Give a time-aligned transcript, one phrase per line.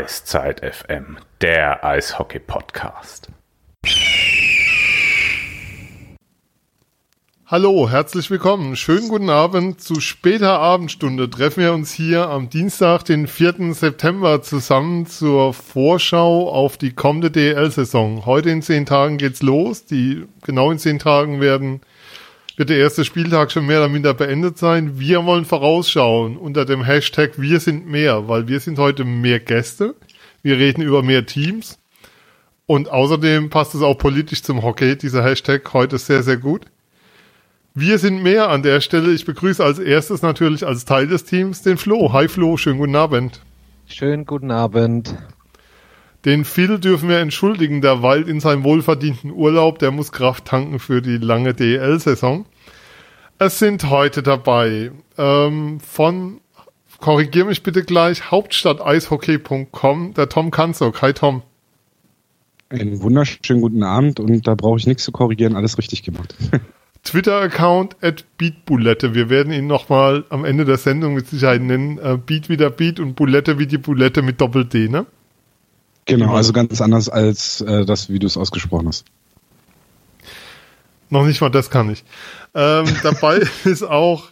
[0.00, 3.28] Eiszeit FM, der Eishockey-Podcast.
[7.44, 8.76] Hallo, herzlich willkommen.
[8.76, 9.82] Schönen guten Abend.
[9.82, 13.74] Zu später Abendstunde treffen wir uns hier am Dienstag, den 4.
[13.74, 18.24] September zusammen zur Vorschau auf die kommende DL-Saison.
[18.24, 19.84] Heute in zehn Tagen geht's los.
[19.84, 21.82] Die genau in zehn Tagen werden
[22.60, 25.00] wird der erste Spieltag schon mehr oder minder beendet sein.
[25.00, 29.94] Wir wollen vorausschauen unter dem Hashtag Wir sind mehr, weil wir sind heute mehr Gäste.
[30.42, 31.78] Wir reden über mehr Teams.
[32.66, 36.66] Und außerdem passt es auch politisch zum Hockey, dieser Hashtag heute sehr, sehr gut.
[37.72, 39.10] Wir sind mehr an der Stelle.
[39.12, 42.12] Ich begrüße als erstes natürlich als Teil des Teams den Flo.
[42.12, 43.40] Hi Flo, schönen guten Abend.
[43.86, 45.16] Schönen guten Abend.
[46.24, 50.78] Den Phil dürfen wir entschuldigen, der weilt in seinem wohlverdienten Urlaub, der muss Kraft tanken
[50.78, 52.44] für die lange DL-Saison.
[53.38, 56.40] Es sind heute dabei ähm, von,
[56.98, 61.00] korrigier mich bitte gleich, hauptstadteishockey.com, der Tom Kanzog.
[61.00, 61.42] Hi Tom.
[62.68, 66.34] Einen wunderschönen guten Abend und da brauche ich nichts zu korrigieren, alles richtig gemacht.
[67.02, 69.14] Twitter-Account at Beatbulette.
[69.14, 71.96] Wir werden ihn nochmal am Ende der Sendung mit Sicherheit nennen.
[71.96, 75.06] Äh, Beat wie der Beat und Bulette wie die Bulette mit Doppel-D, ne?
[76.10, 79.04] Genau, also ganz anders als äh, das, wie du es ausgesprochen hast.
[81.08, 82.04] Noch nicht mal das kann ich.
[82.54, 84.24] Ähm, dabei ist auch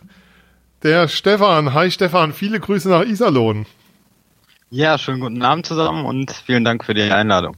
[0.83, 1.75] der Stefan.
[1.75, 3.67] Hi Stefan, viele Grüße nach Iserlohn.
[4.71, 7.57] Ja, schönen guten Abend zusammen und vielen Dank für die Einladung.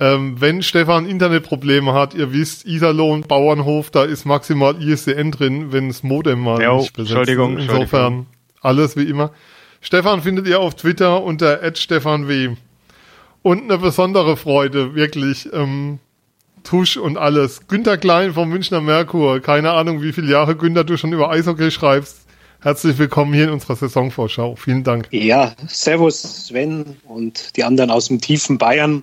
[0.00, 5.88] Ähm, wenn Stefan Internetprobleme hat, ihr wisst, Iserlohn, Bauernhof, da ist maximal ISDN drin, wenn
[5.88, 8.26] das Modem mal jo, nicht besetzt Entschuldigung, Insofern Entschuldigung.
[8.60, 9.30] alles wie immer.
[9.80, 12.56] Stefan findet ihr auf Twitter unter @stefanw.
[13.44, 15.50] Und eine besondere Freude, wirklich.
[15.52, 15.98] Ähm,
[16.62, 17.68] Tusch und alles.
[17.68, 19.40] Günter Klein vom Münchner Merkur.
[19.40, 22.20] Keine Ahnung, wie viele Jahre, Günter, du schon über Eishockey schreibst.
[22.62, 24.56] Herzlich willkommen hier in unserer Saisonvorschau.
[24.56, 25.08] Vielen Dank.
[25.10, 29.02] Ja, Servus Sven und die anderen aus dem tiefen Bayern.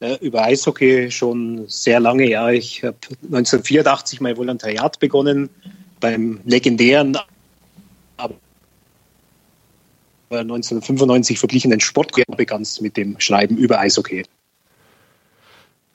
[0.00, 2.28] Äh, über Eishockey schon sehr lange.
[2.28, 2.96] Ja, ich habe
[3.26, 5.50] 1984 mein Volontariat begonnen
[6.00, 7.16] beim legendären,
[10.30, 14.24] 1995 verblichenen Sportclub begann es mit dem Schreiben über Eishockey.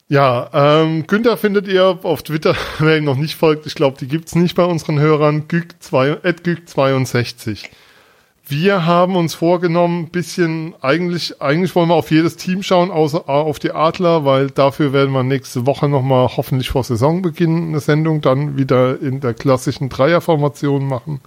[0.10, 4.08] Ja, ähm, Günther findet ihr auf Twitter, wer ihm noch nicht folgt, ich glaube, die
[4.08, 7.70] gibt's nicht bei unseren Hörern, güg62.
[8.46, 13.30] Wir haben uns vorgenommen, ein bisschen, eigentlich, eigentlich wollen wir auf jedes Team schauen, außer
[13.30, 18.20] auf die Adler, weil dafür werden wir nächste Woche nochmal hoffentlich vor Saisonbeginn eine Sendung
[18.20, 21.22] dann wieder in der klassischen Dreierformation machen.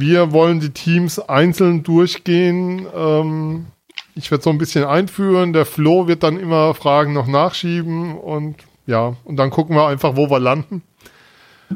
[0.00, 2.86] Wir wollen die Teams einzeln durchgehen.
[2.94, 3.66] Ähm,
[4.14, 5.52] ich werde so ein bisschen einführen.
[5.52, 8.56] Der Flo wird dann immer Fragen noch nachschieben und
[8.86, 10.82] ja, und dann gucken wir einfach, wo wir landen.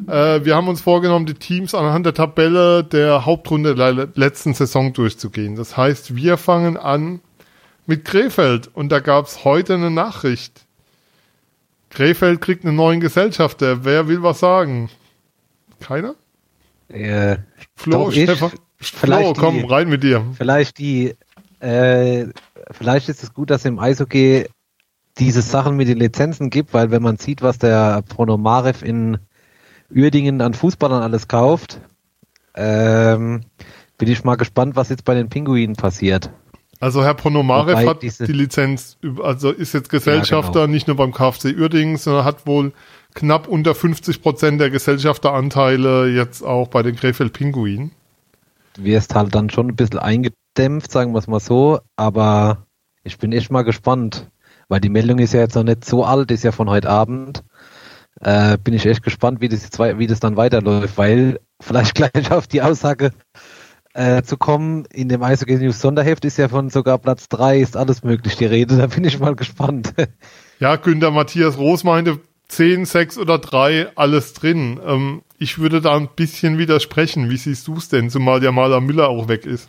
[0.09, 4.55] Äh, wir haben uns vorgenommen, die Teams anhand der Tabelle der Hauptrunde der le- letzten
[4.55, 5.55] Saison durchzugehen.
[5.55, 7.21] Das heißt, wir fangen an
[7.87, 10.63] mit Krefeld und da gab es heute eine Nachricht.
[11.91, 13.85] Krefeld kriegt einen neuen Gesellschafter.
[13.85, 14.91] Wer will was sagen?
[15.79, 16.15] Keiner?
[16.89, 17.37] Äh,
[17.75, 18.23] Flo, ich.
[18.25, 18.51] Stefan.
[18.51, 20.25] Flo, Vielleicht die- komm, rein mit dir.
[20.37, 21.15] vielleicht die,
[21.61, 22.27] äh,
[22.71, 24.47] vielleicht ist es gut, dass im Eishockey
[25.19, 29.19] diese Sachen mit den Lizenzen gibt, weil wenn man sieht, was der Pronomarev in
[29.95, 31.81] Uerdingen an Fußballern alles kauft,
[32.55, 33.43] ähm,
[33.97, 36.31] bin ich mal gespannt, was jetzt bei den Pinguinen passiert.
[36.81, 40.97] Also Herr Ponomarev Wobei hat diese- die Lizenz, also ist jetzt Gesellschafter Ja, nicht nur
[40.97, 42.73] beim KfC Uerdingen, sondern hat wohl
[43.15, 47.93] knapp unter 50 Prozent der Gesellschafteranteile jetzt auch bei den Krefeld Pinguinen.
[48.75, 52.67] Du wirst halt dann schon ein bisschen eingedämpft, sagen wir es mal so, aber
[53.05, 54.29] ich bin echt mal gespannt,
[54.69, 57.45] weil die Meldung ist ja jetzt noch nicht so alt, ist ja von heute Abend.
[58.21, 62.31] Äh, bin ich echt gespannt, wie das, jetzt, wie das dann weiterläuft, weil vielleicht gleich
[62.31, 63.11] auf die Aussage
[63.95, 67.77] äh, zu kommen, in dem Eishockey News Sonderheft ist ja von sogar Platz 3 ist
[67.77, 69.95] alles möglich die Rede, da bin ich mal gespannt.
[70.61, 74.81] Ja, Günther Matthias Roos meinte 10, 6 oder 3, alles drin.
[74.87, 77.29] Ähm, ich würde da ein bisschen widersprechen.
[77.29, 79.69] Wie siehst du es denn, zumal ja Maler Müller auch weg ist?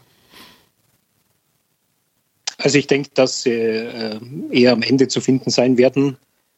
[2.60, 4.20] Also ich denke, dass sie äh,
[4.52, 6.18] eher am Ende zu finden sein werden.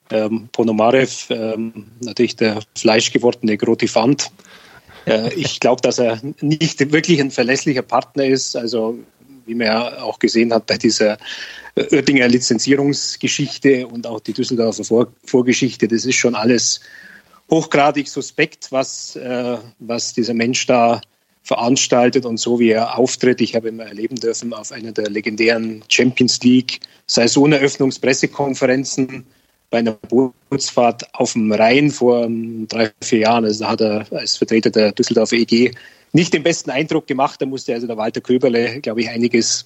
[0.10, 4.32] Ähm, Ponomarev, ähm, natürlich der fleischgewordene Grotifant.
[5.08, 8.56] Äh, ich glaube, dass er nicht wirklich ein verlässlicher Partner ist.
[8.56, 9.00] Also
[9.46, 11.18] wie man ja auch gesehen hat bei dieser
[11.76, 16.82] Oettinger Lizenzierungsgeschichte und auch die Düsseldorfer Vor Vorgeschichte, das ist schon alles
[17.50, 21.00] hochgradig suspekt, was, äh, was dieser Mensch da
[21.44, 23.40] veranstaltet und so wie er auftritt.
[23.40, 29.26] Ich habe ihn erleben dürfen auf einer der legendären Champions League Saisoneröffnungspressekonferenzen
[29.70, 29.94] bei einer
[30.50, 33.46] Bootsfahrt auf dem Rhein vor ähm, drei, vier Jahren.
[33.46, 35.72] Also da hat er als Vertreter der Düsseldorfer EG
[36.14, 37.42] nicht den besten Eindruck gemacht.
[37.42, 39.66] Da musste also der Walter Köberle, glaube ich, einiges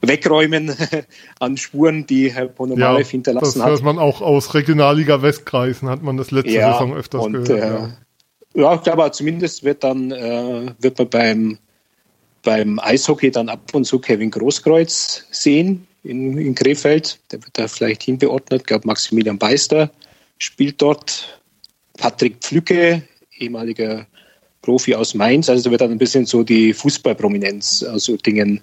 [0.00, 0.74] wegräumen
[1.40, 3.72] an Spuren, die Herr Ponomarev ja, hinterlassen das hat.
[3.72, 7.32] Das hört man auch aus Regionalliga Westkreisen, hat man das letzte ja, Saison öfters und,
[7.32, 7.50] gehört.
[7.50, 8.62] Äh, ja.
[8.62, 11.58] ja, ich glaube, zumindest wird dann äh, wird man beim,
[12.42, 17.18] beim Eishockey dann ab und zu Kevin Großkreuz sehen in, in Krefeld.
[17.30, 18.62] Der wird da vielleicht hinbeordnet.
[18.62, 19.90] Ich glaube, Maximilian Beister
[20.38, 21.40] spielt dort.
[21.98, 23.02] Patrick Pflücke,
[23.38, 24.06] ehemaliger
[24.62, 25.48] Profi aus Mainz.
[25.48, 28.60] Also da wird dann ein bisschen so die Fußballprominenz, also Dingen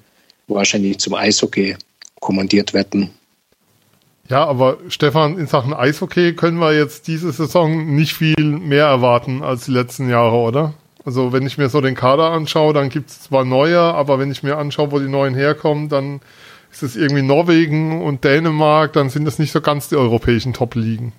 [0.48, 1.76] wahrscheinlich zum Eishockey
[2.20, 3.12] kommandiert werden.
[4.30, 9.44] Ja, aber Stefan, in Sachen Eishockey können wir jetzt diese Saison nicht viel mehr erwarten
[9.44, 10.74] als die letzten Jahre, oder?
[11.04, 14.32] Also wenn ich mir so den Kader anschaue, dann gibt es zwar neue, aber wenn
[14.32, 16.22] ich mir anschaue, wo die neuen herkommen, dann
[16.76, 21.14] ist es irgendwie Norwegen und Dänemark, dann sind das nicht so ganz die europäischen Top-Ligen.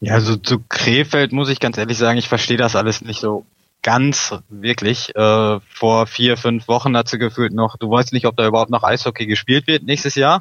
[0.00, 3.44] Ja, also zu Krefeld muss ich ganz ehrlich sagen, ich verstehe das alles nicht so
[3.82, 5.14] ganz wirklich.
[5.14, 8.70] Äh, vor vier, fünf Wochen hat sie gefühlt noch, du weißt nicht, ob da überhaupt
[8.70, 10.40] noch Eishockey gespielt wird nächstes Jahr.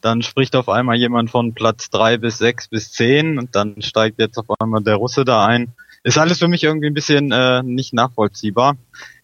[0.00, 4.20] Dann spricht auf einmal jemand von Platz drei bis sechs bis zehn und dann steigt
[4.20, 5.72] jetzt auf einmal der Russe da ein.
[6.04, 8.76] Ist alles für mich irgendwie ein bisschen äh, nicht nachvollziehbar.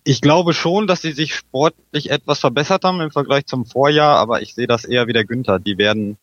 [0.05, 4.43] Ich glaube schon, dass sie sich sportlich etwas verbessert haben im Vergleich zum Vorjahr, aber
[4.43, 5.59] ich sehe das eher wie der Günther.
[5.59, 6.17] Die werden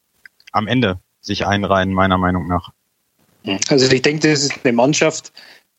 [0.51, 2.71] am Ende sich einreihen, meiner Meinung nach.
[3.69, 5.31] Also ich denke, das ist eine Mannschaft,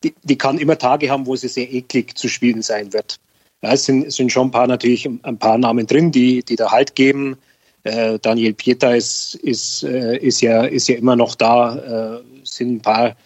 [0.04, 3.18] die, die kann immer Tage haben, wo sie sehr eklig zu spielen sein wird.
[3.62, 6.70] Ja, es sind, sind schon ein paar natürlich ein paar Namen drin, die, die da
[6.70, 7.36] Halt geben.
[7.82, 12.18] Äh, Daniel Pieta ist, ist, äh, ist, ja, ist ja immer noch da.
[12.18, 13.16] Äh, sind ein paar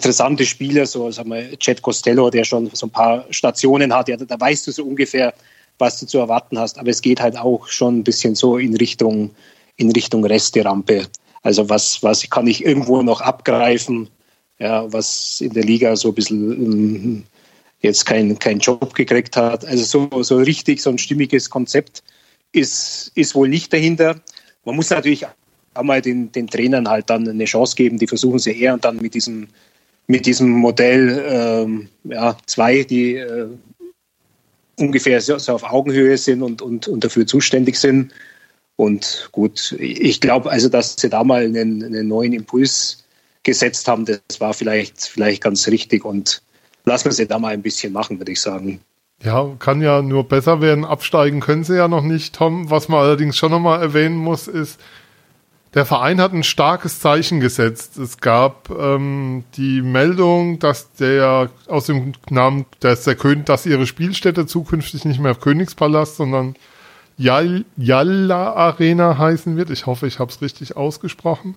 [0.00, 4.08] interessante Spieler, so sagen wir, Chet Costello, der schon so ein paar Stationen hat.
[4.08, 5.34] Ja, da weißt du so ungefähr,
[5.78, 6.78] was du zu erwarten hast.
[6.78, 9.30] Aber es geht halt auch schon ein bisschen so in Richtung,
[9.76, 11.06] in Richtung Resterampe.
[11.42, 14.08] Also was, was kann ich irgendwo noch abgreifen,
[14.58, 17.24] ja, was in der Liga so ein bisschen ähm,
[17.80, 19.66] jetzt keinen kein Job gekriegt hat.
[19.66, 22.02] Also so, so richtig, so ein stimmiges Konzept
[22.52, 24.16] ist, ist wohl nicht dahinter.
[24.64, 25.26] Man muss natürlich
[25.74, 28.96] einmal den, den Trainern halt dann eine Chance geben, die versuchen sie eher und dann
[28.96, 29.48] mit diesem,
[30.10, 33.46] mit diesem Modell ähm, ja, zwei, die äh,
[34.76, 38.12] ungefähr so, so, auf Augenhöhe sind und, und, und dafür zuständig sind.
[38.74, 43.04] Und gut, ich glaube also, dass sie da mal einen, einen neuen Impuls
[43.44, 46.42] gesetzt haben, das war vielleicht, vielleicht ganz richtig und
[46.84, 48.80] lassen wir sie da mal ein bisschen machen, würde ich sagen.
[49.22, 50.84] Ja, kann ja nur besser werden.
[50.84, 52.68] Absteigen können sie ja noch nicht, Tom.
[52.70, 54.80] Was man allerdings schon nochmal erwähnen muss, ist,
[55.74, 57.96] der Verein hat ein starkes Zeichen gesetzt.
[57.96, 63.86] Es gab ähm, die Meldung, dass der aus dem Namen, dass der König, dass ihre
[63.86, 66.56] Spielstätte zukünftig nicht mehr Königspalast, sondern
[67.16, 69.70] Yalla Arena heißen wird.
[69.70, 71.54] Ich hoffe, ich habe es richtig ausgesprochen.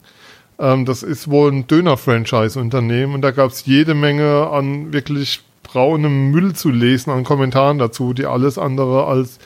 [0.59, 6.29] Ähm, das ist wohl ein Döner-Franchise-Unternehmen und da gab es jede Menge an wirklich braunem
[6.29, 9.39] Müll zu lesen, an Kommentaren dazu, die alles andere als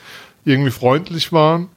[0.44, 1.68] irgendwie freundlich waren.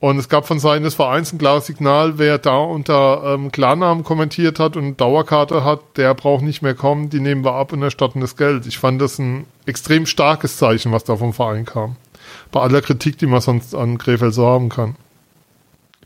[0.00, 4.02] Und es gab von Seiten des Vereins ein klares Signal, wer da unter ähm, Klarnamen
[4.02, 7.82] kommentiert hat und Dauerkarte hat, der braucht nicht mehr kommen, die nehmen wir ab und
[7.82, 8.66] erstatten das Geld.
[8.66, 11.96] Ich fand das ein extrem starkes Zeichen, was da vom Verein kam
[12.50, 14.96] bei aller Kritik, die man sonst an Krefeld so haben kann.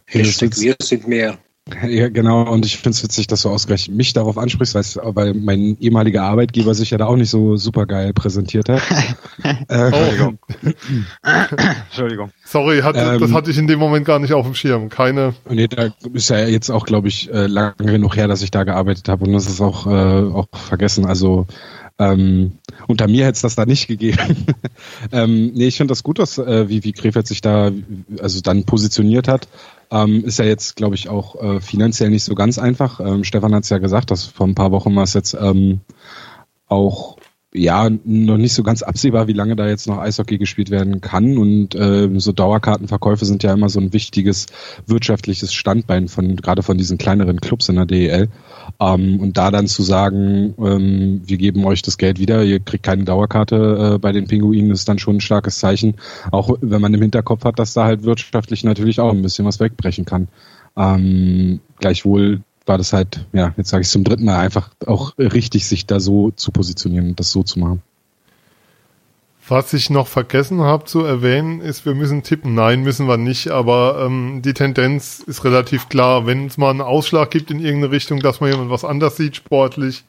[0.06, 1.38] Hashtag wir sind mehr.
[1.87, 2.43] Ja, genau.
[2.50, 6.75] Und ich finde es witzig, dass du ausgerechnet mich darauf ansprichst, weil mein ehemaliger Arbeitgeber
[6.75, 8.82] sich ja da auch nicht so super geil präsentiert hat.
[9.69, 10.39] äh, Entschuldigung.
[11.87, 12.31] Entschuldigung.
[12.44, 14.89] Sorry, hat, ähm, das hatte ich in dem Moment gar nicht auf dem Schirm.
[14.89, 15.34] Keine.
[15.49, 18.65] Nee, da ist ja jetzt auch, glaube ich, äh, lange genug her, dass ich da
[18.65, 21.06] gearbeitet habe und das ist auch, äh, auch vergessen.
[21.06, 21.46] Also
[21.99, 22.58] ähm,
[22.89, 24.46] unter mir hätte es das da nicht gegeben.
[25.13, 27.70] ähm, nee, ich finde das gut, dass äh, wie, wie Krefeld sich da
[28.20, 29.49] also dann positioniert hat.
[29.91, 33.00] Ähm, ist ja jetzt, glaube ich, auch äh, finanziell nicht so ganz einfach.
[33.00, 35.81] Ähm, Stefan hat es ja gesagt, dass vor ein paar Wochen war es jetzt ähm,
[36.67, 37.17] auch
[37.56, 41.39] ja, noch nicht so ganz absehbar, wie lange da jetzt noch Eishockey gespielt werden kann.
[41.39, 44.46] Und äh, so Dauerkartenverkäufe sind ja immer so ein wichtiges
[44.87, 48.29] wirtschaftliches Standbein von gerade von diesen kleineren Clubs in der DEL.
[48.81, 52.82] Ähm, und da dann zu sagen, ähm, wir geben euch das Geld wieder, ihr kriegt
[52.82, 55.94] keine Dauerkarte äh, bei den Pinguinen, ist dann schon ein starkes Zeichen.
[56.32, 59.61] Auch wenn man im Hinterkopf hat, dass da halt wirtschaftlich natürlich auch ein bisschen was
[59.61, 60.27] wegbrechen kann.
[60.77, 65.67] Ähm, gleichwohl war das halt, ja, jetzt sage ich zum dritten Mal, einfach auch richtig,
[65.67, 67.83] sich da so zu positionieren und das so zu machen.
[69.47, 72.55] Was ich noch vergessen habe zu erwähnen, ist, wir müssen tippen.
[72.55, 76.27] Nein, müssen wir nicht, aber ähm, die Tendenz ist relativ klar.
[76.27, 79.37] Wenn es mal einen Ausschlag gibt in irgendeine Richtung, dass man jemand was anders sieht,
[79.37, 80.05] sportlich,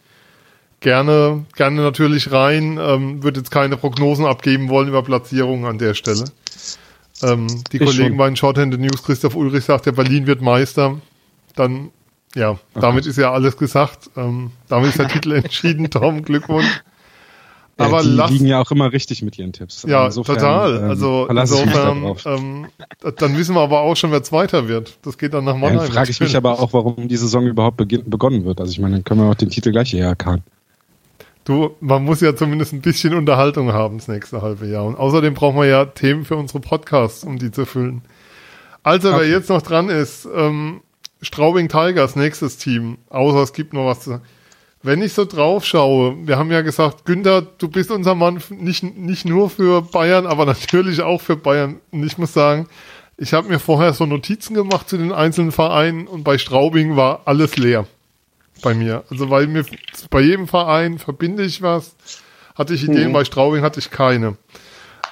[0.79, 2.79] gerne, gerne natürlich rein.
[2.81, 6.23] Ähm, würde jetzt keine Prognosen abgeben wollen über Platzierungen an der Stelle.
[7.21, 8.17] Ähm, die ich Kollegen schon.
[8.17, 11.01] bei den Shorthand News, Christoph Ulrich sagt, der Berlin wird Meister.
[11.55, 11.89] Dann
[12.35, 14.09] ja, damit ist ja alles gesagt.
[14.15, 15.89] Ähm, damit ist der Titel entschieden.
[15.89, 16.81] Tom, Glückwunsch.
[17.77, 19.83] Aber die lass- liegen ja auch immer richtig mit ihren Tipps.
[19.87, 20.77] Ja, Insofern, total.
[20.77, 22.67] ähm, also insofern, ähm,
[23.17, 24.97] dann wissen wir aber auch schon, wer Zweiter wird.
[25.01, 25.79] Das geht dann nach Mannheim.
[25.79, 28.61] Dann frage ich mich aber auch, warum die Saison überhaupt begonnen wird.
[28.61, 30.43] Also ich meine, dann können wir auch den Titel gleich hierher erkannt.
[31.43, 34.85] Du, man muss ja zumindest ein bisschen Unterhaltung haben das nächste halbe Jahr.
[34.85, 38.01] Und außerdem brauchen wir ja Themen für unsere Podcasts, um die zu füllen.
[38.83, 39.31] Also, wer Okay.
[39.31, 40.79] jetzt noch dran ist, ähm,
[41.25, 42.97] Straubing Tigers, nächstes Team.
[43.09, 44.21] Außer es gibt noch was zu
[44.83, 48.83] Wenn ich so drauf schaue, wir haben ja gesagt, Günther, du bist unser Mann nicht,
[48.83, 51.81] nicht nur für Bayern, aber natürlich auch für Bayern.
[51.91, 52.67] Und ich muss sagen,
[53.17, 57.21] ich habe mir vorher so Notizen gemacht zu den einzelnen Vereinen und bei Straubing war
[57.25, 57.87] alles leer
[58.61, 59.03] bei mir.
[59.09, 59.65] Also weil mir
[60.09, 61.95] bei jedem Verein verbinde ich was.
[62.55, 64.37] Hatte ich Ideen, bei Straubing hatte ich keine.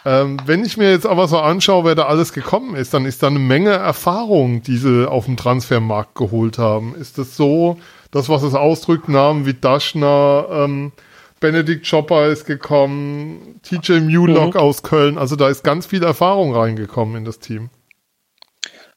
[0.06, 3.24] Ähm, wenn ich mir jetzt aber so anschaue, wer da alles gekommen ist, dann ist
[3.24, 6.94] da eine Menge Erfahrung, die sie auf dem Transfermarkt geholt haben.
[6.96, 7.78] Ist das so,
[8.12, 10.92] das, was es ausdrückt, Namen wie Daschner, ähm,
[11.40, 17.18] Benedikt Chopper ist gekommen, TJ Mulock aus Köln, also da ist ganz viel Erfahrung reingekommen
[17.18, 17.70] in das Team.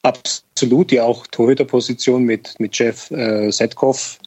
[0.01, 4.19] Absolut, ja auch Torhüterposition mit, mit Jeff äh, Setkov,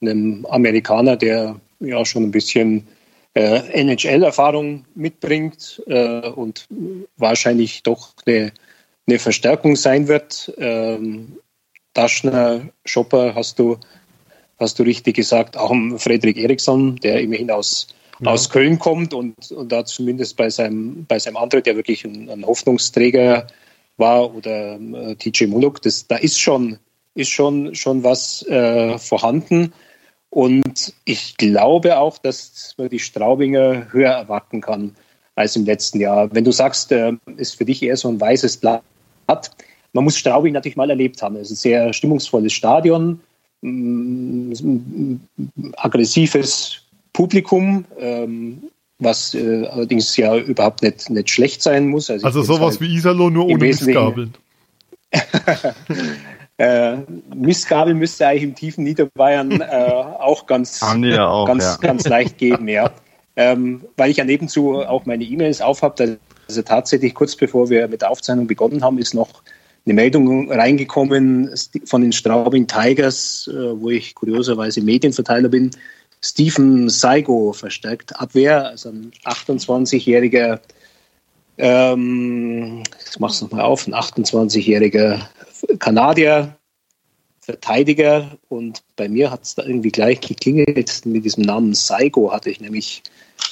[0.00, 2.86] einem Amerikaner, der ja schon ein bisschen
[3.36, 6.66] äh, NHL-Erfahrung mitbringt äh, und
[7.18, 8.50] wahrscheinlich doch eine,
[9.06, 10.54] eine Verstärkung sein wird.
[10.56, 11.36] Ähm,
[11.92, 13.76] Daschner, Schopper hast du,
[14.58, 17.88] hast du richtig gesagt, auch Frederik Eriksson, der immerhin aus,
[18.20, 18.30] Ja.
[18.30, 22.30] aus Köln kommt und, und da zumindest bei seinem, bei seinem Antritt, der wirklich ein,
[22.30, 23.48] ein Hoffnungsträger
[23.98, 26.78] war, oder äh, TJ Muluk, das, da ist schon,
[27.14, 29.74] ist schon, schon was äh, vorhanden.
[30.36, 34.94] Und ich glaube auch, dass man die Straubinger höher erwarten kann
[35.34, 36.28] als im letzten Jahr.
[36.30, 38.82] Wenn du sagst, äh, ist für dich eher so ein weißes Blatt,
[39.94, 41.36] man muss Straubing natürlich mal erlebt haben.
[41.36, 43.20] Es ist ein sehr stimmungsvolles Stadion,
[43.62, 45.16] mm,
[45.78, 46.82] aggressives
[47.14, 48.64] Publikum, ähm,
[48.98, 52.10] was äh, allerdings ja überhaupt nicht, nicht schlecht sein muss.
[52.10, 54.34] Also find's sowas halt- wie Iserlohn, nur ohne Missgabeln.
[56.58, 56.98] Äh,
[57.34, 61.76] Missgabel müsste eigentlich im tiefen Niederbayern äh, auch ganz, ja auch, ganz, ja.
[61.76, 62.90] ganz leicht geben, ja.
[63.36, 68.00] Ähm, weil ich ja nebenzu auch meine E-Mails aufhabe, also tatsächlich kurz bevor wir mit
[68.00, 69.28] der Aufzeichnung begonnen haben, ist noch
[69.84, 71.50] eine Meldung reingekommen
[71.84, 75.70] von den Straubing Tigers, äh, wo ich kurioserweise Medienverteiler bin.
[76.22, 80.58] Stephen Saigo verstärkt Abwehr, also ein 28-jähriger,
[81.58, 85.20] ähm, ich mach's nochmal auf, ein 28-jähriger
[85.78, 86.56] Kanadier,
[87.40, 92.50] Verteidiger und bei mir hat es da irgendwie gleich geklingelt mit diesem Namen Saigo hatte
[92.50, 93.04] ich nämlich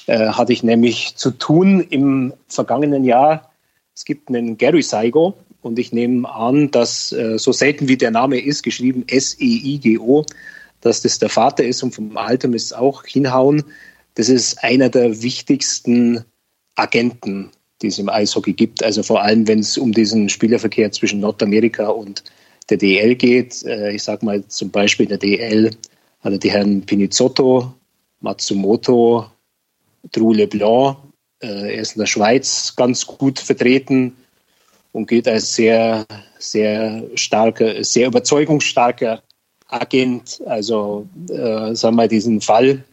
[0.06, 3.52] äh, hatte ich nämlich zu tun im vergangenen Jahr.
[3.94, 8.10] Es gibt einen Gary Saigo und ich nehme an, dass äh, so selten wie der
[8.10, 10.24] Name ist, geschrieben S-E-I-G-O,
[10.80, 13.62] dass das der Vater ist und vom Alter müsste es auch hinhauen.
[14.16, 16.24] Das ist einer der wichtigsten
[16.74, 17.50] Agenten,
[17.82, 18.82] die es im Eishockey gibt.
[18.82, 22.22] Also vor allem, wenn es um diesen Spielerverkehr zwischen Nordamerika und
[22.70, 23.62] der DL geht.
[23.64, 25.70] Äh, ich sage mal zum Beispiel in der DL
[26.20, 27.74] hat er die Herren Pinizotto,
[28.20, 29.26] Matsumoto,
[30.12, 30.96] Drew Leblanc.
[31.40, 34.16] Äh, er ist in der Schweiz ganz gut vertreten
[34.92, 36.06] und gilt als sehr,
[36.38, 39.22] sehr starker, sehr überzeugungsstarker
[39.68, 40.40] Agent.
[40.46, 42.84] Also äh, sagen wir mal diesen Fall,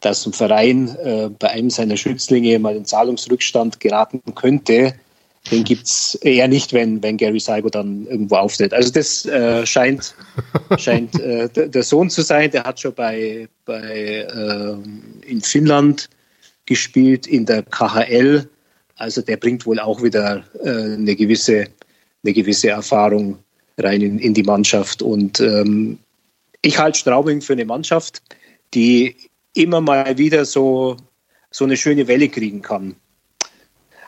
[0.00, 4.94] dass ein Verein äh, bei einem seiner Schützlinge mal in Zahlungsrückstand geraten könnte,
[5.50, 8.74] den gibt es eher nicht, wenn, wenn Gary Saigo dann irgendwo auftritt.
[8.74, 10.14] Also das äh, scheint,
[10.78, 12.50] scheint äh, der Sohn zu sein.
[12.50, 16.10] Der hat schon bei, bei ähm, in Finnland
[16.66, 18.48] gespielt, in der KHL.
[18.96, 21.66] Also der bringt wohl auch wieder äh, eine, gewisse,
[22.24, 23.38] eine gewisse Erfahrung
[23.78, 25.00] rein in, in die Mannschaft.
[25.00, 25.98] Und ähm,
[26.60, 28.20] ich halte Straubing für eine Mannschaft,
[28.74, 29.16] die
[29.58, 30.96] immer mal wieder so,
[31.50, 32.96] so eine schöne Welle kriegen kann.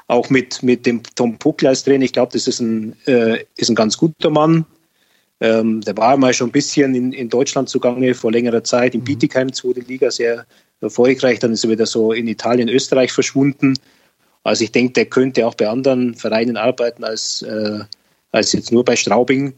[0.07, 2.05] Auch mit, mit dem Tom Puckl als Trainer.
[2.05, 4.65] Ich glaube, das ist ein, äh, ist ein ganz guter Mann.
[5.41, 9.05] Ähm, der war mal schon ein bisschen in, in Deutschland zugange vor längerer Zeit, in
[9.05, 10.47] Bietigheim, zweite Liga, sehr
[10.81, 11.39] erfolgreich.
[11.39, 13.75] Dann ist er wieder so in Italien, Österreich verschwunden.
[14.43, 17.81] Also ich denke, der könnte auch bei anderen Vereinen arbeiten als, äh,
[18.33, 19.55] als jetzt nur bei Straubing.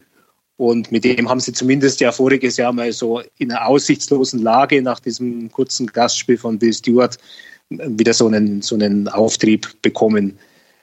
[0.57, 4.81] Und mit dem haben sie zumindest ja voriges Jahr mal so in einer aussichtslosen Lage
[4.81, 7.17] nach diesem kurzen Gastspiel von Bill Stewart
[7.69, 10.37] wieder so einen, so einen Auftrieb bekommen.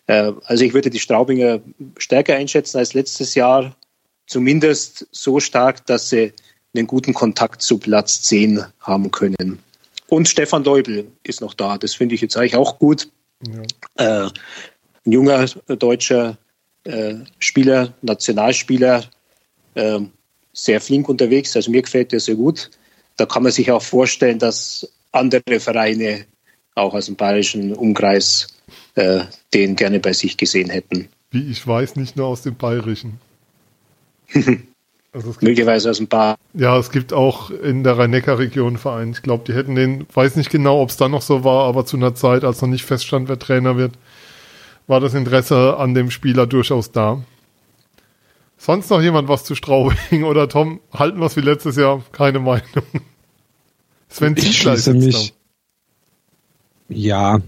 [0.06, 1.60] Äh, Also ich würde die Straubinger
[1.98, 3.76] stärker einschätzen als letztes Jahr.
[4.26, 6.32] Zumindest so stark, dass sie
[6.74, 9.58] einen guten Kontakt zu Platz 10 haben können.
[10.08, 11.78] Und Stefan Deubel ist noch da.
[11.78, 13.08] Das finde ich jetzt eigentlich auch gut.
[13.96, 14.28] Äh,
[15.06, 16.36] ein junger äh, deutscher
[16.84, 19.02] äh, Spieler, Nationalspieler, äh,
[20.52, 21.56] sehr flink unterwegs.
[21.56, 22.70] Also mir gefällt der sehr gut.
[23.16, 26.24] Da kann man sich auch vorstellen, dass andere Vereine
[26.74, 28.48] auch aus dem bayerischen Umkreis,
[28.94, 29.20] äh,
[29.52, 31.08] den gerne bei sich gesehen hätten.
[31.30, 33.20] Wie ich weiß, nicht nur aus dem bayerischen.
[35.12, 36.36] Also Möglicherweise aus dem Bar.
[36.54, 39.10] Ja, es gibt auch in der Rhein-Neckar-Region Verein.
[39.10, 41.84] Ich glaube, die hätten den, weiß nicht genau, ob es da noch so war, aber
[41.84, 43.94] zu einer Zeit, als noch nicht feststand, wer Trainer wird,
[44.86, 47.24] war das Interesse an dem Spieler durchaus da.
[48.62, 50.80] Sonst noch jemand was zu Straubing oder Tom?
[50.92, 52.02] Halten wir es wie letztes Jahr?
[52.12, 52.62] Keine Meinung.
[54.10, 55.32] Sven ich schließe mich.
[56.90, 57.38] Ja,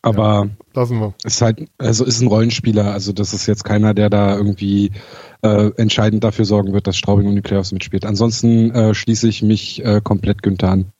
[0.00, 1.14] aber ja, lassen wir.
[1.24, 2.92] Ist halt, also ist ein Rollenspieler.
[2.92, 4.92] Also das ist jetzt keiner, der da irgendwie
[5.42, 8.04] äh, entscheidend dafür sorgen wird, dass Straubing um die Playoffs mitspielt.
[8.04, 10.92] Ansonsten äh, schließe ich mich äh, komplett Günther an.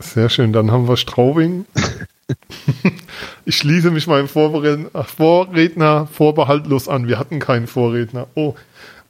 [0.00, 1.66] Sehr schön, dann haben wir Straubing.
[3.44, 7.08] ich schließe mich meinem Vorredner, Vorredner vorbehaltlos an.
[7.08, 8.26] Wir hatten keinen Vorredner.
[8.34, 8.54] Oh,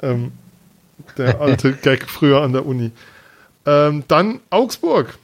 [0.00, 0.32] ähm,
[1.16, 2.90] der alte Gag früher an der Uni.
[3.66, 5.18] Ähm, dann Augsburg.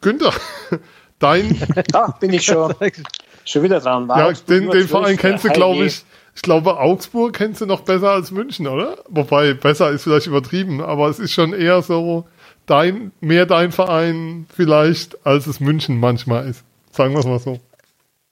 [0.00, 0.32] Günther,
[1.18, 1.60] dein.
[1.88, 2.74] Da bin ich schon,
[3.44, 4.06] schon wieder dran.
[4.08, 6.04] War ja, den, den Verein kennst du, glaube ich,
[6.34, 8.98] ich glaube, Augsburg kennst du noch besser als München, oder?
[9.08, 12.26] Wobei, besser ist vielleicht übertrieben, aber es ist schon eher so
[12.66, 16.64] dein, mehr dein Verein vielleicht, als es München manchmal ist.
[16.90, 17.60] Sagen wir es mal so.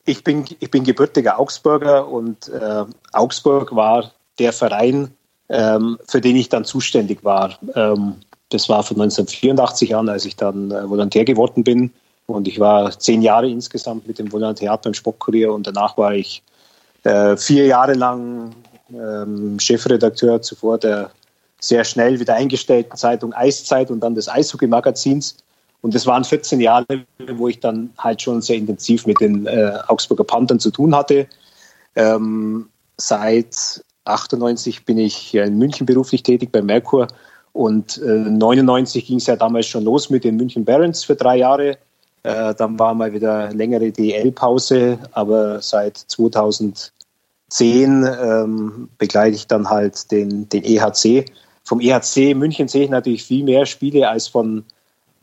[0.04, 5.12] Ich bin, ich bin gebürtiger Augsburger und äh, Augsburg war der Verein,
[5.48, 7.58] ähm, für den ich dann zuständig war.
[7.74, 8.16] Ähm,
[8.48, 11.92] das war von 1984 an, als ich dann äh, Volontär geworden bin.
[12.26, 16.42] Und ich war zehn Jahre insgesamt mit dem Volontariat beim Sportkurier und danach war ich
[17.04, 18.54] äh, vier Jahre lang
[18.92, 21.10] ähm, Chefredakteur zuvor der
[21.60, 25.36] sehr schnell wieder eingestellten Zeitung Eiszeit und dann des Eishockey-Magazins.
[25.82, 29.78] Und das waren 14 Jahre, wo ich dann halt schon sehr intensiv mit den äh,
[29.88, 31.26] Augsburger Panthern zu tun hatte.
[31.96, 37.08] Ähm, seit 98 bin ich in München beruflich tätig bei Merkur
[37.52, 41.38] und äh, 99 ging es ja damals schon los mit den München Barons für drei
[41.38, 41.78] Jahre.
[42.22, 46.92] Äh, dann war mal wieder längere DL-Pause, aber seit 2010
[47.50, 51.26] ähm, begleite ich dann halt den, den EHC.
[51.64, 54.64] Vom EHC München sehe ich natürlich viel mehr Spiele als von,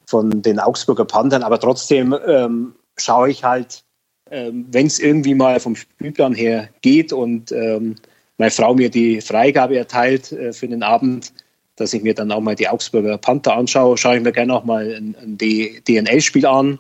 [0.10, 3.84] von den Augsburger Panthern, aber trotzdem ähm, schaue ich halt,
[4.32, 7.96] ähm, wenn es irgendwie mal vom Spielplan her geht und ähm,
[8.40, 11.32] meine Frau mir die Freigabe erteilt äh, für den Abend,
[11.76, 14.64] dass ich mir dann auch mal die Augsburger Panther anschaue, schaue ich mir gerne auch
[14.64, 16.80] mal ein, ein DNL-Spiel an.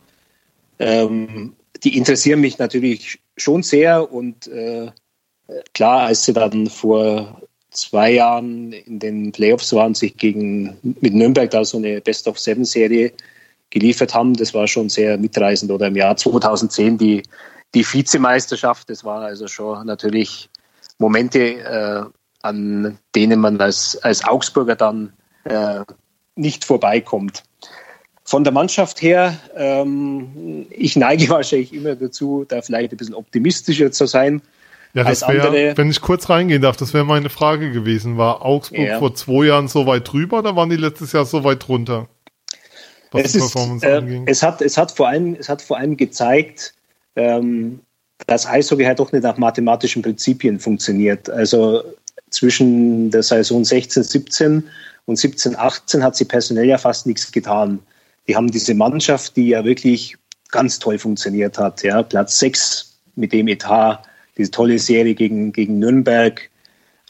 [0.79, 4.89] Ähm, die interessieren mich natürlich schon sehr und äh,
[5.75, 11.49] klar, als sie dann vor zwei Jahren in den Playoffs waren, sich gegen mit Nürnberg
[11.49, 13.11] da so eine Best of Seven Serie
[13.69, 15.71] geliefert haben, das war schon sehr mitreißend.
[15.71, 17.23] Oder im Jahr 2010 die,
[17.75, 20.49] die Vizemeisterschaft, das war also schon natürlich
[20.97, 22.03] Momente, äh,
[22.41, 25.81] an denen man als, als Augsburger dann äh,
[26.35, 27.43] nicht vorbeikommt.
[28.23, 33.91] Von der Mannschaft her, ähm, ich neige wahrscheinlich immer dazu, da vielleicht ein bisschen optimistischer
[33.91, 34.41] zu sein.
[34.93, 38.17] Ja, das wäre, wenn ich kurz reingehen darf, das wäre meine Frage gewesen.
[38.17, 38.99] War Augsburg ja.
[38.99, 42.07] vor zwei Jahren so weit drüber oder waren die letztes Jahr so weit drunter?
[43.11, 46.73] Was es, ist, äh, es, hat, es, hat vor allem, es hat vor allem gezeigt,
[47.15, 47.79] ähm,
[48.27, 51.29] dass Eishockey halt doch nicht nach mathematischen Prinzipien funktioniert.
[51.29, 51.83] Also
[52.29, 54.69] zwischen der Saison 16, 17
[55.05, 57.79] und 17, 18 hat sie personell ja fast nichts getan
[58.29, 60.15] die haben diese Mannschaft, die ja wirklich
[60.51, 61.81] ganz toll funktioniert hat.
[61.81, 64.03] Ja, Platz 6 mit dem Etat,
[64.39, 66.49] diese tolle Serie gegen, gegen Nürnberg,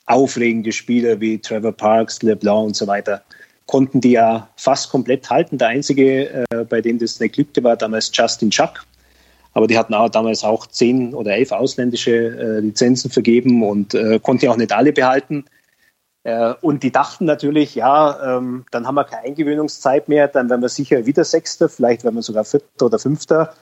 [0.07, 3.21] aufregende Spieler wie Trevor Parks, LeBlanc und so weiter,
[3.67, 5.59] konnten die ja fast komplett halten.
[5.59, 8.83] Der einzige, äh, bei dem das nicht glückte, war damals Justin Chuck.
[9.53, 14.19] Aber die hatten auch damals auch zehn oder elf ausländische äh, Lizenzen vergeben und äh,
[14.19, 15.45] konnten auch nicht alle behalten.
[16.23, 20.61] Äh, und die dachten natürlich, ja, ähm, dann haben wir keine Eingewöhnungszeit mehr, dann werden
[20.61, 23.53] wir sicher wieder Sechster, vielleicht werden wir sogar Vierter oder Fünfter.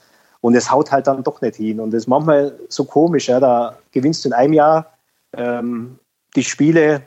[0.42, 1.80] Und es haut halt dann doch nicht hin.
[1.80, 4.94] Und das ist manchmal so komisch, ja, da gewinnst du in einem Jahr
[5.36, 5.98] ähm,
[6.36, 7.02] die Spiele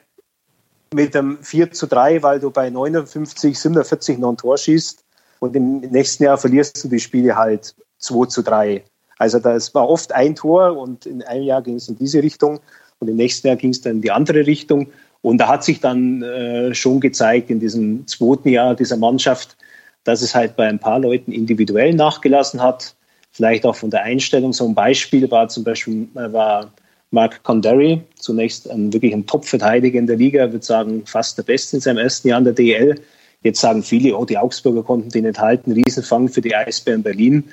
[0.93, 5.05] mit einem 4 zu 3, weil du bei 59, 47 noch ein Tor schießt.
[5.39, 8.85] Und im nächsten Jahr verlierst du die Spiele halt 2 zu 3.
[9.19, 12.59] Also das war oft ein Tor und in einem Jahr ging es in diese Richtung
[13.01, 14.89] und im nächsten Jahr ging es dann in die andere Richtung.
[15.23, 19.57] Und da hat sich dann äh, schon gezeigt in diesem zweiten Jahr dieser Mannschaft,
[20.05, 22.95] dass es halt bei ein paar Leuten individuell nachgelassen hat.
[23.33, 24.53] Vielleicht auch von der Einstellung.
[24.53, 26.73] So ein Beispiel war zum Beispiel äh, war
[27.11, 31.43] Mark Condary, zunächst ein wirklich ein Top-Verteidiger in der Liga, ich würde sagen fast der
[31.43, 32.95] Beste in seinem ersten Jahr in der DL.
[33.43, 37.45] Jetzt sagen viele, oh, die Augsburger konnten den nicht halten, Riesenfang für die Eisbären Berlin.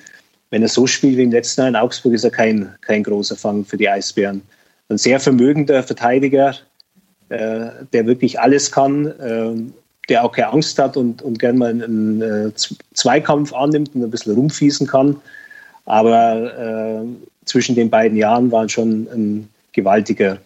[0.49, 3.35] Wenn er so spielt wie im letzten Jahr in Augsburg, ist er kein, kein großer
[3.35, 4.41] Fang für die Eisbären.
[4.89, 6.55] Ein sehr vermögender Verteidiger,
[7.29, 9.71] äh, der wirklich alles kann, äh,
[10.09, 12.51] der auch keine Angst hat und, und gerne mal einen äh,
[12.93, 15.17] Zweikampf annimmt und ein bisschen rumfießen kann.
[15.87, 17.05] Aber äh,
[17.45, 20.37] zwischen den beiden Jahren war schon ein gewaltiger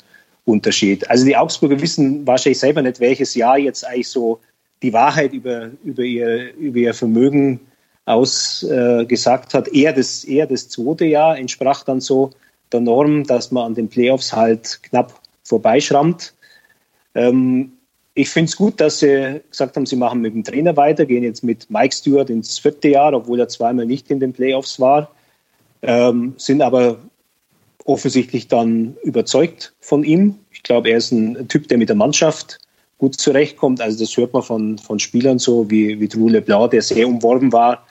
[0.45, 1.09] Unterschied.
[1.09, 4.39] Also die Augsburger wissen wahrscheinlich selber nicht, welches Jahr jetzt eigentlich so
[4.83, 7.59] die Wahrheit über, über, ihr, über ihr Vermögen
[8.05, 9.67] ausgesagt äh, hat.
[9.69, 12.31] Eher das, eher das zweite Jahr entsprach dann so
[12.71, 16.33] der Norm, dass man an den Playoffs halt knapp vorbeischrammt.
[17.15, 17.71] Ähm,
[18.13, 21.23] ich finde es gut, dass sie gesagt haben, sie machen mit dem Trainer weiter, gehen
[21.23, 25.09] jetzt mit Mike Stewart ins vierte Jahr, obwohl er zweimal nicht in den Playoffs war,
[25.81, 26.97] ähm, sind aber
[27.85, 30.35] offensichtlich dann überzeugt von ihm.
[30.51, 32.59] Ich glaube, er ist ein Typ, der mit der Mannschaft
[32.97, 33.81] gut zurechtkommt.
[33.81, 37.51] Also das hört man von, von Spielern so wie, wie Drew LeBlanc, der sehr umworben
[37.51, 37.85] war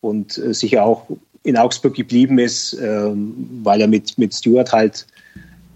[0.00, 1.06] und äh, sicher auch
[1.44, 3.10] in Augsburg geblieben ist, äh,
[3.62, 5.06] weil er mit, mit Stewart halt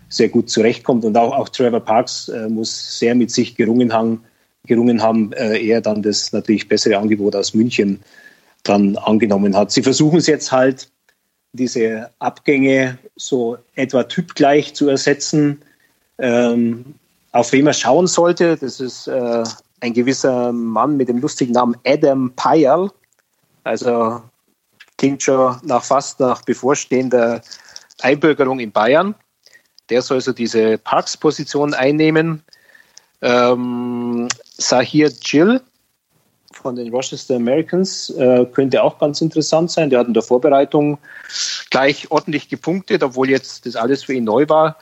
[0.09, 1.04] sehr gut zurechtkommt.
[1.04, 4.24] Und auch, auch Trevor Parks äh, muss sehr mit sich gerungen haben,
[4.66, 8.00] gerungen haben äh, er dann das natürlich bessere Angebot aus München
[8.64, 9.70] dann angenommen hat.
[9.70, 10.88] Sie versuchen es jetzt halt,
[11.52, 15.62] diese Abgänge so etwa typgleich zu ersetzen.
[16.18, 16.94] Ähm,
[17.32, 19.44] auf wen man schauen sollte, das ist äh,
[19.80, 22.90] ein gewisser Mann mit dem lustigen Namen Adam Payal.
[23.64, 24.22] Also
[24.96, 27.40] klingt schon nach fast nach bevorstehender
[28.02, 29.14] Einbürgerung in Bayern.
[29.88, 32.42] Der soll so diese Parks-Position einnehmen.
[33.22, 35.60] Ähm, Sahir Jill
[36.60, 39.90] von den Rochester Americans äh, könnte auch ganz interessant sein.
[39.90, 40.98] Der hat in der Vorbereitung
[41.70, 44.76] gleich ordentlich gepunktet, obwohl jetzt das alles für ihn neu war.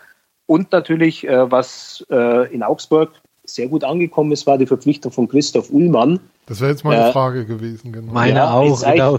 [0.46, 3.12] Und natürlich, äh, was äh, in Augsburg
[3.44, 6.20] sehr gut angekommen ist, war die Verpflichtung von Christoph Ullmann.
[6.46, 7.92] Das wäre jetzt meine äh, Frage gewesen.
[7.92, 8.12] Genau.
[8.12, 8.82] Meine ja, auch.
[8.82, 9.18] Genau.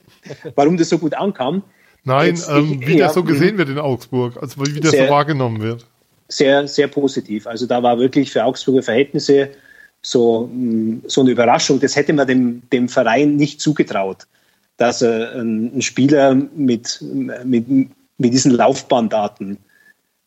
[0.54, 1.62] warum das so gut ankam.
[2.04, 5.06] Nein, jetzt, ähm, wie ja, das so gesehen wird in Augsburg, also wie das sehr,
[5.06, 5.86] so wahrgenommen wird.
[6.28, 7.46] Sehr, sehr positiv.
[7.46, 9.50] Also da war wirklich für Augsburger Verhältnisse
[10.02, 11.80] so, mm, so eine Überraschung.
[11.80, 14.26] Das hätte man dem, dem Verein nicht zugetraut,
[14.76, 19.58] dass er einen Spieler mit, mit, mit diesen Laufbahndaten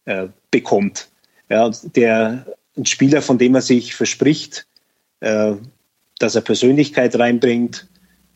[0.05, 1.09] äh, bekommt.
[1.49, 2.45] Ja, der,
[2.77, 4.65] ein Spieler, von dem er sich verspricht,
[5.19, 5.53] äh,
[6.19, 7.87] dass er Persönlichkeit reinbringt,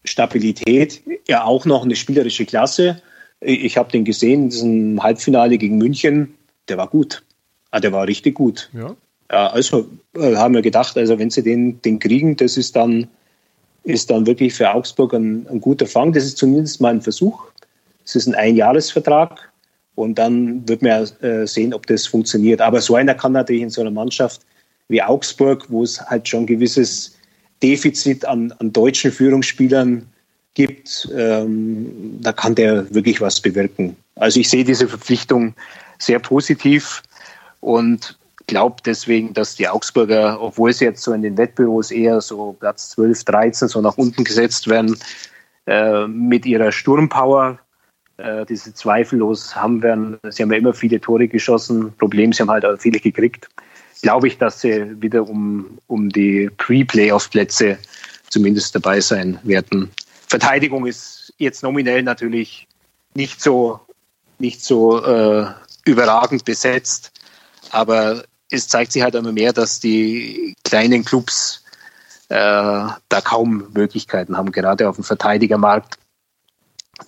[0.06, 3.02] Stabilität, ja auch noch eine spielerische Klasse
[3.43, 6.36] ich habe den gesehen in diesem Halbfinale gegen München.
[6.69, 7.24] Der war gut.
[7.72, 8.69] Ah, der war richtig gut.
[8.74, 8.96] Ja.
[9.34, 13.08] Ja also äh, haben wir gedacht, also wenn sie den, den kriegen, das ist dann,
[13.84, 16.13] ist dann wirklich für Augsburg ein, ein guter Fang.
[16.13, 17.43] Das ist zumindest mal ein Versuch.
[18.06, 19.52] Es ist ein Einjahresvertrag
[19.96, 22.62] und dann wird man äh, sehen, ob das funktioniert.
[22.62, 24.41] Aber so einer kann natürlich in so einer Mannschaft
[24.88, 27.15] wie Augsburg, wo es halt schon ein gewisses
[27.63, 30.06] Defizit an, an deutschen Führungsspielern
[30.54, 33.96] gibt, ähm, da kann der wirklich was bewirken.
[34.15, 35.56] Also ich sehe diese Verpflichtung
[35.98, 37.02] sehr positiv
[37.62, 38.15] und
[38.47, 42.91] glaube deswegen, dass die Augsburger, obwohl sie jetzt so in den Wettbüros eher so Platz
[42.91, 44.97] 12, 13 so nach unten gesetzt werden,
[45.65, 47.60] äh, mit ihrer Sturmpower,
[48.17, 52.41] äh, die sie zweifellos haben werden, sie haben ja immer viele Tore geschossen, Problem, sie
[52.41, 53.49] haben halt auch viele gekriegt,
[54.01, 57.77] glaube ich, dass sie wieder um, um die Pre-Playoff-Plätze
[58.29, 59.91] zumindest dabei sein werden.
[60.27, 62.67] Verteidigung ist jetzt nominell natürlich
[63.13, 63.79] nicht so,
[64.39, 65.45] nicht so äh,
[65.86, 67.12] überragend besetzt,
[67.71, 68.23] aber
[68.54, 71.63] es zeigt sich halt immer mehr, dass die kleinen Clubs
[72.30, 75.98] äh, da kaum Möglichkeiten haben, gerade auf dem Verteidigermarkt,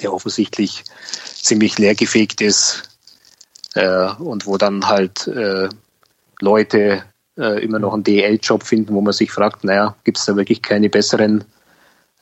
[0.01, 0.84] der offensichtlich
[1.23, 2.84] ziemlich leergefegt ist
[3.75, 5.69] äh, und wo dann halt äh,
[6.41, 7.03] Leute
[7.38, 10.62] äh, immer noch einen DL-Job finden, wo man sich fragt, naja, gibt es da wirklich
[10.62, 11.45] keine besseren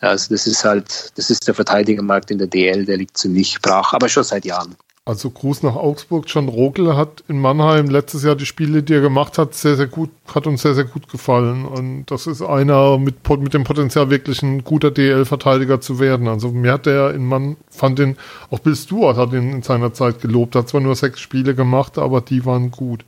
[0.03, 3.93] also das ist halt, das ist der Verteidigermarkt in der DL, der liegt ziemlich brach,
[3.93, 4.75] aber schon seit Jahren.
[5.05, 6.25] Also Gruß nach Augsburg.
[6.27, 9.87] John Rogel hat in Mannheim letztes Jahr die Spiele, die er gemacht hat, sehr, sehr
[9.87, 11.65] gut, hat uns sehr, sehr gut gefallen.
[11.65, 16.29] Und das ist einer mit, mit dem Potenzial wirklich ein guter DL-Verteidiger zu werden.
[16.29, 18.15] Also mir hat der in Mann, fand den,
[18.49, 21.97] auch Bill Stewart hat ihn in seiner Zeit gelobt, hat zwar nur sechs Spiele gemacht,
[21.97, 23.03] aber die waren gut.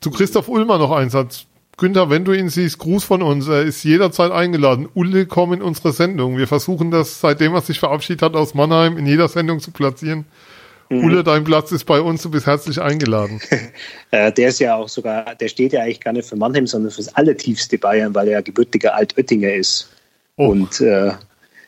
[0.00, 1.46] Zu Christoph Ulmer noch eins, hat
[1.76, 3.46] Günther, wenn du ihn siehst, Gruß von uns.
[3.46, 4.88] Er ist jederzeit eingeladen.
[4.92, 6.36] Ulle, komm in unsere Sendung.
[6.36, 10.24] Wir versuchen das, seitdem er sich verabschiedet hat aus Mannheim, in jeder Sendung zu platzieren.
[10.90, 11.04] Mhm.
[11.04, 13.40] Ulle, dein Platz ist bei uns, du bist herzlich eingeladen.
[14.10, 16.90] Äh, der ist ja auch sogar, der steht ja eigentlich gar nicht für Mannheim, sondern
[16.90, 19.90] fürs allertiefste Bayern, weil er ja gebürtiger Altöttinger ist.
[20.36, 20.48] Oh.
[20.48, 21.12] Und, äh,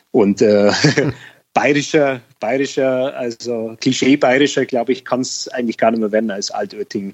[0.09, 0.71] und äh,
[1.53, 7.13] bayerischer, bayerischer, also Klischee-bayerischer, glaube ich, kann es eigentlich gar nicht mehr werden als Altötting.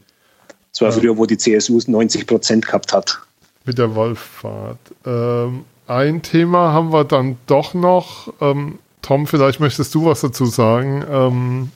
[0.72, 0.96] Das war ja.
[0.96, 3.20] früher, wo die CSU 90 Prozent gehabt hat.
[3.66, 4.80] Mit der Wolffahrt.
[5.06, 8.34] Ähm, ein Thema haben wir dann doch noch.
[8.40, 11.04] Ähm, Tom, vielleicht möchtest du was dazu sagen.
[11.10, 11.72] Ähm,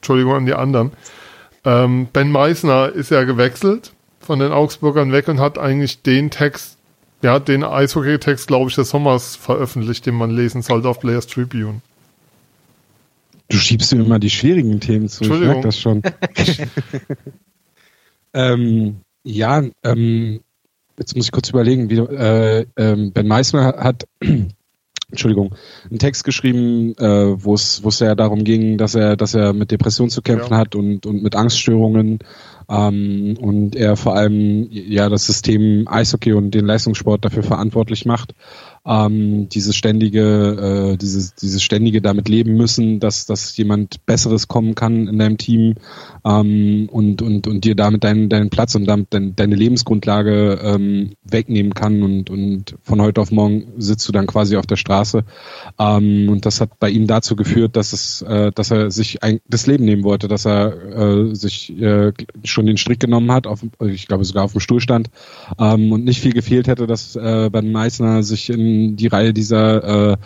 [0.00, 0.92] Entschuldigung an die anderen.
[1.64, 6.78] Ähm, ben Meissner ist ja gewechselt von den Augsburgern weg und hat eigentlich den Text,
[7.22, 11.82] ja, den Eishockey-Text, glaube ich, des Sommers veröffentlicht, den man lesen sollte auf Players Tribune.
[13.50, 15.24] Du schiebst mir immer die schwierigen Themen zu.
[15.24, 16.02] Ich merke das schon.
[18.32, 20.40] ähm, ja, ähm,
[20.98, 24.06] jetzt muss ich kurz überlegen, wie äh, äh, Ben Meissner hat
[25.10, 25.54] Entschuldigung,
[25.88, 29.52] einen Text geschrieben, äh, wo es wo es ja darum ging, dass er dass er
[29.52, 30.58] mit Depressionen zu kämpfen ja.
[30.58, 32.20] hat und und mit Angststörungen
[32.68, 38.34] ähm, und er vor allem ja das System Eishockey und den Leistungssport dafür verantwortlich macht
[38.86, 44.74] ähm, dieses ständige, äh, dieses, dieses ständige damit leben müssen, dass, dass jemand Besseres kommen
[44.74, 45.74] kann in deinem Team
[46.24, 51.12] ähm, und, und, und dir damit deinen, deinen Platz und damit dein, deine Lebensgrundlage ähm,
[51.24, 55.24] wegnehmen kann und, und von heute auf morgen sitzt du dann quasi auf der Straße.
[55.78, 59.40] Ähm, und das hat bei ihm dazu geführt, dass es, äh, dass er sich ein,
[59.46, 62.12] das Leben nehmen wollte, dass er äh, sich äh,
[62.44, 65.10] schon den Strick genommen hat, auf, ich glaube sogar auf dem Stuhl stand
[65.58, 70.12] ähm, und nicht viel gefehlt hätte, dass äh, Ben Meissner sich in die Reihe dieser
[70.12, 70.16] äh,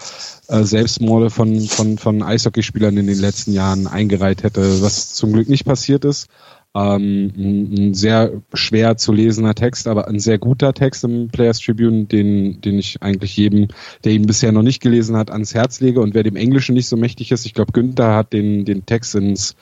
[0.49, 5.49] äh, Selbstmorde von, von, von Eishockeyspielern in den letzten Jahren eingereiht hätte, was zum Glück
[5.49, 6.29] nicht passiert ist.
[6.77, 12.07] Ähm, ein, sehr schwer zu lesender Text, aber ein sehr guter Text im Players Tribune,
[12.07, 13.69] den, den ich eigentlich jedem,
[14.03, 16.01] der ihn bisher noch nicht gelesen hat, ans Herz lege.
[16.01, 19.15] Und wer dem Englischen nicht so mächtig ist, ich glaube, Günther hat den, den Text
[19.15, 19.55] ins,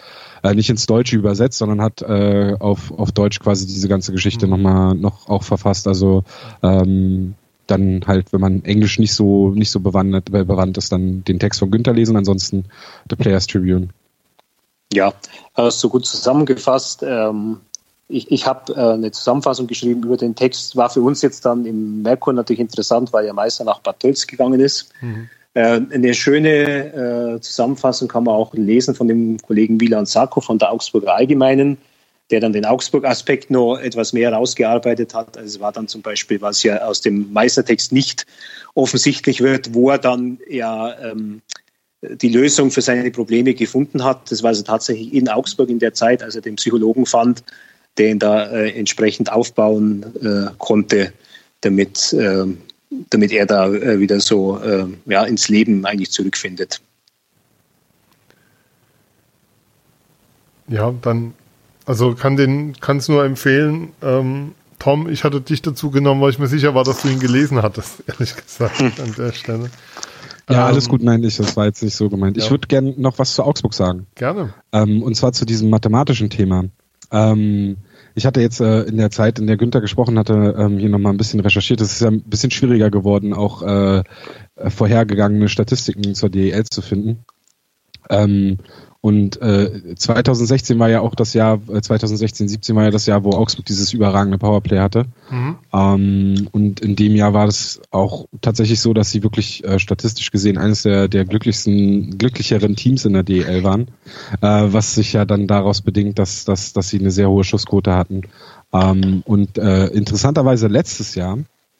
[0.42, 4.46] äh, nicht ins Deutsche übersetzt, sondern hat äh, auf, auf Deutsch quasi diese ganze Geschichte
[4.46, 4.50] mhm.
[4.52, 5.86] nochmal noch auch verfasst.
[5.86, 6.24] Also
[6.62, 7.34] ähm,
[7.66, 11.38] dann halt, wenn man Englisch nicht so nicht so bewandert, äh, bewandt ist, dann den
[11.38, 12.64] Text von Günther lesen, ansonsten
[13.08, 13.88] The Players Tribune.
[14.92, 15.12] Ja,
[15.54, 17.02] hast du gut zusammengefasst.
[17.06, 17.60] Ähm,
[18.08, 20.76] ich ich habe äh, eine Zusammenfassung geschrieben über den Text.
[20.76, 24.26] War für uns jetzt dann im Merkur natürlich interessant, weil ja Meister nach Bad Tölz
[24.26, 24.92] gegangen ist.
[25.00, 25.28] Mhm.
[25.54, 30.58] Äh, eine schöne äh, Zusammenfassung kann man auch lesen von dem Kollegen Wieland Sarko von
[30.58, 31.78] der Augsburger Allgemeinen
[32.32, 35.36] der dann den Augsburg-Aspekt noch etwas mehr rausgearbeitet hat.
[35.36, 38.26] Also es war dann zum Beispiel, was ja aus dem Meistertext nicht
[38.74, 41.42] offensichtlich wird, wo er dann ja ähm,
[42.00, 44.30] die Lösung für seine Probleme gefunden hat.
[44.30, 47.44] Das war also tatsächlich in Augsburg in der Zeit, als er den Psychologen fand,
[47.98, 51.12] der ihn da äh, entsprechend aufbauen äh, konnte,
[51.60, 52.46] damit, äh,
[53.10, 56.80] damit er da äh, wieder so äh, ja, ins Leben eigentlich zurückfindet.
[60.68, 61.34] Ja, dann
[61.92, 63.90] also kann den, kann es nur empfehlen.
[64.00, 67.20] Ähm, Tom, ich hatte dich dazu genommen, weil ich mir sicher war, dass du ihn
[67.20, 69.70] gelesen hattest, ehrlich gesagt, an der Stelle.
[70.48, 72.38] Ja, alles ähm, gut, nein, ich, das war jetzt nicht so gemeint.
[72.38, 72.44] Ja.
[72.44, 74.06] Ich würde gerne noch was zu Augsburg sagen.
[74.14, 74.54] Gerne.
[74.72, 76.64] Ähm, und zwar zu diesem mathematischen Thema.
[77.10, 77.76] Ähm,
[78.14, 81.12] ich hatte jetzt äh, in der Zeit, in der Günther gesprochen hatte, ähm, hier nochmal
[81.12, 81.82] ein bisschen recherchiert.
[81.82, 84.02] Es ist ja ein bisschen schwieriger geworden, auch äh,
[84.66, 87.26] vorhergegangene Statistiken zur DEL zu finden.
[88.08, 88.56] Ähm,
[89.04, 93.24] und äh, 2016 war ja auch das Jahr, äh, 2016, 17 war ja das Jahr,
[93.24, 95.06] wo Augsburg dieses überragende Powerplay hatte.
[95.28, 95.56] Mhm.
[95.72, 100.30] Ähm, und in dem Jahr war es auch tatsächlich so, dass sie wirklich äh, statistisch
[100.30, 103.88] gesehen eines der, der glücklichsten, glücklicheren Teams in der DL waren,
[104.40, 107.96] äh, was sich ja dann daraus bedingt, dass, dass, dass sie eine sehr hohe Schussquote
[107.96, 108.22] hatten.
[108.72, 111.38] Ähm, und äh, interessanterweise letztes Jahr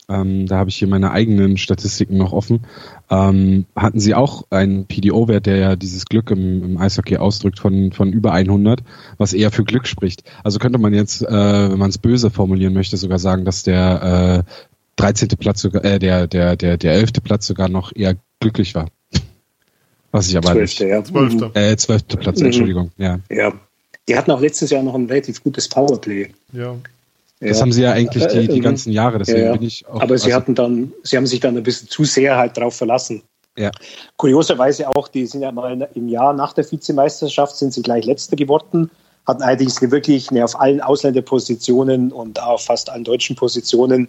[0.08, 2.66] ähm, da habe ich hier meine eigenen Statistiken noch offen,
[3.10, 7.92] ähm, hatten sie auch einen PDO-Wert, der ja dieses Glück im, im, Eishockey ausdrückt von,
[7.92, 8.82] von über 100,
[9.18, 10.24] was eher für Glück spricht.
[10.42, 14.44] Also könnte man jetzt, äh, wenn man es böse formulieren möchte, sogar sagen, dass der
[14.46, 14.52] äh,
[14.96, 15.28] 13.
[15.38, 17.12] Platz sogar, äh, der, der, der, der 11.
[17.22, 18.88] Platz sogar noch eher glücklich war.
[20.10, 20.60] Was ich aber 12.
[20.60, 20.80] nicht.
[20.80, 21.02] Ja.
[21.02, 21.56] 12.
[21.56, 22.06] Äh, 12.
[22.18, 22.46] Platz, mhm.
[22.46, 23.18] Entschuldigung, ja.
[23.30, 23.52] Ja.
[24.08, 26.30] Die hatten auch letztes Jahr noch ein relativ gutes Powerplay.
[26.52, 26.76] Ja.
[27.42, 27.62] Das ja.
[27.62, 30.00] haben sie ja eigentlich die, die äh, ganzen Jahre, deswegen ja, bin ich auch.
[30.00, 32.76] Aber sie also hatten dann, sie haben sich dann ein bisschen zu sehr halt drauf
[32.76, 33.22] verlassen.
[33.56, 33.70] Ja.
[34.16, 38.36] Kurioserweise auch, die sind ja mal im Jahr nach der Vizemeisterschaft sind sie gleich Letzter
[38.36, 38.90] geworden,
[39.26, 44.08] hatten allerdings wirklich ne, auf allen Ausländerpositionen und auf fast allen deutschen Positionen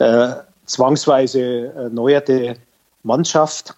[0.00, 0.32] äh,
[0.66, 2.56] zwangsweise erneuerte
[3.04, 3.74] Mannschaft.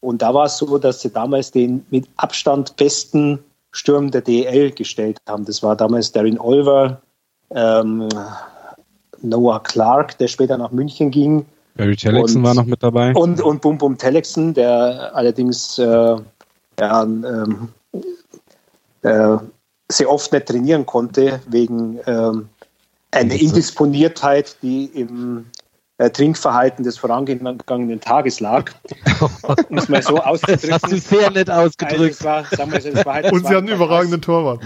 [0.00, 3.38] Und da war es so, dass sie damals den mit Abstand besten
[3.70, 5.44] Sturm der DL gestellt haben.
[5.44, 7.00] Das war damals Darren Olver,
[7.54, 8.08] ähm,
[9.22, 11.46] Noah Clark, der später nach München ging.
[11.76, 13.12] Barry Telexon war noch mit dabei.
[13.14, 16.16] Und, und Bum Bum Telexon, der allerdings äh,
[16.78, 17.68] ja, ähm,
[19.02, 19.36] äh,
[19.90, 22.48] sehr oft nicht trainieren konnte, wegen ähm,
[23.10, 25.46] einer Indisponiertheit, die im
[25.98, 28.72] äh, Trinkverhalten des vorangegangenen Tages lag.
[29.68, 30.70] um es mal so auszudrücken.
[30.70, 32.24] Das hast du sehr nett ausgedrückt.
[32.24, 34.62] Also war, wir, halt, und sie hat einen überragenden Torwart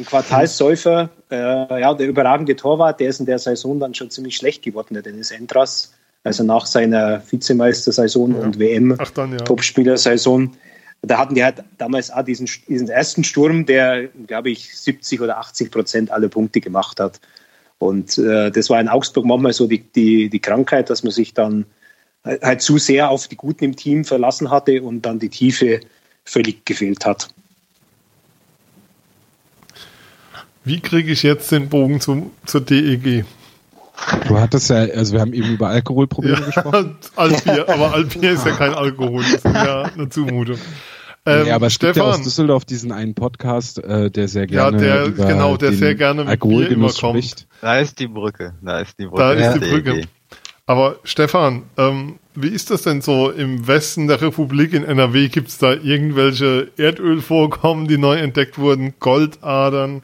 [0.00, 4.36] ein Quartalssäufer, äh, ja, der überragende Torwart, der ist in der Saison dann schon ziemlich
[4.36, 5.92] schlecht geworden, der Dennis Endras.
[6.24, 8.40] Also nach seiner Vizemeistersaison ja.
[8.40, 10.54] und WM-Topspielersaison.
[11.02, 15.38] Da hatten die halt damals auch diesen, diesen ersten Sturm, der, glaube ich, 70 oder
[15.38, 17.20] 80 Prozent aller Punkte gemacht hat.
[17.78, 21.32] Und äh, das war in Augsburg manchmal so die, die, die Krankheit, dass man sich
[21.32, 21.64] dann
[22.24, 25.80] halt zu sehr auf die Guten im Team verlassen hatte und dann die Tiefe
[26.24, 27.28] völlig gefehlt hat.
[30.64, 33.24] Wie kriege ich jetzt den Bogen zum, zur DEG?
[34.28, 36.96] Du hattest ja, also wir haben eben über Alkoholprobleme gesprochen.
[37.16, 40.56] Altbier, aber Altbier ist ja kein Alkohol, das ist ja eine Zumutung.
[41.26, 44.48] Ähm, ja, aber es gibt Stefan, ja aus Düsseldorf diesen einen Podcast, äh, der sehr
[44.48, 47.24] Ja, gerne der- über genau, der den sehr gerne mit Alkoholgenuss Bier immer kommt.
[47.24, 47.46] spricht.
[47.60, 48.54] Da ist die Brücke.
[48.62, 49.22] Da ist die Brücke.
[49.22, 49.94] Da ist die Der Brücke.
[49.96, 50.08] DEG.
[50.64, 55.28] Aber Stefan, ähm, wie ist das denn so im Westen der Republik in NRW?
[55.28, 60.02] Gibt es da irgendwelche Erdölvorkommen, die neu entdeckt wurden, Goldadern?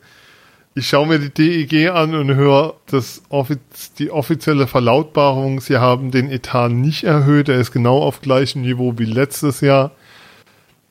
[0.78, 6.10] Ich schaue mir die DEG an und höre das offiz die offizielle Verlautbarung, sie haben
[6.10, 9.92] den Etat nicht erhöht, er ist genau auf gleichem Niveau wie letztes Jahr.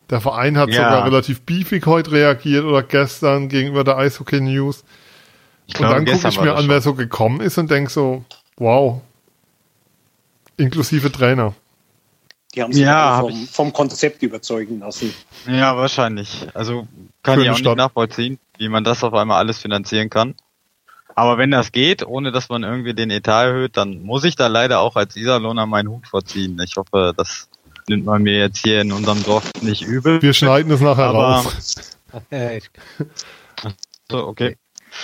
[0.10, 0.90] Der Verein hat Ja.
[0.90, 4.84] sogar relativ beefig heute reagiert oder gestern gegenüber der Eishockey News.
[5.68, 8.26] Ich Und dann gucke ich mir an, wer so gekommen ist und denke so,
[8.58, 9.02] wow.
[10.58, 11.54] Inklusive Trainer.
[12.56, 15.14] Die haben sich Ja, vom, ich- vom Konzept überzeugen lassen.
[15.48, 16.48] Ja, wahrscheinlich.
[16.54, 16.88] Also
[17.22, 17.76] kann Schöne ich auch Stadt.
[17.76, 20.36] nicht nachvollziehen, wie man das auf einmal alles finanzieren kann.
[21.18, 24.48] Aber wenn das geht, ohne dass man irgendwie den Etat erhöht, dann muss ich da
[24.48, 26.60] leider auch als Iserlohner meinen Hut vorziehen.
[26.64, 27.48] Ich hoffe, das
[27.88, 30.22] nimmt man mir jetzt hier in unserem Dorf nicht übel.
[30.22, 31.76] Wir schneiden es nachher Aber- raus.
[32.32, 32.70] ich,
[34.12, 34.58] So, okay.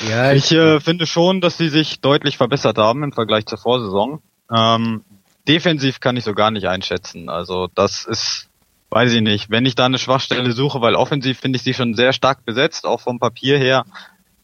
[0.10, 4.22] ja, Ich äh, finde schon, dass sie sich deutlich verbessert haben im Vergleich zur Vorsaison.
[4.54, 5.04] Ähm,
[5.48, 7.30] defensiv kann ich so gar nicht einschätzen.
[7.30, 8.50] Also das ist,
[8.90, 11.94] weiß ich nicht, wenn ich da eine Schwachstelle suche, weil offensiv finde ich sie schon
[11.94, 13.86] sehr stark besetzt, auch vom Papier her.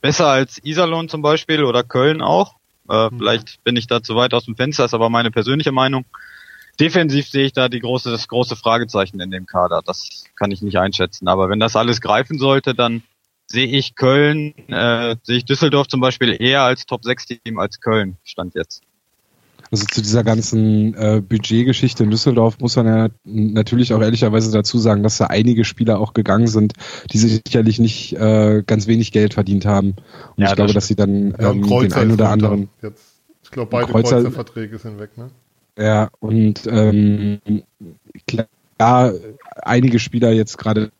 [0.01, 2.55] Besser als Iserlohn zum Beispiel oder Köln auch.
[2.89, 6.05] Äh, Vielleicht bin ich da zu weit aus dem Fenster, ist aber meine persönliche Meinung.
[6.79, 9.81] Defensiv sehe ich da die große, das große Fragezeichen in dem Kader.
[9.83, 11.27] Das kann ich nicht einschätzen.
[11.27, 13.01] Aber wenn das alles greifen sollte, dann
[13.47, 17.79] sehe ich Köln, äh, sehe ich Düsseldorf zum Beispiel eher als Top 6 Team als
[17.79, 18.83] Köln, stand jetzt.
[19.71, 24.77] Also zu dieser ganzen äh, Budgetgeschichte in Düsseldorf muss man ja natürlich auch ehrlicherweise dazu
[24.77, 26.73] sagen, dass da einige Spieler auch gegangen sind,
[27.11, 29.89] die sicherlich nicht äh, ganz wenig Geld verdient haben.
[29.89, 29.97] Und
[30.37, 33.03] Ja, ich das glaube, dass sie dann Ja, ähm, den Kreuzer einen oder anderen Jetzt,
[33.43, 35.29] ich glaube, beide Kreuzer- Kreuzerverträge sind weg, ne?
[35.79, 37.39] Ja, und ähm,
[38.27, 39.13] klar,
[39.61, 40.91] einige Spieler jetzt gerade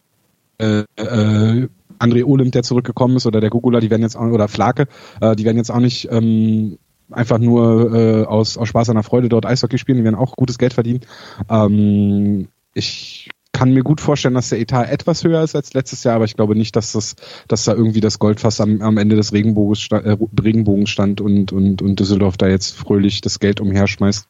[0.60, 1.68] äh, äh,
[2.00, 4.88] André Olimp, der zurückgekommen ist, oder der Gugula, die werden jetzt auch, oder Flake,
[5.20, 6.78] äh, die werden jetzt auch nicht ähm,
[7.12, 10.36] einfach nur äh, aus, aus Spaß an der Freude dort Eishockey spielen, die werden auch
[10.36, 11.02] gutes Geld verdienen.
[11.50, 16.16] Ähm, ich kann mir gut vorstellen, dass der Etat etwas höher ist als letztes Jahr,
[16.16, 17.16] aber ich glaube nicht, dass das,
[17.48, 21.52] dass da irgendwie das Goldfass am, am Ende des Regenbogens, sta- äh, Regenbogens stand und,
[21.52, 24.28] und, und Düsseldorf da jetzt fröhlich das Geld umherschmeißt.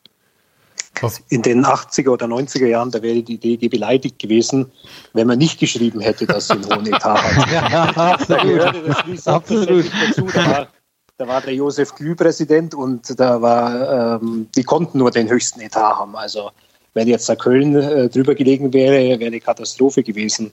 [1.29, 4.71] In den 80er oder 90er Jahren, da wäre die DG beleidigt gewesen,
[5.13, 7.51] wenn man nicht geschrieben hätte, dass sie einen hohen Etat hat.
[7.51, 8.41] ja, Da absolut.
[8.43, 10.25] gehörte das wie selbstverständlich dazu.
[10.33, 10.67] Da war,
[11.17, 15.61] da war der Josef Glü Präsident und da war, ähm, die konnten nur den höchsten
[15.61, 16.15] Etat haben.
[16.15, 16.51] Also
[16.93, 20.51] wenn jetzt da Köln äh, drüber gelegen wäre, wäre eine Katastrophe gewesen.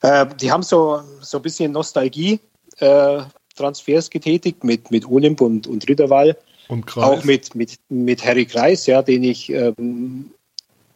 [0.00, 2.40] Äh, die haben so, so ein bisschen Nostalgie.
[2.78, 3.22] Äh,
[3.56, 6.36] Transfers getätigt mit, mit Olymp und, und Ritterwall.
[6.68, 7.04] und Kreis.
[7.04, 10.30] Auch mit, mit, mit Harry Kreis, ja, den ich, ähm,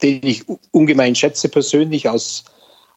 [0.00, 2.44] den ich ungemein schätze persönlich aus,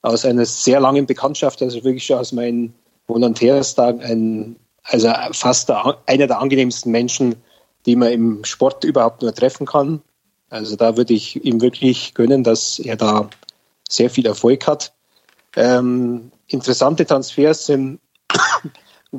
[0.04, 2.76] aus einer sehr langen Bekanntschaft, also wirklich schon aus meinen
[3.08, 4.56] Volontärstagen, ein,
[4.86, 7.36] also fast der, einer der angenehmsten Menschen,
[7.86, 10.02] die man im Sport überhaupt nur treffen kann.
[10.50, 13.30] Also da würde ich ihm wirklich gönnen, dass er da
[13.90, 14.94] sehr viel Erfolg hat.
[15.56, 18.00] Ähm, interessante Transfers sind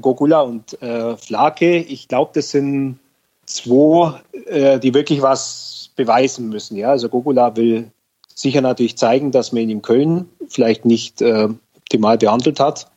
[0.00, 1.79] Gogula und äh, Flake.
[1.79, 2.98] Ich glaube, das sind
[3.46, 6.76] zwei, äh, die wirklich was beweisen müssen.
[6.76, 7.90] Ja, also Gogula will
[8.35, 12.90] sicher natürlich zeigen, dass man ihn in Köln vielleicht nicht äh, optimal behandelt hat.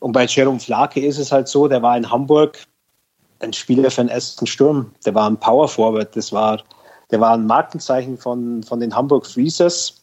[0.00, 2.58] Und bei Jerome Flake ist es halt so, der war in Hamburg
[3.40, 4.92] ein Spieler für den ersten Sturm.
[5.04, 6.14] Der war ein Power Forward.
[6.16, 6.62] Das war,
[7.10, 10.02] der war ein Markenzeichen von, von den Hamburg Freezers.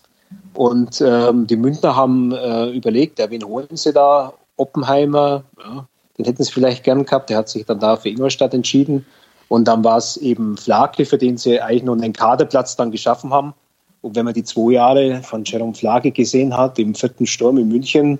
[0.53, 4.34] Und ähm, die Münchner haben äh, überlegt, ja, wen holen sie da?
[4.56, 7.29] Oppenheimer, ja, den hätten sie vielleicht gern gehabt.
[7.29, 9.06] Der hat sich dann da für Ingolstadt entschieden.
[9.47, 13.31] Und dann war es eben Flake, für den sie eigentlich nur einen Kaderplatz dann geschaffen
[13.31, 13.54] haben.
[14.02, 17.67] Und wenn man die zwei Jahre von Jerome Flake gesehen hat, im vierten Sturm in
[17.67, 18.19] München,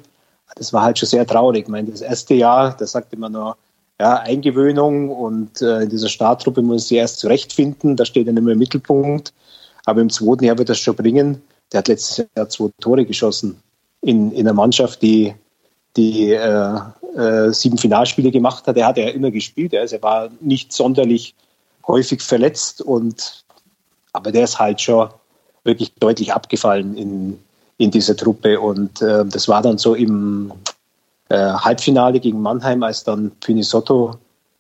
[0.56, 1.64] das war halt schon sehr traurig.
[1.64, 3.58] Ich meine, das erste Jahr, da sagte man nur,
[4.00, 8.44] ja, Eingewöhnung und äh, in dieser Starttruppe muss sie erst zurechtfinden, da steht er nicht
[8.44, 9.34] mehr im Mittelpunkt.
[9.86, 11.42] Aber im zweiten Jahr wird das schon bringen.
[11.72, 13.62] Der hat letztes Jahr zwei Tore geschossen
[14.02, 15.34] in, in einer Mannschaft, die,
[15.96, 16.80] die äh,
[17.16, 18.78] äh, sieben Finalspiele gemacht hat.
[18.78, 21.36] Er hat ja immer gespielt, also er war nicht sonderlich
[21.88, 23.44] häufig verletzt und
[24.14, 25.10] aber der ist halt schon
[25.64, 27.43] wirklich deutlich abgefallen in,
[27.78, 28.60] in dieser Truppe.
[28.60, 30.52] Und äh, das war dann so im
[31.30, 34.16] äh, Halbfinale gegen Mannheim, als dann Pinisotto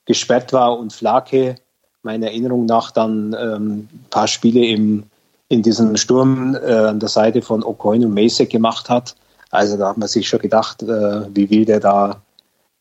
[0.06, 1.56] gesperrt war und Flake,
[2.04, 5.04] meiner Erinnerung nach, dann ähm, ein paar Spiele im,
[5.48, 9.16] in diesem Sturm äh, an der Seite von O'Coin und Mace gemacht hat.
[9.52, 12.22] Also da hat man sich schon gedacht, äh, wie will der da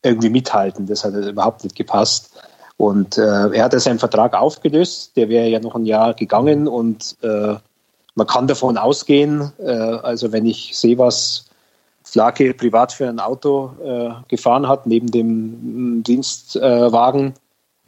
[0.01, 0.87] irgendwie mithalten.
[0.87, 2.31] Das hat überhaupt nicht gepasst.
[2.77, 7.15] Und äh, er hat seinen Vertrag aufgelöst, der wäre ja noch ein Jahr gegangen und
[7.21, 7.55] äh,
[8.15, 11.45] man kann davon ausgehen, äh, also wenn ich sehe, was
[12.03, 17.33] Flake privat für ein Auto äh, gefahren hat, neben dem mm, Dienstwagen,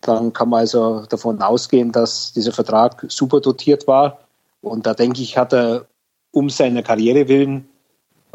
[0.01, 4.19] dann kann man also davon ausgehen, dass dieser Vertrag super dotiert war.
[4.61, 5.85] Und da denke ich, hat er
[6.31, 7.67] um seiner Karriere willen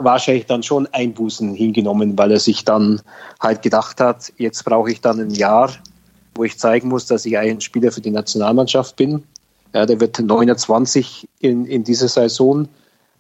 [0.05, 3.01] wahrscheinlich dann schon Einbußen hingenommen, weil er sich dann
[3.41, 5.71] halt gedacht hat, jetzt brauche ich dann ein Jahr,
[6.35, 9.23] wo ich zeigen muss, dass ich ein Spieler für die Nationalmannschaft bin.
[9.73, 12.69] Ja, der wird 29 in, in dieser Saison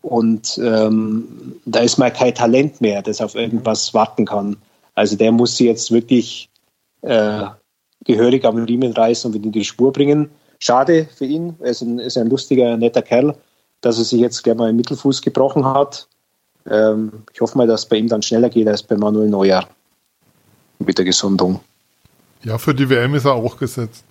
[0.02, 4.56] und ähm, da ist mal kein Talent mehr, das auf irgendwas warten kann.
[4.94, 6.48] Also der muss sie jetzt wirklich
[7.02, 7.44] äh,
[8.04, 10.30] gehörig am Riemen reißen und wieder in die Spur bringen.
[10.58, 13.34] Schade für ihn, er ist ein, ist ein lustiger, netter Kerl,
[13.80, 16.08] dass er sich jetzt gleich mal im Mittelfuß gebrochen hat.
[16.68, 19.66] Ähm, ich hoffe mal, dass es bei ihm dann schneller geht als bei Manuel Neuer
[20.78, 21.60] mit der Gesundung.
[22.42, 24.04] Ja, für die WM ist er auch gesetzt.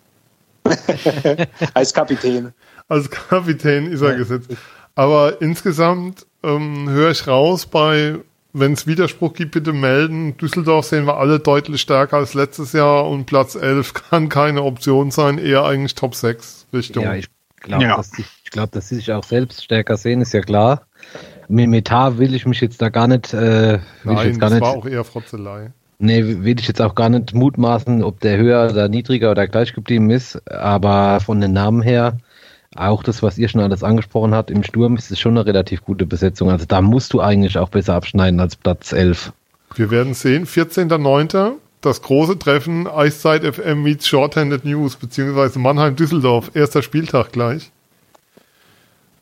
[1.73, 2.53] als Kapitän.
[2.87, 4.17] Als Kapitän ist er ja.
[4.17, 4.49] gesetzt.
[4.95, 8.15] Aber insgesamt ähm, höre ich raus bei,
[8.53, 10.35] wenn es Widerspruch gibt, bitte melden.
[10.37, 15.11] Düsseldorf sehen wir alle deutlich stärker als letztes Jahr und Platz 11 kann keine Option
[15.11, 17.03] sein, eher eigentlich Top 6 Richtung.
[17.03, 17.27] Ja, ich
[17.61, 17.97] glaube, ja.
[17.97, 20.87] dass, ich glaub, dass sie sich auch selbst stärker sehen, ist ja klar.
[21.47, 23.33] Mit Metar will ich mich jetzt da gar nicht.
[23.33, 25.71] Äh, Nein, gar das nicht, war auch eher Frotzelei.
[26.01, 29.73] Nee, will ich jetzt auch gar nicht mutmaßen, ob der höher oder niedriger oder gleich
[29.73, 32.17] geblieben ist, aber von den Namen her,
[32.75, 35.83] auch das, was ihr schon alles angesprochen habt, im Sturm ist es schon eine relativ
[35.83, 36.49] gute Besetzung.
[36.49, 39.33] Also da musst du eigentlich auch besser abschneiden als Platz 11.
[39.75, 41.55] Wir werden sehen, 14.09.
[41.81, 47.71] Das große Treffen Eiszeit FM meets Shorthanded News, beziehungsweise Mannheim-Düsseldorf, erster Spieltag gleich.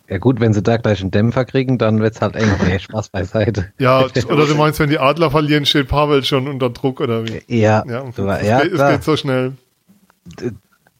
[0.09, 2.49] Ja gut, wenn sie da gleich einen Dämpfer kriegen, dann wird's halt eng.
[2.65, 3.71] Nee, Spaß beiseite.
[3.77, 7.41] Ja, oder du meinst, wenn die Adler verlieren, steht Pavel schon unter Druck, oder wie?
[7.47, 9.53] Ja, ja, es, ja geht, es geht so schnell.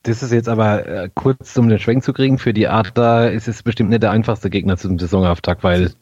[0.03, 2.37] Das ist jetzt aber äh, kurz, um den Schwenk zu kriegen.
[2.37, 5.93] Für die Adler ist es bestimmt nicht der einfachste Gegner zum Saisonauftakt, weil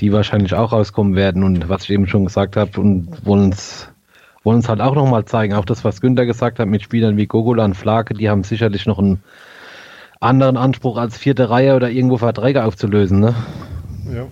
[0.00, 3.88] die wahrscheinlich auch rauskommen werden und was ich eben schon gesagt habe und wollen uns
[4.42, 5.54] wollen uns halt auch nochmal zeigen.
[5.54, 8.98] Auch das, was Günther gesagt hat mit Spielern wie Gogolan, Flake, die haben sicherlich noch
[8.98, 9.22] einen
[10.20, 13.34] anderen Anspruch als vierte Reihe oder irgendwo Verträge aufzulösen, ne?
[14.12, 14.26] Ja.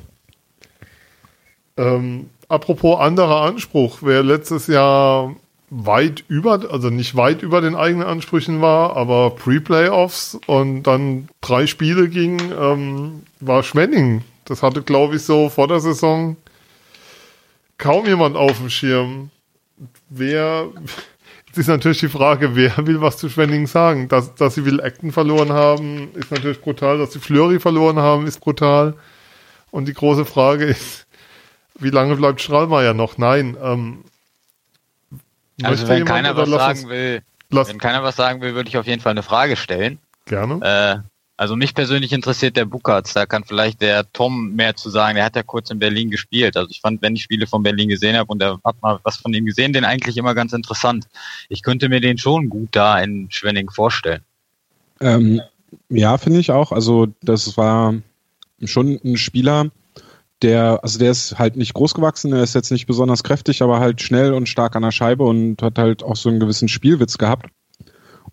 [1.77, 5.35] Ähm, apropos anderer Anspruch, wer letztes Jahr
[5.71, 11.67] weit über, also nicht weit über den eigenen Ansprüchen war, aber Pre-Playoffs und dann drei
[11.67, 14.23] Spiele ging, ähm, war Schwenning.
[14.45, 16.37] Das hatte, glaube ich, so vor der Saison
[17.79, 19.31] kaum jemand auf dem Schirm.
[20.09, 20.69] Wer,
[21.59, 24.09] ist natürlich die Frage, wer will was zu Schwenning sagen?
[24.09, 26.99] Dass, dass sie Will Acton verloren haben, ist natürlich brutal.
[26.99, 28.95] Dass sie Fleury verloren haben, ist brutal.
[29.71, 31.07] Und die große Frage ist,
[31.79, 33.19] wie lange bleibt Strahlmeier noch?
[33.19, 33.57] Nein.
[33.61, 34.05] Ähm,
[35.63, 39.03] also wenn keiner was sagen will, wenn keiner was sagen will, würde ich auf jeden
[39.03, 39.99] Fall eine Frage stellen.
[40.27, 41.05] Gerne.
[41.05, 45.17] Äh, also mich persönlich interessiert der Bukatz, da kann vielleicht der Tom mehr zu sagen.
[45.17, 46.57] Der hat ja kurz in Berlin gespielt.
[46.57, 49.17] Also ich fand, wenn ich Spiele von Berlin gesehen habe und er hat mal was
[49.17, 51.07] von ihm gesehen, den eigentlich immer ganz interessant.
[51.49, 54.23] Ich könnte mir den schon gut da in Schwenning vorstellen.
[55.01, 55.41] Ähm,
[55.89, 56.71] ja, finde ich auch.
[56.71, 57.95] Also das war
[58.63, 59.71] schon ein Spieler,
[60.43, 63.81] der, also der ist halt nicht groß gewachsen, er ist jetzt nicht besonders kräftig, aber
[63.81, 67.19] halt schnell und stark an der Scheibe und hat halt auch so einen gewissen Spielwitz
[67.19, 67.47] gehabt.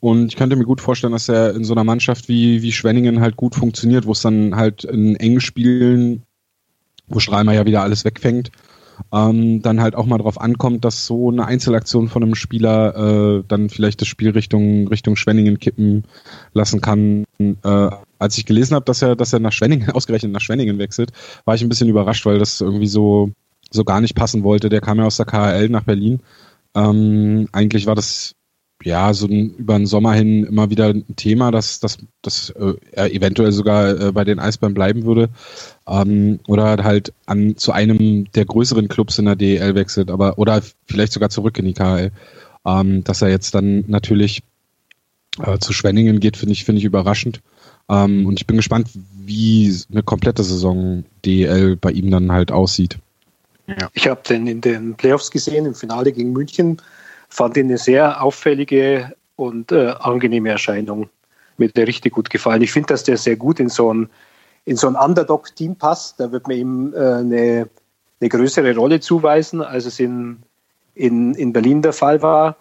[0.01, 3.21] Und ich könnte mir gut vorstellen, dass er in so einer Mannschaft wie, wie Schwenningen
[3.21, 6.23] halt gut funktioniert, wo es dann halt in engen Spielen,
[7.07, 8.51] wo Schreimer ja wieder alles wegfängt,
[9.13, 13.43] ähm, dann halt auch mal drauf ankommt, dass so eine Einzelaktion von einem Spieler äh,
[13.47, 16.05] dann vielleicht das Spiel Richtung, Richtung Schwenningen kippen
[16.53, 17.25] lassen kann.
[17.39, 21.11] Äh, als ich gelesen habe, dass er, dass er nach Schwenningen, ausgerechnet nach Schwenningen wechselt,
[21.45, 23.29] war ich ein bisschen überrascht, weil das irgendwie so,
[23.69, 24.69] so gar nicht passen wollte.
[24.69, 26.21] Der kam ja aus der KHL nach Berlin.
[26.73, 28.33] Ähm, eigentlich war das
[28.83, 32.73] ja, so ein, über den Sommer hin immer wieder ein Thema, dass, dass, dass äh,
[32.91, 35.29] er eventuell sogar äh, bei den Eisbären bleiben würde.
[35.87, 40.61] Ähm, oder halt an zu einem der größeren Clubs in der DEL wechselt, aber oder
[40.85, 42.11] vielleicht sogar zurück in die KHL.
[42.65, 44.43] Ähm, dass er jetzt dann natürlich
[45.39, 47.41] äh, zu Schwenningen geht, finde ich, finde ich überraschend.
[47.89, 48.89] Ähm, und ich bin gespannt,
[49.25, 52.97] wie eine komplette Saison DEL bei ihm dann halt aussieht.
[53.67, 53.89] Ja.
[53.93, 56.77] Ich habe den in den Playoffs gesehen, im Finale gegen München
[57.31, 61.09] fand ihn eine sehr auffällige und äh, angenehme Erscheinung.
[61.57, 62.61] Mir der richtig gut gefallen.
[62.61, 64.09] Ich finde, dass der sehr gut in so ein,
[64.65, 66.19] in so ein Underdog-Team passt.
[66.19, 67.69] Da wird man ihm äh, eine,
[68.19, 70.43] eine größere Rolle zuweisen, als es in,
[70.93, 72.57] in, in Berlin der Fall war.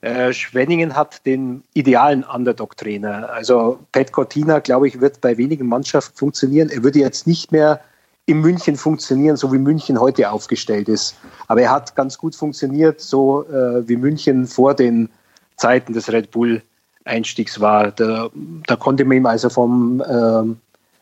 [0.00, 3.30] Äh, Schwenningen hat den idealen Underdog-Trainer.
[3.30, 6.70] Also Pat Cortina, glaube ich, wird bei wenigen Mannschaften funktionieren.
[6.70, 7.80] Er würde jetzt nicht mehr
[8.28, 11.16] in München funktionieren, so wie München heute aufgestellt ist.
[11.46, 15.08] Aber er hat ganz gut funktioniert, so äh, wie München vor den
[15.56, 16.62] Zeiten des Red Bull
[17.06, 17.90] Einstiegs war.
[17.90, 18.28] Da,
[18.66, 20.42] da konnte man ihm also vom, äh,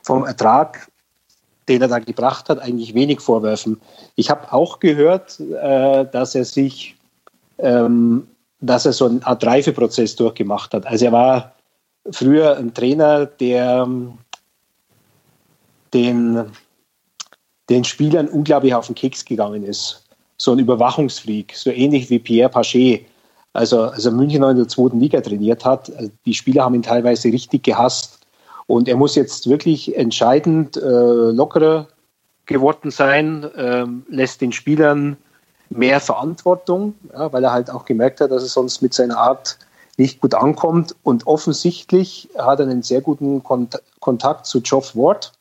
[0.04, 0.88] vom Ertrag,
[1.68, 3.80] den er da gebracht hat, eigentlich wenig vorwerfen.
[4.14, 6.96] Ich habe auch gehört, äh, dass er sich,
[7.58, 8.28] ähm,
[8.60, 10.86] dass er so einen Art Reifeprozess durchgemacht hat.
[10.86, 11.52] Also er war
[12.12, 13.88] früher ein Trainer, der
[15.92, 16.52] den
[17.68, 20.04] den Spielern unglaublich auf den Keks gegangen ist.
[20.36, 23.06] So ein Überwachungsfreak, so ähnlich wie Pierre Paget.
[23.52, 26.82] Also, als er München in der zweiten Liga trainiert hat, also die Spieler haben ihn
[26.82, 28.20] teilweise richtig gehasst.
[28.66, 30.80] Und er muss jetzt wirklich entscheidend äh,
[31.30, 31.88] lockerer
[32.44, 35.16] geworden sein, äh, lässt den Spielern
[35.70, 39.58] mehr Verantwortung, ja, weil er halt auch gemerkt hat, dass er sonst mit seiner Art
[39.96, 40.94] nicht gut ankommt.
[41.02, 45.32] Und offensichtlich hat er einen sehr guten Kont Kontakt zu Geoff Ward,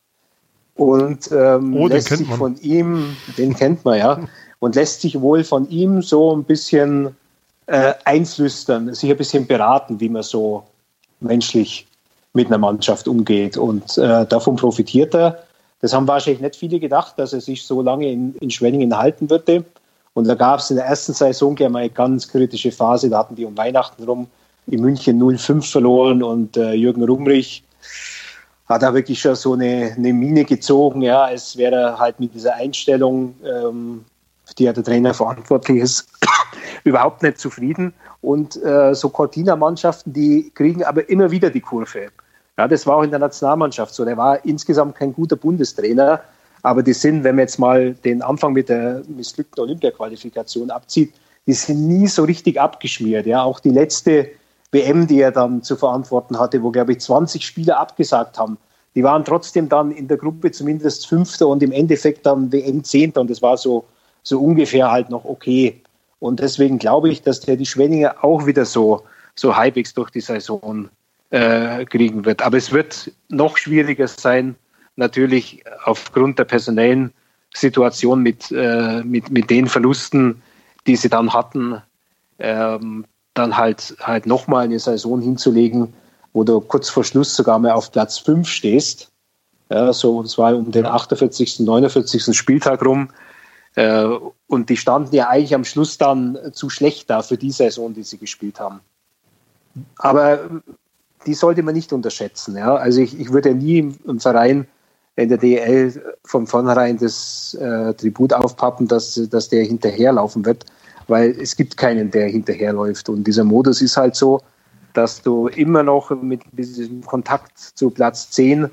[0.76, 4.20] und ähm, oh, lässt sich von ihm, den kennt man ja,
[4.60, 7.16] und lässt sich wohl von ihm so ein bisschen
[7.68, 10.64] äh, einflüstern, sich ein bisschen beraten, wie man so
[11.22, 11.88] menschlich
[12.34, 13.58] mit einer Mannschaft umgeht.
[13.58, 15.44] Und äh, davon profitiert er.
[15.82, 19.30] Das haben wahrscheinlich nicht viele gedacht, dass er sich so lange in, in Schwenningen halten
[19.30, 19.64] würde.
[20.14, 23.10] Und da gab es in der ersten Saison gleich mal eine ganz kritische Phase.
[23.10, 24.28] Da hatten die um Weihnachten rum
[24.68, 27.64] in München 0-5 verloren und äh, Jürgen Rumrich
[28.68, 32.34] hat er wirklich schon so eine, eine Mine gezogen, ja, als wäre er halt mit
[32.34, 34.06] dieser Einstellung, ähm,
[34.46, 36.08] für die ja der Trainer verantwortlich ist,
[36.84, 37.94] überhaupt nicht zufrieden.
[38.22, 42.10] Und äh, so Cortina-Mannschaften, die kriegen aber immer wieder die Kurve.
[42.58, 44.06] Ja, das war auch in der Nationalmannschaft so.
[44.06, 46.22] Der war insgesamt kein guter Bundestrainer,
[46.64, 51.14] aber die sind, wenn man jetzt mal den Anfang mit der missglückten Olympia-Qualifikation abzieht,
[51.46, 53.28] die sind nie so richtig abgeschmiert.
[53.28, 54.30] Ja, auch die letzte
[54.72, 58.58] WM, die er dann zu verantworten hatte, wo, glaube ich, 20 Spieler abgesagt haben.
[58.96, 63.22] Die waren trotzdem dann in der Gruppe zumindest Fünfter und im Endeffekt dann WM Zehnter
[63.22, 63.86] und das war so,
[64.24, 65.82] so ungefähr halt noch okay.
[66.20, 69.04] Und deswegen glaube ich, dass der die Schwenninger auch wieder so,
[69.36, 70.90] so halbwegs durch die Saison
[71.30, 72.42] äh, kriegen wird.
[72.42, 74.56] Aber es wird noch schwieriger sein,
[74.96, 77.12] natürlich aufgrund der personellen
[77.54, 80.42] Situation mit, äh, mit, mit den Verlusten,
[80.88, 81.82] die sie dann hatten.
[82.40, 83.06] Ähm,
[83.36, 85.94] dann halt, halt nochmal eine Saison hinzulegen,
[86.34, 89.12] wo du kurz vor Schluss sogar mal auf Platz 5 stehst.
[89.70, 92.36] Ja, so, und zwar um den 48., 49.
[92.36, 93.10] Spieltag rum.
[93.76, 94.08] Äh,
[94.48, 98.04] und die standen ja eigentlich am Schluss dann zu schlecht da für die Saison, die
[98.04, 98.80] sie gespielt haben.
[99.98, 100.40] Aber
[101.26, 102.56] die sollte man nicht unterschätzen.
[102.56, 102.76] Ja?
[102.76, 104.68] Also ich, ich würde nie im Verein
[105.18, 110.66] in der DL von vornherein das äh, Tribut aufpappen, dass, dass der hinterherlaufen wird
[111.08, 113.10] weil es gibt keinen, der hinterherläuft.
[113.10, 114.42] Und dieser Modus ist halt so,
[114.94, 118.70] dass du immer noch mit diesem Kontakt zu Platz 10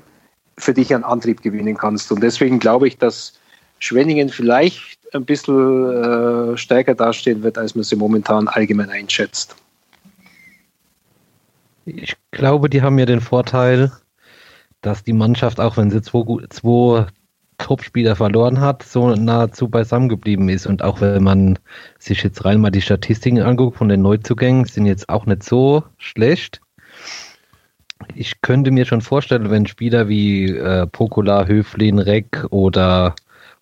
[0.57, 2.11] für dich einen Antrieb gewinnen kannst.
[2.11, 3.33] Und deswegen glaube ich, dass
[3.79, 9.55] Schwenningen vielleicht ein bisschen äh, stärker dastehen wird, als man sie momentan allgemein einschätzt.
[11.85, 13.91] Ich glaube, die haben ja den Vorteil,
[14.81, 17.07] dass die Mannschaft, auch wenn sie zwei, zwei
[17.57, 20.65] Topspieler verloren hat, so nahezu beisammen geblieben ist.
[20.65, 21.59] Und auch wenn man
[21.99, 25.83] sich jetzt rein mal die Statistiken anguckt von den Neuzugängen, sind jetzt auch nicht so
[25.97, 26.61] schlecht.
[28.15, 33.15] Ich könnte mir schon vorstellen, wenn Spieler wie äh, Pokola, Höflin, Reck oder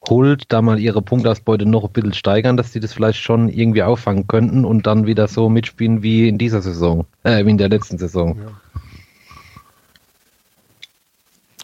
[0.10, 3.84] Hult da mal ihre Punktausbeute noch ein bisschen steigern, dass sie das vielleicht schon irgendwie
[3.84, 7.70] auffangen könnten und dann wieder so mitspielen wie in dieser Saison, äh, wie in der
[7.70, 8.38] letzten Saison.
[8.38, 8.61] Ja.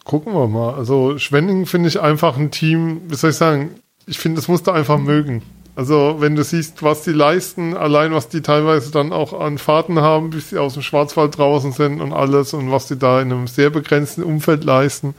[0.07, 0.73] Gucken wir mal.
[0.73, 3.71] Also Schwenning finde ich einfach ein Team, wie soll ich sagen,
[4.05, 5.41] ich finde, das musst du einfach mögen.
[5.75, 9.99] Also wenn du siehst, was die leisten, allein was die teilweise dann auch an Fahrten
[9.99, 13.33] haben, bis sie aus dem Schwarzwald draußen sind und alles und was die da in
[13.33, 15.13] einem sehr begrenzten Umfeld leisten.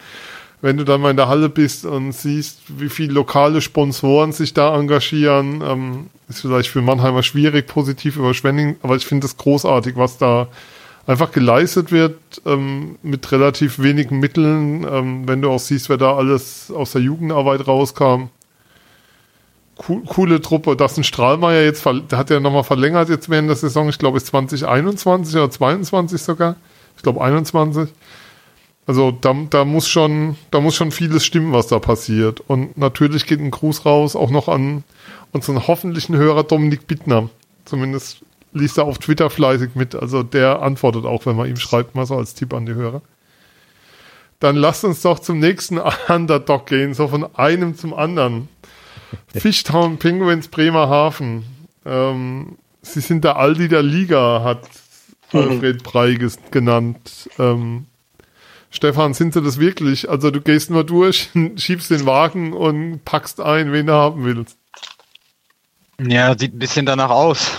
[0.63, 4.55] Wenn du dann mal in der Halle bist und siehst, wie viele lokale Sponsoren sich
[4.55, 9.37] da engagieren, ähm, ist vielleicht für Mannheimer schwierig, positiv über Schwenning, aber ich finde es
[9.37, 10.49] großartig, was da
[11.09, 14.85] einfach geleistet wird ähm, mit relativ wenigen Mitteln.
[14.85, 18.29] Ähm, wenn du auch siehst, wer da alles aus der Jugendarbeit rauskam.
[19.89, 20.77] Cool, coole Truppe.
[20.77, 23.89] Das ist ein Strahlmeier jetzt, der hat ja nochmal verlängert jetzt während der Saison.
[23.89, 26.57] Ich glaube, es ist 2021 oder 22 sogar.
[26.97, 27.89] Ich glaube 21.
[28.87, 32.41] Also da, da muss schon, da muss schon vieles stimmen, was da passiert.
[32.41, 34.85] Und natürlich geht ein Gruß raus auch noch an
[35.33, 37.31] unseren hoffentlichen Hörer Dominik Bittner.
[37.65, 39.95] Zumindest liest er auf Twitter fleißig mit.
[39.95, 43.03] Also der antwortet auch, wenn man ihm schreibt, mal so als Tipp an die Hörer.
[44.41, 45.79] Dann lasst uns doch zum nächsten
[46.09, 48.49] Underdog gehen, so von einem zum anderen.
[49.35, 51.45] Fishtown Penguins Bremerhaven.
[51.85, 54.69] Ähm, sie sind der Aldi der Liga, hat
[55.33, 56.19] Alfred Brei
[56.51, 57.29] genannt.
[57.39, 57.87] Ähm,
[58.71, 60.09] Stefan, sind sie das wirklich?
[60.11, 64.59] Also du gehst nur durch, schiebst den Wagen und packst ein, wen du haben willst.
[66.01, 67.51] Ja, sieht ein bisschen danach aus.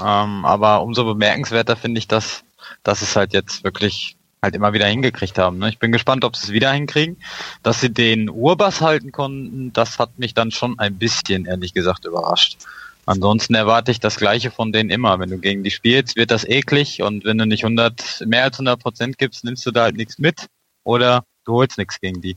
[0.00, 2.44] Ähm, aber umso bemerkenswerter finde ich, dass,
[2.82, 5.58] dass es halt jetzt wirklich halt immer wieder hingekriegt haben.
[5.58, 5.68] Ne?
[5.68, 7.16] Ich bin gespannt, ob sie es wieder hinkriegen.
[7.62, 12.04] Dass sie den Urbass halten konnten, das hat mich dann schon ein bisschen, ehrlich gesagt,
[12.04, 12.58] überrascht.
[13.06, 15.18] Ansonsten erwarte ich das Gleiche von denen immer.
[15.18, 18.56] Wenn du gegen die spielst, wird das eklig und wenn du nicht 100, mehr als
[18.56, 20.46] 100 Prozent gibst, nimmst du da halt nichts mit
[20.82, 22.36] oder du holst nichts gegen die.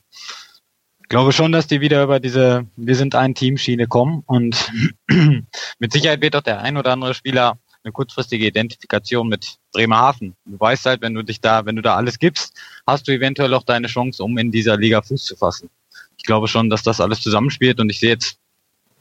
[1.09, 4.71] Ich glaube schon, dass die wieder über diese Wir sind ein Team-Schiene kommen und
[5.79, 10.35] mit Sicherheit wird auch der ein oder andere Spieler eine kurzfristige Identifikation mit Bremerhaven.
[10.45, 12.53] Du weißt halt, wenn du dich da, wenn du da alles gibst,
[12.85, 15.71] hast du eventuell auch deine Chance, um in dieser Liga Fuß zu fassen.
[16.15, 18.37] Ich glaube schon, dass das alles zusammenspielt und ich sehe jetzt,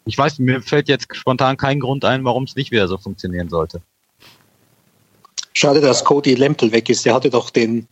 [0.07, 3.51] ich weiß, mir fällt jetzt spontan kein Grund ein, warum es nicht wieder so funktionieren
[3.51, 3.83] sollte.
[5.53, 7.05] Schade, dass Cody Lempel weg ist.
[7.05, 7.87] Der hatte doch den,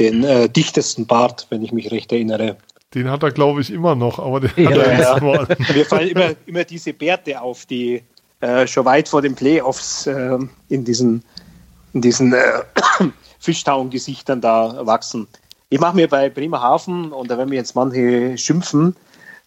[0.00, 2.56] den äh, dichtesten Bart, wenn ich mich recht erinnere.
[2.94, 5.20] Den hat er, glaube ich, immer noch, aber den Ja, hat er ja.
[5.20, 5.48] mal.
[5.74, 8.02] Mir fallen immer, immer diese Bärte auf, die
[8.40, 10.38] äh, schon weit vor den Playoffs äh,
[10.68, 11.22] in diesen,
[11.94, 12.40] in diesen äh,
[13.40, 15.26] Fischtown-Gesichtern da wachsen.
[15.70, 18.94] Ich mache mir bei Bremerhaven, und da werden mir jetzt manche schimpfen,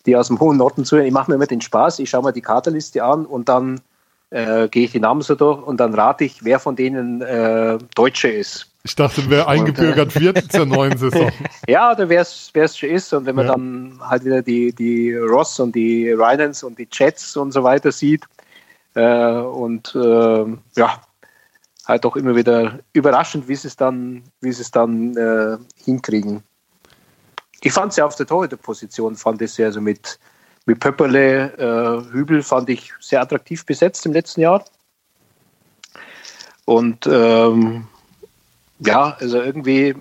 [0.05, 2.33] die aus dem hohen Norden zuhören, ich mache mir immer den Spaß, ich schaue mir
[2.33, 3.81] die Kaderliste an und dann
[4.31, 7.77] äh, gehe ich die Namen so durch und dann rate ich, wer von denen äh,
[7.95, 8.71] Deutsche ist.
[8.86, 11.31] Ich dachte, wer eingebürgert wird zur neuen Saison.
[11.67, 13.11] Ja, oder wer es schon ist.
[13.13, 13.53] Und wenn man Ja.
[13.53, 17.91] dann halt wieder die, die Ross und die Rynans und die Jets und so weiter
[17.91, 18.25] sieht
[18.93, 21.01] äh, und äh, ja,
[21.88, 26.43] halt auch immer wieder überraschend, wie sie es dann, wie sie es dann äh, hinkriegen.
[27.61, 30.19] Ich fand es ja auf der Torhüterposition, fand ich sie also mit,
[30.67, 34.63] mit Pöpperle, äh, Hübel fand ich sehr attraktiv besetzt im letzten Jahr.
[36.65, 37.88] Und ähm,
[38.80, 39.95] ja, also irgendwie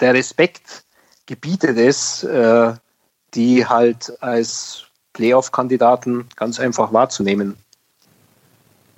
[0.00, 0.84] der Respekt
[1.26, 2.74] gebietet es, äh,
[3.34, 7.56] die halt als Playoff-Kandidaten ganz einfach wahrzunehmen.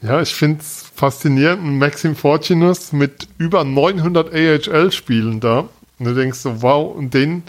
[0.02, 1.78] Ja, ich finde es faszinierend.
[1.78, 5.68] Maxim Fortunus mit über 900 AHL-Spielen da.
[5.98, 7.42] Und du denkst so, wow, und den,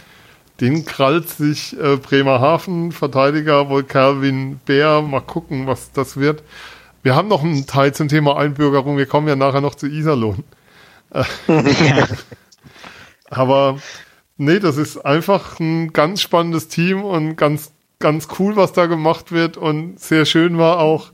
[0.60, 5.02] den krallt sich äh, Bremerhaven, Verteidiger, wohl Calvin Bär.
[5.02, 6.44] Mal gucken, was das wird.
[7.04, 8.98] Wir haben noch einen Teil zum Thema Einbürgerung.
[8.98, 10.44] Wir kommen ja nachher noch zu Iserlohn.
[13.30, 13.78] Aber
[14.38, 19.32] nee, das ist einfach ein ganz spannendes Team und ganz, ganz cool, was da gemacht
[19.32, 19.58] wird.
[19.58, 21.12] Und sehr schön war auch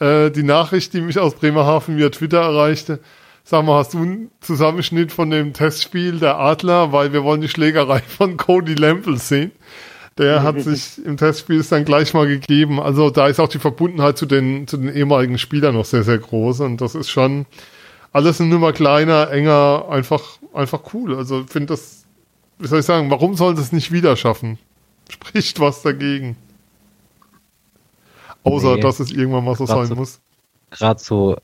[0.00, 3.00] äh, die Nachricht, die mich aus Bremerhaven via Twitter erreichte.
[3.44, 6.92] Sag mal, hast du einen Zusammenschnitt von dem Testspiel der Adler?
[6.92, 9.52] Weil wir wollen die Schlägerei von Cody Lample sehen.
[10.18, 12.80] Der hat sich im Testspiel dann gleich mal gegeben.
[12.80, 16.18] Also da ist auch die Verbundenheit zu den, zu den ehemaligen Spielern noch sehr, sehr
[16.18, 16.60] groß.
[16.60, 17.46] Und das ist schon
[18.12, 21.16] alles eine Nummer kleiner, enger, einfach, einfach cool.
[21.16, 22.04] Also ich finde das,
[22.58, 24.58] wie soll ich sagen, warum soll das nicht wieder schaffen?
[25.10, 26.36] Spricht was dagegen.
[28.44, 28.80] Außer, Nee.
[28.80, 30.20] dass es irgendwann mal so sein so- muss.
[30.70, 31.36] gerade so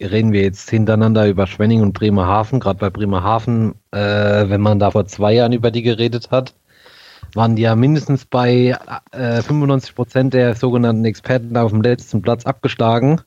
[0.00, 2.60] reden wir jetzt hintereinander über Schwenning und Bremerhaven.
[2.60, 6.54] Gerade bei Bremerhaven, äh, wenn man da vor zwei Jahren über die geredet hat,
[7.34, 8.76] waren die ja mindestens bei
[9.12, 13.20] äh, 95 Prozent der sogenannten Experten auf dem letzten Platz abgeschlagen.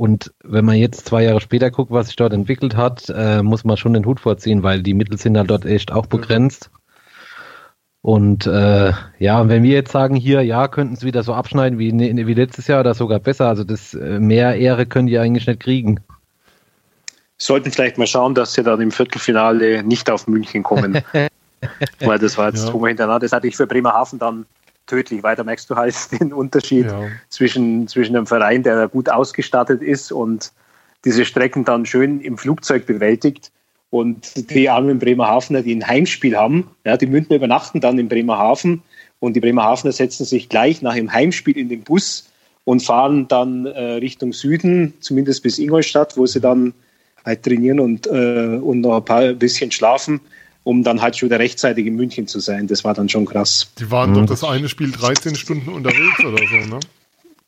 [0.00, 3.64] Und wenn man jetzt zwei Jahre später guckt, was sich dort entwickelt hat, äh, muss
[3.64, 6.70] man schon den Hut vorziehen, weil die Mittel sind halt dort echt auch begrenzt.
[8.00, 11.92] Und äh, ja, wenn wir jetzt sagen, hier, ja, könnten es wieder so abschneiden wie,
[11.92, 15.60] wie letztes Jahr oder sogar besser, also das äh, mehr Ehre können die eigentlich nicht
[15.60, 16.00] kriegen.
[17.36, 21.02] Sollten vielleicht mal schauen, dass sie dann im Viertelfinale nicht auf München kommen.
[22.00, 22.70] Weil das war jetzt Ja.
[22.70, 23.20] zweimal hintereinander.
[23.20, 24.46] Das ist natürlich für Bremerhaven dann
[24.90, 27.08] tödlich, weil da merkst du halt den Unterschied Ja.
[27.28, 30.52] zwischen, zwischen einem Verein, der gut ausgestattet ist und
[31.04, 33.50] diese Strecken dann schön im Flugzeug bewältigt.
[33.88, 38.82] Und die armen Bremerhavener, die ein Heimspiel haben, ja, die Münchner übernachten dann in Bremerhaven
[39.18, 42.30] und die Bremerhavener setzen sich gleich nach dem Heimspiel in den Bus
[42.64, 46.72] und fahren dann äh, Richtung Süden, zumindest bis Ingolstadt, wo sie dann
[47.24, 50.20] halt trainieren und, äh, und noch ein paar ein bisschen schlafen,
[50.64, 52.66] um dann halt schon wieder rechtzeitig in München zu sein.
[52.66, 53.70] Das war dann schon krass.
[53.78, 54.14] Die waren Mhm.
[54.14, 56.80] doch das eine Spiel 13 Stunden unterwegs oder so, ne?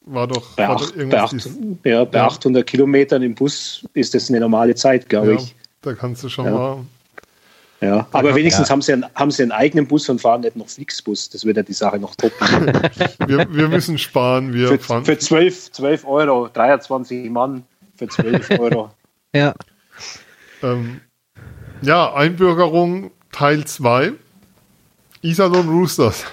[0.04, 1.22] War doch, Bei, war doch acht, bei, irgendwas.
[1.46, 1.50] acht,
[1.84, 2.26] ja, bei Ja.
[2.26, 5.54] 800 Kilometern im Bus ist das eine normale Zeit, glaube ja, ich.
[5.82, 6.50] da kannst du schon Ja.
[6.50, 6.78] mal.
[7.80, 8.36] Ja, aber Ja.
[8.36, 11.28] wenigstens haben, sie einen, haben sie einen eigenen Bus und fahren nicht noch Flixbus.
[11.30, 12.38] Das wird ja die Sache noch toppen.
[13.26, 14.52] Wir, wir müssen sparen.
[14.54, 15.04] Wir für, fahren.
[15.04, 17.64] für 12, 12 Euro, 23 Mann
[17.96, 18.90] für 12 Euro.
[19.34, 19.52] Ja.
[20.62, 21.00] Ähm,
[21.83, 24.12] ja, Einbürgerung Teil 2.
[25.22, 26.24] Iserlohn Roosters.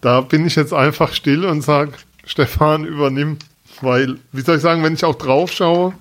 [0.00, 1.92] Da bin ich jetzt einfach still und sage,
[2.24, 3.38] Stefan, übernimm.
[3.80, 5.94] Weil, wie soll ich sagen, wenn ich auch drauf schaue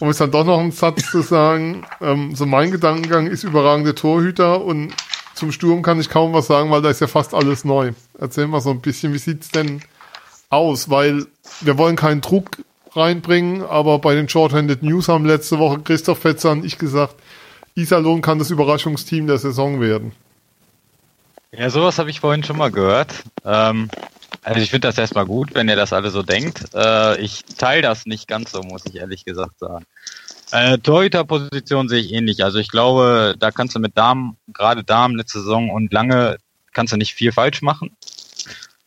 [0.00, 3.94] um jetzt dann doch noch einen Satz zu sagen, ähm, so mein Gedankengang ist überragende
[3.94, 4.94] Torhüter und
[5.34, 7.92] zum Sturm kann ich kaum was sagen, weil da ist ja fast alles neu.
[8.18, 9.82] Erzähl mal so ein bisschen, wie sieht's denn
[10.48, 10.90] aus?
[10.90, 11.26] Weil
[11.60, 12.50] wir wollen keinen Druck
[12.92, 17.14] reinbringen, aber bei den Shorthanded News haben letzte Woche Christoph Fetzer und ich gesagt,
[17.74, 20.12] Iserlohn kann das Überraschungsteam der Saison werden.
[21.52, 23.24] Ja, sowas habe ich vorhin schon mal gehört.
[23.44, 23.90] Ähm,
[24.42, 26.74] also ich finde das erstmal gut, wenn ihr das alle so denkt.
[26.74, 29.84] Äh, ich teile das nicht ganz so, muss ich ehrlich gesagt sagen.
[30.52, 32.44] Äh, Torhüter-Position sehe ich ähnlich.
[32.44, 36.38] Also ich glaube, da kannst du mit Damen, gerade Damen letzte Saison und lange,
[36.72, 37.96] kannst du nicht viel falsch machen.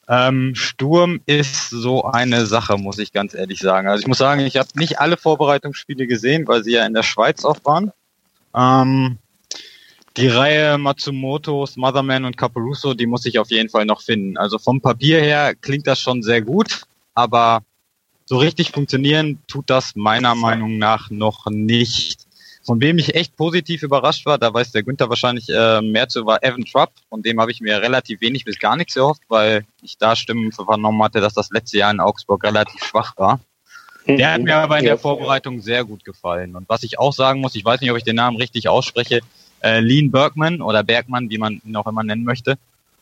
[0.07, 3.87] Ähm, Sturm ist so eine Sache, muss ich ganz ehrlich sagen.
[3.87, 7.03] Also ich muss sagen, ich habe nicht alle Vorbereitungsspiele gesehen, weil sie ja in der
[7.03, 7.91] Schweiz auch waren.
[8.55, 9.17] Ähm,
[10.15, 14.37] die Reihe Matsumotos, Motherman und Caporuso, die muss ich auf jeden Fall noch finden.
[14.37, 16.83] Also vom Papier her klingt das schon sehr gut,
[17.15, 17.63] aber
[18.25, 22.27] so richtig funktionieren tut das meiner Meinung nach noch nicht.
[22.65, 26.25] Von wem ich echt positiv überrascht war, da weiß der Günther wahrscheinlich äh, mehr zu,
[26.25, 26.93] war Evan Trapp.
[27.09, 30.53] Von dem habe ich mir relativ wenig bis gar nichts erhofft, weil ich da Stimmen
[30.53, 33.41] vernommen hatte, dass das letzte Jahr in Augsburg relativ schwach war.
[34.07, 36.55] Der hat mir aber in der Vorbereitung sehr gut gefallen.
[36.55, 39.21] Und was ich auch sagen muss, ich weiß nicht, ob ich den Namen richtig ausspreche,
[39.63, 42.57] äh, Lean Bergman oder Bergmann, wie man ihn auch immer nennen möchte.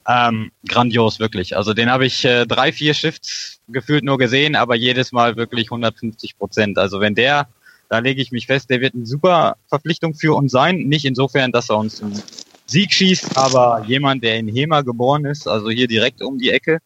[0.08, 1.56] Ähm, grandios, wirklich.
[1.56, 5.68] Also den habe ich äh, drei, vier Shifts gefühlt nur gesehen, aber jedes Mal wirklich
[5.68, 6.78] 150 Prozent.
[6.78, 7.48] Also wenn der,
[7.90, 10.78] da lege ich mich fest, der wird eine super Verpflichtung für uns sein.
[10.88, 12.22] Nicht insofern, dass er uns einen
[12.66, 16.80] Sieg schießt, aber jemand, der in Hema geboren ist, also hier direkt um die Ecke,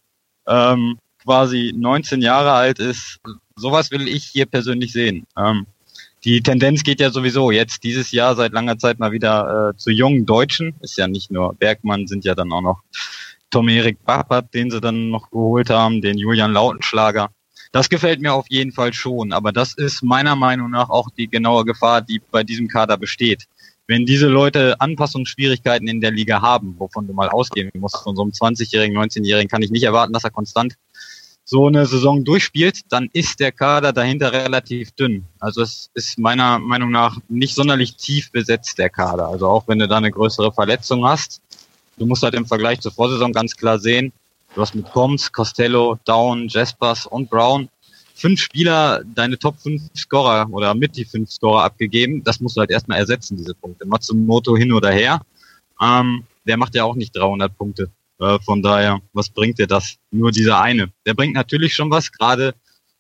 [0.47, 3.19] ähm, quasi 19 Jahre alt ist,
[3.55, 5.25] sowas will ich hier persönlich sehen.
[5.37, 5.65] Ähm,
[6.23, 9.91] die Tendenz geht ja sowieso jetzt dieses Jahr seit langer Zeit mal wieder äh, zu
[9.91, 10.75] jungen Deutschen.
[10.81, 12.81] Ist ja nicht nur Bergmann, sind ja dann auch noch
[13.51, 17.29] Tom Erik Bappert, den sie dann noch geholt haben, den Julian Lautenschlager.
[17.71, 21.27] Das gefällt mir auf jeden Fall schon, aber das ist meiner Meinung nach auch die
[21.27, 23.45] genaue Gefahr, die bei diesem Kader besteht.
[23.87, 28.23] Wenn diese Leute Anpassungsschwierigkeiten in der Liga haben, wovon du mal ausgehen musst, von so
[28.23, 30.75] einem 20-Jährigen, 19-Jährigen kann ich nicht erwarten, dass er konstant
[31.45, 35.25] so eine Saison durchspielt, dann ist der Kader dahinter relativ dünn.
[35.39, 39.27] Also es ist meiner Meinung nach nicht sonderlich tief besetzt, der Kader.
[39.27, 41.41] Also auch wenn du da eine größere Verletzung hast,
[41.97, 44.11] du musst halt im Vergleich zur Vorsaison ganz klar sehen,
[44.55, 47.69] du hast mit Combs, Costello, Down, Jaspers und Brown
[48.15, 52.23] fünf Spieler deine Top 5 Scorer oder mit die fünf Scorer abgegeben.
[52.23, 53.85] Das musst du halt erstmal ersetzen, diese Punkte.
[53.85, 55.21] Matsumoto hin oder her.
[55.81, 57.89] Ähm, der macht ja auch nicht 300 Punkte.
[58.19, 59.97] Äh, von daher, was bringt dir das?
[60.11, 60.91] Nur dieser eine.
[61.05, 62.55] Der bringt natürlich schon was, gerade,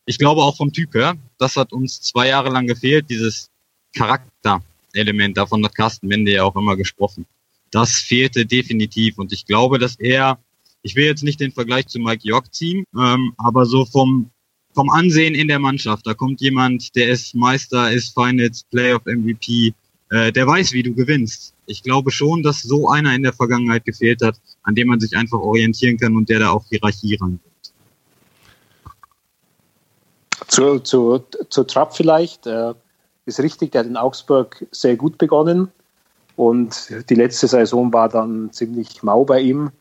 [0.05, 1.15] ich glaube auch vom Typ her.
[1.37, 3.49] Das hat uns zwei Jahre lang gefehlt, dieses
[3.95, 5.37] Charakterelement.
[5.37, 7.25] Davon hat Carsten Wende ja auch immer gesprochen.
[7.71, 10.39] Das fehlte definitiv und ich glaube, dass er,
[10.81, 14.31] ich will jetzt nicht den Vergleich zu Mike York ziehen, ähm, aber so vom
[14.75, 16.05] vom Ansehen in der Mannschaft.
[16.05, 19.73] Da kommt jemand, der ist Meister, ist Finals, Playoff MVP,
[20.09, 21.53] äh, der weiß, wie du gewinnst.
[21.65, 25.15] Ich glaube schon, dass so einer in der Vergangenheit gefehlt hat, an dem man sich
[25.17, 27.41] einfach orientieren kann und der da auch Hierarchie rangeht.
[30.47, 32.45] Zu, zu, zu Trapp vielleicht.
[32.45, 32.73] Äh,
[33.25, 35.71] ist richtig, der hat in Augsburg sehr gut begonnen.
[36.35, 39.71] Und die letzte Saison war dann ziemlich mau bei ihm.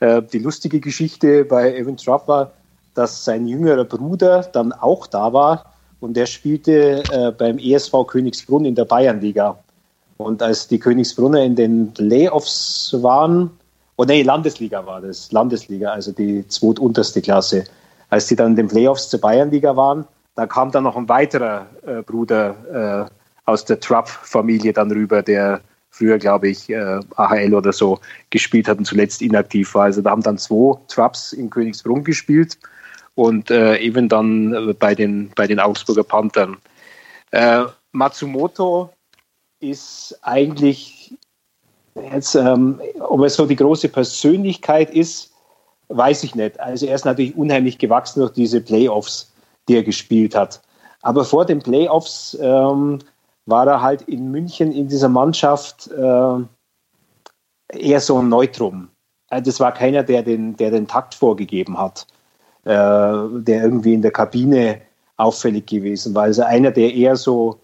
[0.00, 2.52] Äh, die lustige Geschichte bei Evan Trapp war,
[2.94, 8.64] dass sein jüngerer Bruder dann auch da war und der spielte äh, beim ESV Königsbrunn
[8.64, 9.58] in der Bayernliga.
[10.20, 13.50] Und als die Königsbrunner in den Playoffs waren,
[13.96, 17.64] oh nee, Landesliga war das, Landesliga, also die zweitunterste Klasse,
[18.10, 20.04] als die dann in den Playoffs zur Bayernliga waren,
[20.34, 25.60] da kam dann noch ein weiterer äh, Bruder äh, aus der Trupp-Familie dann rüber, der
[25.90, 27.98] früher, glaube ich, äh, AHL oder so
[28.28, 29.84] gespielt hat und zuletzt inaktiv war.
[29.84, 32.58] Also da haben dann zwei Trupps in Königsbrunn gespielt
[33.14, 36.58] und äh, eben dann äh, bei den, bei den Augsburger Panthern.
[37.30, 38.90] Äh, Matsumoto
[39.60, 41.14] ist eigentlich
[41.94, 45.32] jetzt, ähm, ob er so die große Persönlichkeit ist,
[45.88, 46.58] weiß ich nicht.
[46.60, 49.32] Also er ist natürlich unheimlich gewachsen durch diese Playoffs,
[49.68, 50.62] die er gespielt hat.
[51.02, 52.98] Aber vor den Playoffs ähm,
[53.46, 56.38] war er halt in München in dieser Mannschaft äh,
[57.78, 58.88] eher so ein Neutrum.
[59.28, 62.06] Also das war keiner, der den, der den Takt vorgegeben hat,
[62.64, 64.80] äh, der irgendwie in der Kabine
[65.16, 66.24] auffällig gewesen war.
[66.24, 67.60] Also einer, der eher so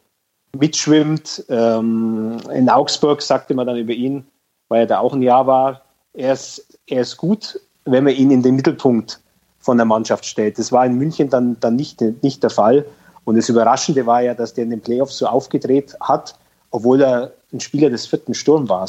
[0.54, 1.44] mitschwimmt.
[1.48, 4.26] Ähm, in Augsburg sagte man dann über ihn,
[4.68, 5.82] weil er da auch ein Jahr war,
[6.14, 9.20] er ist, er ist gut, wenn man ihn in den Mittelpunkt
[9.60, 10.58] von der Mannschaft stellt.
[10.58, 12.86] Das war in München dann, dann nicht, nicht der Fall.
[13.24, 16.36] Und das Überraschende war ja, dass der in den Playoffs so aufgedreht hat,
[16.70, 18.88] obwohl er ein Spieler des vierten Sturm war.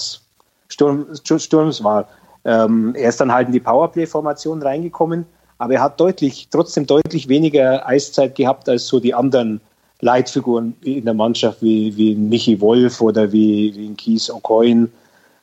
[0.67, 2.07] Sturm, Sturms war.
[2.45, 5.25] Ähm, er ist dann halt in die Powerplay-Formation reingekommen,
[5.57, 9.59] aber er hat deutlich, trotzdem deutlich weniger Eiszeit gehabt als so die anderen
[10.01, 14.89] Leitfiguren in der Mannschaft wie, wie Michi Wolf oder wie, wie Kies O'Coin,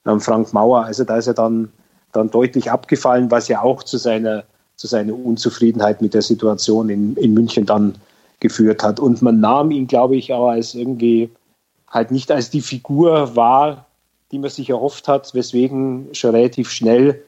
[0.07, 0.84] ähm, Frank Mauer.
[0.84, 1.72] Also da ist er dann,
[2.12, 4.44] dann deutlich abgefallen, was ja auch zu seiner,
[4.76, 7.94] zu seiner Unzufriedenheit mit der Situation in, in München dann
[8.40, 9.00] geführt hat.
[9.00, 11.30] Und man nahm ihn, glaube ich, auch als irgendwie
[11.88, 13.86] halt nicht als die Figur wahr,
[14.30, 17.22] die man sich erhofft hat, weswegen schon relativ schnell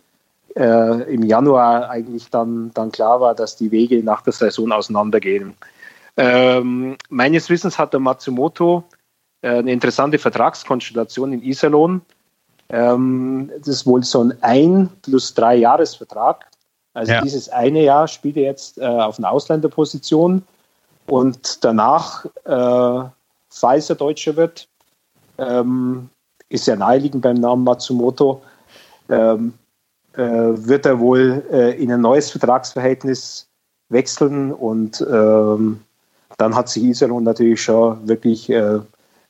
[0.57, 5.55] äh, im Januar eigentlich dann, dann klar war, dass die Wege nach der Saison auseinandergehen.
[6.17, 8.85] Ähm, meines Wissens hat der Matsumoto
[9.43, 12.03] äh, eine interessante Vertragskonstellation in Iserlohn.
[12.69, 16.47] Ähm, das ist wohl so ein ein plus drei Jahresvertrag.
[16.95, 17.21] Also ja.
[17.21, 20.43] dieses eine Jahr spielt er jetzt äh, auf einer Ausländerposition
[21.07, 23.09] und danach, äh,
[23.51, 24.67] falls er Deutscher wird,
[25.39, 26.09] ähm,
[26.49, 28.43] ist ja naheliegend beim Namen Matsumoto,
[29.09, 29.55] ähm,
[30.15, 33.47] äh, wird er wohl äh, in ein neues Vertragsverhältnis
[33.89, 35.81] wechseln und ähm,
[36.37, 38.81] dann hat sich Iserlohn natürlich schon wirklich äh,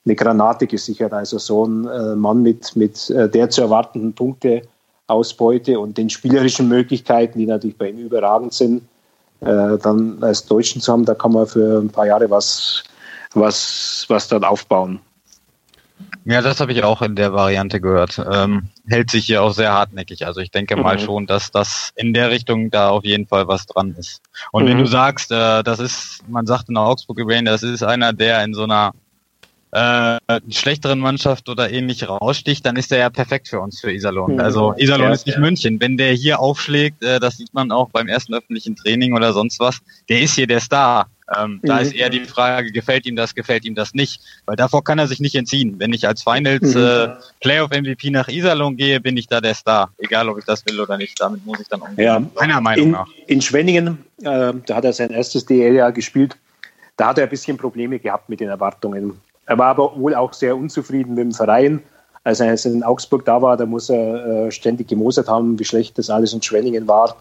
[0.05, 1.13] eine Granate gesichert.
[1.13, 6.69] Also so ein äh, Mann mit, mit äh, der zu erwartenden Punkteausbeute und den spielerischen
[6.69, 8.83] Möglichkeiten, die natürlich bei ihm überragend sind,
[9.41, 12.83] äh, dann als Deutschen zu haben, da kann man für ein paar Jahre was,
[13.35, 15.01] was, was dann aufbauen.
[16.25, 18.21] Ja, das habe ich auch in der Variante gehört.
[18.31, 20.27] Ähm, hält sich hier auch sehr hartnäckig.
[20.27, 21.01] Also ich denke mal mhm.
[21.01, 24.23] schon, dass das in der Richtung da auf jeden Fall was dran ist.
[24.53, 24.69] Und mhm.
[24.69, 28.13] wenn du sagst, äh, das ist, man sagt in Augsburg über ihn, das ist einer,
[28.13, 28.93] der in so einer
[29.73, 34.35] äh, schlechteren Mannschaft oder ähnlich raussticht, dann ist der ja perfekt für uns, für Iserlohn.
[34.35, 34.41] Mhm.
[34.41, 35.41] Also Iserlohn ja, ist nicht ja.
[35.41, 35.81] München.
[35.81, 39.61] Wenn der hier aufschlägt, äh, das sieht man auch beim ersten öffentlichen Training oder sonst
[39.61, 41.09] was, der ist hier der Star.
[41.37, 41.67] Ähm, mhm.
[41.67, 44.21] Da ist eher die Frage, gefällt ihm das, gefällt ihm das nicht?
[44.47, 45.75] Weil davor kann er sich nicht entziehen.
[45.79, 46.83] Wenn ich als Finals mhm.
[46.83, 47.09] äh,
[47.41, 49.91] Playoff MVP nach Iserlohn gehe, bin ich da der Star.
[49.99, 51.21] Egal, ob ich das will oder nicht.
[51.21, 52.05] Damit muss ich dann umgehen.
[52.05, 52.23] Ja.
[52.35, 53.09] Meiner Meinung in, nach.
[53.27, 56.37] In Schwenningen, äh, da hat er sein erstes DL-Jahr gespielt.
[56.97, 59.21] Da hat er ein bisschen Probleme gehabt mit den Erwartungen.
[59.47, 61.83] Er war aber wohl auch sehr unzufrieden mit dem Verein.
[62.25, 65.97] Als er in Augsburg da war, da muss er äh, ständig gemosert haben, wie schlecht
[65.97, 67.17] das alles in Schwenningen war.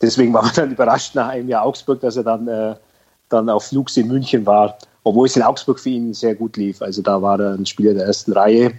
[0.00, 2.76] Deswegen war man dann überrascht nach einem Jahr Augsburg, dass er dann, äh,
[3.30, 6.82] dann auf Flux in München war, obwohl es in Augsburg für ihn sehr gut lief.
[6.82, 8.72] Also da war er ein Spieler der ersten Reihe,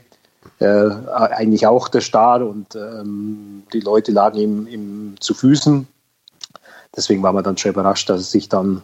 [0.59, 5.87] äh, eigentlich auch der Star und ähm, die Leute lagen ihm, ihm zu Füßen.
[6.95, 8.81] Deswegen war man dann schon überrascht, dass er sich dann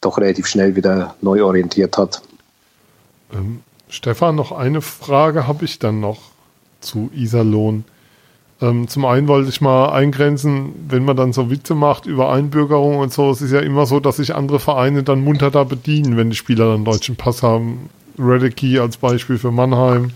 [0.00, 2.22] doch relativ schnell wieder neu orientiert hat.
[3.32, 6.30] Ähm, Stefan, noch eine Frage habe ich dann noch
[6.80, 7.84] zu Iserlohn.
[8.62, 12.98] Ähm, zum einen wollte ich mal eingrenzen, wenn man dann so Witze macht über Einbürgerung
[12.98, 16.16] und so, es ist ja immer so, dass sich andere Vereine dann munter da bedienen,
[16.16, 17.88] wenn die Spieler dann deutschen Pass haben.
[18.18, 20.10] Redecki als Beispiel für Mannheim.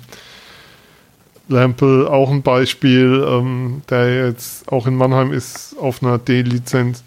[1.49, 7.05] Lampel auch ein Beispiel, ähm, der jetzt auch in Mannheim ist auf einer D-Lizenz.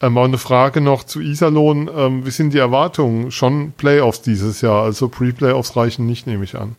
[0.00, 1.90] Ähm, eine Frage noch zu Iserlohn.
[1.96, 3.30] Ähm, wie sind die Erwartungen?
[3.30, 6.76] Schon Playoffs dieses Jahr, also Pre-Playoffs reichen nicht, nehme ich an.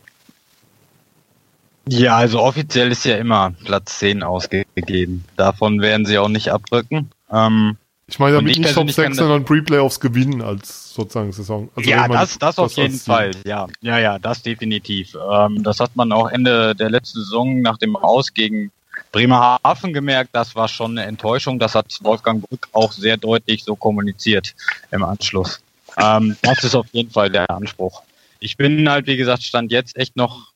[1.88, 5.24] Ja, also offiziell ist ja immer Platz 10 ausgegeben.
[5.36, 7.10] Davon werden sie auch nicht abrücken.
[7.30, 7.76] Ähm,
[8.06, 11.70] ich meine damit nicht Top 6, sondern Pre-Playoffs gewinnen als sozusagen Saison.
[11.74, 13.32] Also ja, das, das auf jeden Fall.
[13.46, 15.16] Ja, ja, ja, das definitiv.
[15.30, 18.70] Ähm, das hat man auch Ende der letzten Saison nach dem Aus gegen
[19.12, 21.58] Bremerhaven gemerkt, das war schon eine Enttäuschung.
[21.58, 24.54] Das hat Wolfgang Brück auch sehr deutlich so kommuniziert
[24.90, 25.60] im Anschluss.
[25.96, 28.02] Ähm, das ist auf jeden Fall der Anspruch.
[28.40, 30.53] Ich bin halt, wie gesagt, stand jetzt echt noch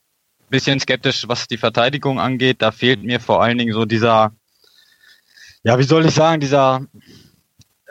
[0.48, 2.62] bisschen skeptisch, was die Verteidigung angeht.
[2.62, 4.32] Da fehlt mir vor allen Dingen so dieser,
[5.62, 6.86] ja, wie soll ich sagen, dieser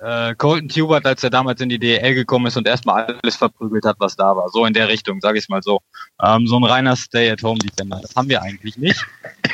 [0.01, 3.85] äh, Colton Tubert, als er damals in die DL gekommen ist und erstmal alles verprügelt
[3.85, 4.49] hat, was da war.
[4.49, 5.81] So in der Richtung, sage ich mal so.
[6.23, 7.99] Ähm, so ein reiner Stay-at-Home-Defender.
[8.01, 9.05] Das haben wir eigentlich nicht.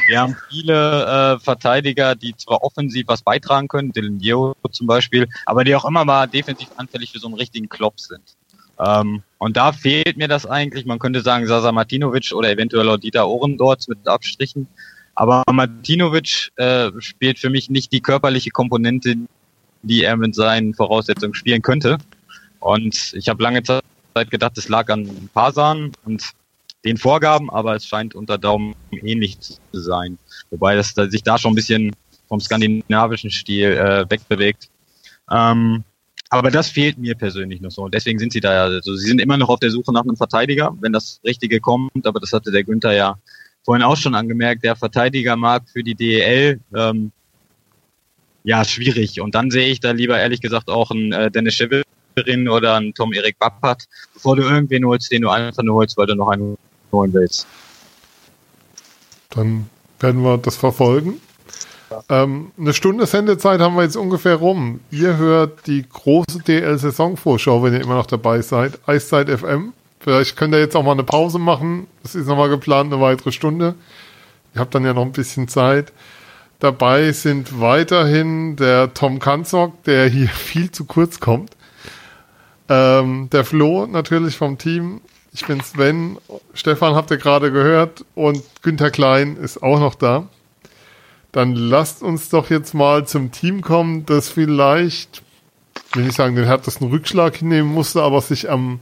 [0.07, 5.27] Wir haben viele äh, Verteidiger, die zwar offensiv was beitragen können, Dylan Dio zum Beispiel,
[5.45, 8.35] aber die auch immer mal defensiv anfällig für so einen richtigen Klops sind.
[8.79, 10.85] Ähm, und da fehlt mir das eigentlich.
[10.85, 14.67] Man könnte sagen Sasa Martinovic oder eventuell auch Dieter Ohrendorf mit Abstrichen.
[15.15, 19.15] Aber Martinovic äh, spielt für mich nicht die körperliche Komponente,
[19.83, 21.97] die er mit seinen Voraussetzungen spielen könnte.
[22.59, 23.83] Und ich habe lange Zeit
[24.29, 26.23] gedacht, es lag an Pasan und
[26.85, 30.17] den Vorgaben, aber es scheint unter Daumen ähnlich zu sein.
[30.49, 31.95] Wobei das sich da schon ein bisschen
[32.27, 34.69] vom skandinavischen Stil äh, wegbewegt.
[35.29, 35.83] Ähm,
[36.33, 37.83] aber das fehlt mir persönlich noch so.
[37.83, 40.01] Und deswegen sind sie da ja, also sie sind immer noch auf der Suche nach
[40.01, 42.07] einem Verteidiger, wenn das Richtige kommt.
[42.07, 43.17] Aber das hatte der Günther ja
[43.63, 44.63] vorhin auch schon angemerkt.
[44.63, 47.11] Der Verteidigermarkt für die DEL ähm,
[48.43, 49.21] ja, schwierig.
[49.21, 52.95] Und dann sehe ich da lieber ehrlich gesagt auch einen äh, Dennis Scheverin oder einen
[52.95, 53.83] Tom Erik Bappert,
[54.15, 56.57] bevor du irgendwen holst, den du einfach nur holst, weil du noch einen
[56.91, 57.45] holen willst.
[59.29, 59.69] Dann
[59.99, 61.21] werden wir das verfolgen.
[62.09, 64.79] Ähm, eine Stunde Sendezeit haben wir jetzt ungefähr rum.
[64.91, 68.79] Ihr hört die große DL-Saisonvorschau, wenn ihr immer noch dabei seid.
[68.87, 69.73] Eiszeit FM.
[69.99, 71.87] Vielleicht könnt ihr jetzt auch mal eine Pause machen.
[72.03, 73.75] Es ist nochmal geplant, eine weitere Stunde.
[74.53, 75.93] Ihr habt dann ja noch ein bisschen Zeit.
[76.59, 81.51] Dabei sind weiterhin der Tom Kanzok, der hier viel zu kurz kommt.
[82.69, 85.01] Ähm, der Flo natürlich vom Team.
[85.33, 86.17] Ich bin Sven.
[86.53, 88.05] Stefan habt ihr gerade gehört.
[88.13, 90.27] Und Günther Klein ist auch noch da.
[91.33, 95.23] Dann lasst uns doch jetzt mal zum Team kommen, das vielleicht,
[95.93, 98.79] will ich sagen, den härtesten Rückschlag hinnehmen musste, aber sich am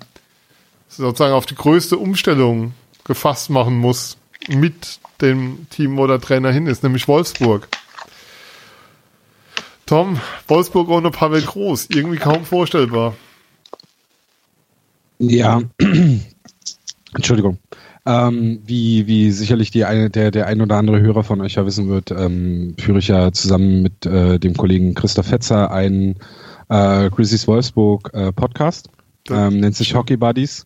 [0.90, 2.74] sozusagen auf die größte Umstellung
[3.06, 4.18] gefasst machen muss
[4.50, 7.70] mit dem Team, wo der Trainer hin ist, nämlich Wolfsburg.
[9.86, 13.16] Tom, Wolfsburg ohne Pavel Groß, irgendwie kaum vorstellbar.
[15.20, 15.62] Ja,
[17.14, 17.60] Entschuldigung.
[18.06, 21.66] Ähm, wie, wie sicherlich die eine, der, der ein oder andere Hörer von euch ja
[21.66, 26.16] wissen wird, ähm, führe ich ja zusammen mit äh, dem Kollegen Christoph Fetzer einen
[26.70, 28.90] äh, Grizzlies Wolfsburg äh, Podcast.
[29.30, 30.66] Ähm, nennt sich Hockey Buddies.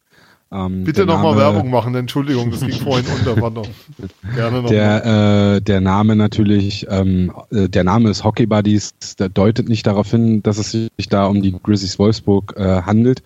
[0.55, 3.41] Ähm, Bitte nochmal Werbung machen, Entschuldigung, das ging vorhin unter.
[3.41, 3.63] Warte,
[4.35, 9.27] Gerne noch der, äh, der Name natürlich, ähm, äh, der Name ist Hockey Buddies, der
[9.29, 13.21] deutet nicht darauf hin, dass es sich da um die Grizzlies Wolfsburg äh, handelt,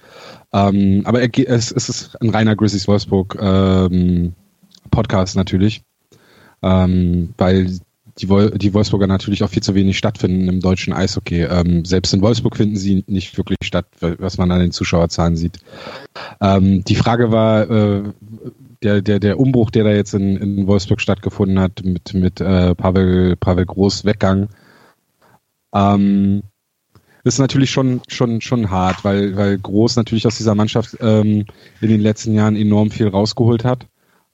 [0.53, 4.34] ähm, aber er, es, es ist ein reiner Grizzlies Wolfsburg ähm,
[4.89, 5.84] Podcast natürlich,
[6.63, 7.80] ähm, weil
[8.22, 11.43] die, Wol die Wolfsburger natürlich auch viel zu wenig stattfinden im deutschen Eishockey.
[11.43, 15.59] Ähm, selbst in Wolfsburg finden sie nicht wirklich statt, was man an den Zuschauerzahlen sieht.
[16.41, 18.03] Ähm, die Frage war, äh,
[18.84, 22.76] der, der, der Umbruch, der da jetzt in, in Wolfsburg stattgefunden hat, mit, mit äh,
[22.76, 24.49] Pavel, Pavel Groß Weggang.
[25.74, 26.43] Ähm,
[27.24, 31.45] ist natürlich schon, schon, schon hart, weil, weil Groß natürlich aus dieser Mannschaft ähm,
[31.82, 33.86] in den letzten Jahren enorm viel rausgeholt hat.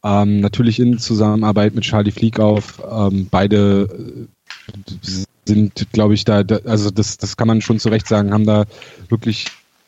[0.06, 2.80] Ähm, natürlich in Zusammenarbeit mit Charlie Fliegauf.
[2.90, 4.28] Ähm, beide
[4.72, 8.32] äh, sind, glaube ich, da, da, also das, das kann man schon zu Recht sagen,
[8.32, 8.66] haben da
[9.10, 9.46] wirklich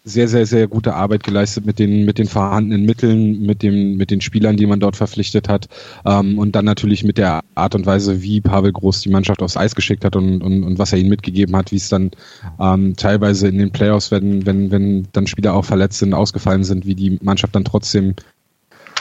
[0.08, 4.10] sehr, sehr, sehr gute Arbeit geleistet mit den, mit den vorhandenen Mitteln, mit dem, mit
[4.10, 5.68] den Spielern, die man dort verpflichtet hat,
[6.06, 9.58] ähm, und dann natürlich mit der Art und Weise, wie Pavel Groß die Mannschaft aufs
[9.58, 12.12] Eis geschickt hat und, und, und was er ihnen mitgegeben hat, wie es dann
[12.60, 16.86] ähm, teilweise in den Playoffs, wenn, wenn, wenn dann Spieler auch verletzt sind, ausgefallen sind,
[16.86, 18.16] wie die Mannschaft dann trotzdem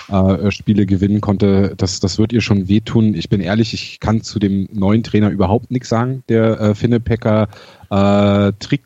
[0.09, 3.15] äh, Spiele gewinnen konnte, das, das wird ihr schon wehtun.
[3.15, 7.01] Ich bin ehrlich, ich kann zu dem neuen Trainer überhaupt nichts sagen, der äh, Finne
[7.01, 7.49] Pecker
[7.91, 8.83] äh, Trick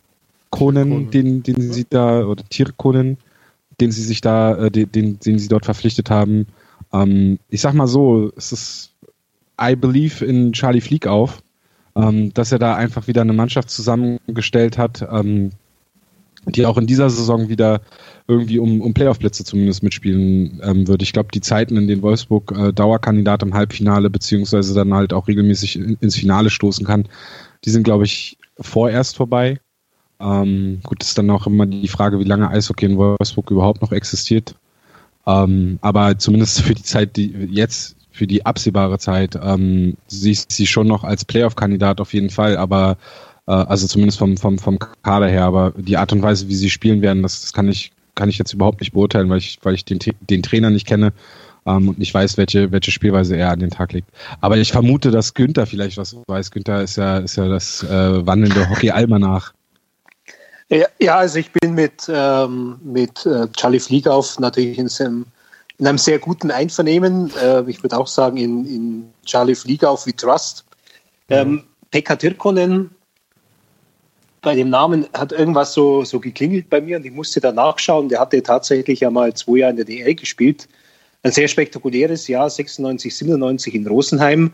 [0.50, 3.18] Konen, den, den sie da, oder Tierkonen,
[3.80, 6.46] den sie sich da, äh, den, den, den sie dort verpflichtet haben.
[6.92, 8.92] Ähm, ich sag mal so, es ist,
[9.60, 11.42] I believe in Charlie Flieg auf,
[11.94, 15.50] ähm, dass er da einfach wieder eine Mannschaft zusammengestellt hat, ähm,
[16.46, 17.80] die auch in dieser Saison wieder
[18.31, 21.03] irgendwie um, um Playoff-Plätze zumindest mitspielen ähm, wird.
[21.03, 25.28] Ich glaube, die Zeiten, in denen Wolfsburg äh, Dauerkandidat im Halbfinale beziehungsweise dann halt auch
[25.28, 27.09] regelmäßig in, ins Finale stoßen kann,
[27.64, 29.59] die sind, glaube ich, vorerst vorbei.
[30.20, 33.93] Ähm, gut, ist dann auch immer die Frage, wie lange Eishockey in Wolfsburg überhaupt noch
[33.93, 34.55] existiert.
[35.26, 40.45] Ähm, aber zumindest für die Zeit, die jetzt, für die absehbare Zeit, ähm, sehe ich
[40.49, 42.97] sie schon noch als Playoff-Kandidat auf jeden Fall, aber
[43.47, 46.70] äh, also zumindest vom, vom, vom Kader her, aber die Art und Weise, wie sie
[46.70, 49.74] spielen werden, das, das kann ich, kann ich jetzt überhaupt nicht beurteilen, weil ich, weil
[49.74, 51.14] ich den, den Trainer nicht kenne
[51.64, 54.10] ähm, und nicht weiß, welche, welche Spielweise er an den Tag legt.
[54.42, 56.50] Aber ich vermute, dass Günther vielleicht was weiß.
[56.50, 59.54] Günther ist ja, ist ja das äh, wandelnde Hockey-Almanach.
[60.68, 65.24] Ja, also ich bin mit, ähm, mit äh, Charlie Fliegauf natürlich in, seinem,
[65.78, 67.32] in einem sehr guten Einvernehmen.
[67.42, 70.66] Äh, ich würde auch sagen, in, in Charlie Fliegauf wie Trust.
[71.30, 72.90] Ähm, Pekka Tirkonen,
[74.43, 78.09] bei dem Namen hat irgendwas so, so geklingelt bei mir und ich musste da nachschauen.
[78.09, 80.68] Der hatte tatsächlich einmal zwei Jahre in der DL gespielt.
[81.22, 84.53] Ein sehr spektakuläres Jahr, 96, 97 in Rosenheim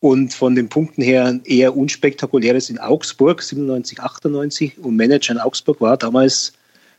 [0.00, 5.38] und von den Punkten her ein eher unspektakuläres in Augsburg, 97, 98 und Manager in
[5.38, 6.54] Augsburg war damals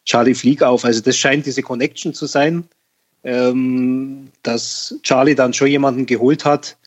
[0.05, 0.85] Charlie Flieg auf.
[0.85, 2.63] Also das scheint diese Connection zu sein,
[3.23, 6.77] ähm, dass Charlie dann schon jemanden geholt hat,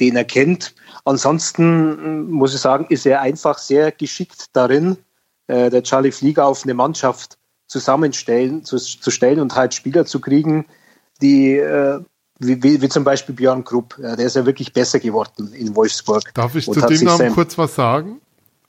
[0.00, 0.74] den er kennt.
[1.06, 4.98] Ansonsten muss ich sagen, ist er einfach sehr geschickt darin,
[5.46, 7.38] äh, der Charlie Flieger auf eine Mannschaft
[7.68, 10.66] zusammenstellen, zu, zu stellen und halt Spieler zu kriegen,
[11.22, 12.00] die äh,
[12.40, 13.96] wie, wie, wie zum Beispiel Björn Krupp.
[13.98, 16.34] Der ist ja wirklich besser geworden in Wolfsburg.
[16.34, 18.20] Darf ich zu dem Namen kurz was sagen?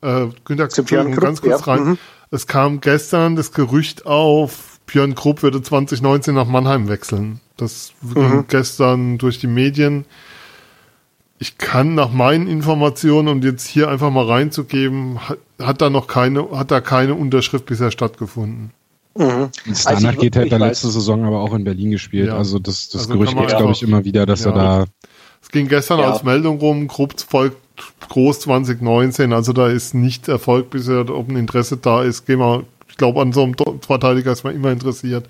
[0.01, 1.73] Äh, Günther, zu Björn Krupp, ganz kurz ja.
[1.73, 1.83] rein.
[1.83, 1.97] Mhm.
[2.29, 7.41] Es kam gestern das Gerücht auf, Björn Krupp würde 2019 nach Mannheim wechseln.
[7.57, 8.45] Das ging mhm.
[8.47, 10.05] gestern durch die Medien.
[11.39, 16.07] Ich kann nach meinen Informationen, um jetzt hier einfach mal reinzugeben, hat, hat da noch
[16.07, 18.71] keine, hat da keine Unterschrift bisher stattgefunden.
[19.15, 19.49] Mhm.
[19.85, 22.27] Also geht halt der letzte Saison aber auch in Berlin gespielt.
[22.27, 22.37] Ja.
[22.37, 24.51] Also das, das also Gerücht gibt glaube ich, immer wieder, dass ja.
[24.51, 24.85] er da
[25.41, 26.11] Es ging gestern Ja.
[26.11, 27.57] als Meldung rum, Krupp folgt
[28.09, 32.25] groß 2019, also da ist nicht Erfolg bisher, ob ein Interesse da ist.
[32.25, 35.27] Gehen wir, ich glaube, an so einem Verteidiger ist man immer interessiert.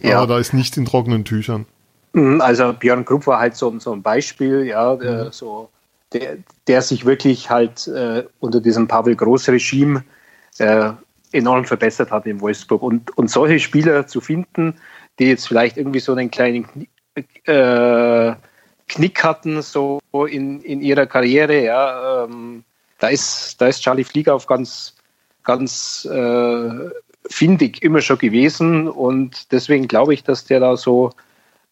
[0.00, 0.18] Ja.
[0.18, 1.66] Aber da ist nichts in trockenen Tüchern.
[2.12, 5.68] Mhm, Also Björn Krupp war halt so, so ein Beispiel, ja, äh, so
[6.12, 10.04] der, der sich wirklich halt äh, unter diesem Pavel Groß-Regime
[10.58, 10.90] äh,
[11.32, 12.82] enorm verbessert hat in Wolfsburg.
[12.82, 14.74] Und, und solche Spieler zu finden,
[15.18, 18.34] die jetzt vielleicht irgendwie so einen kleinen Knick, äh,
[18.88, 22.64] Knick hatten, so in, in ihrer Karriere, ja, ähm,
[22.98, 24.94] da ist, da ist Charlie Flieger auf ganz,
[25.44, 26.90] ganz äh,
[27.28, 28.88] findig immer schon gewesen.
[28.88, 31.10] Und deswegen glaube ich, dass der da so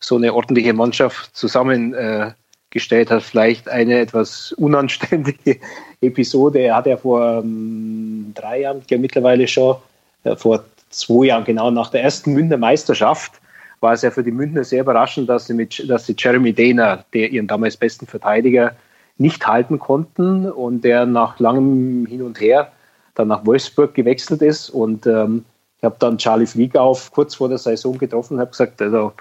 [0.01, 2.35] so eine ordentliche Mannschaft zusammengestellt
[2.71, 3.23] gestellt hat.
[3.23, 5.59] Vielleicht eine etwas unanständige
[6.01, 6.61] Episode.
[6.61, 9.77] Er hat ja vor ähm, drei Jahren, ja mittlerweile schon,
[10.25, 13.33] äh, vor zwei Jahren genau nach der ersten Münchner Meisterschaft,
[13.81, 17.05] war es ja für die Münchner sehr überraschend, dass sie, mit, dass sie Jeremy Dana,
[17.13, 18.77] der ihren damals besten Verteidiger,
[19.19, 22.73] nicht halten konnten und der nach langem Hin und Her
[23.15, 24.71] dann nach Wolfsburg gewechselt ist.
[24.71, 25.45] Und ähm,
[25.79, 29.13] ich habe dann Charlie Flieger auf kurz vor der Saison getroffen und habe gesagt, also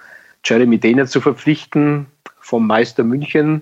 [0.44, 2.08] Jeremy Dehner zu verpflichten
[2.40, 3.62] vom Meister München.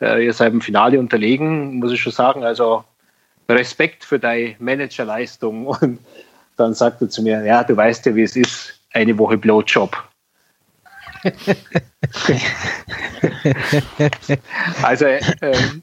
[0.00, 2.44] Äh, ihr seid im Finale unterlegen, muss ich schon sagen.
[2.44, 2.84] Also
[3.48, 5.66] Respekt für deine Managerleistung.
[5.80, 5.98] Und
[6.56, 9.96] dann sagt er zu mir, ja, du weißt ja, wie es ist, eine Woche Blowjob.
[14.82, 15.82] also ähm,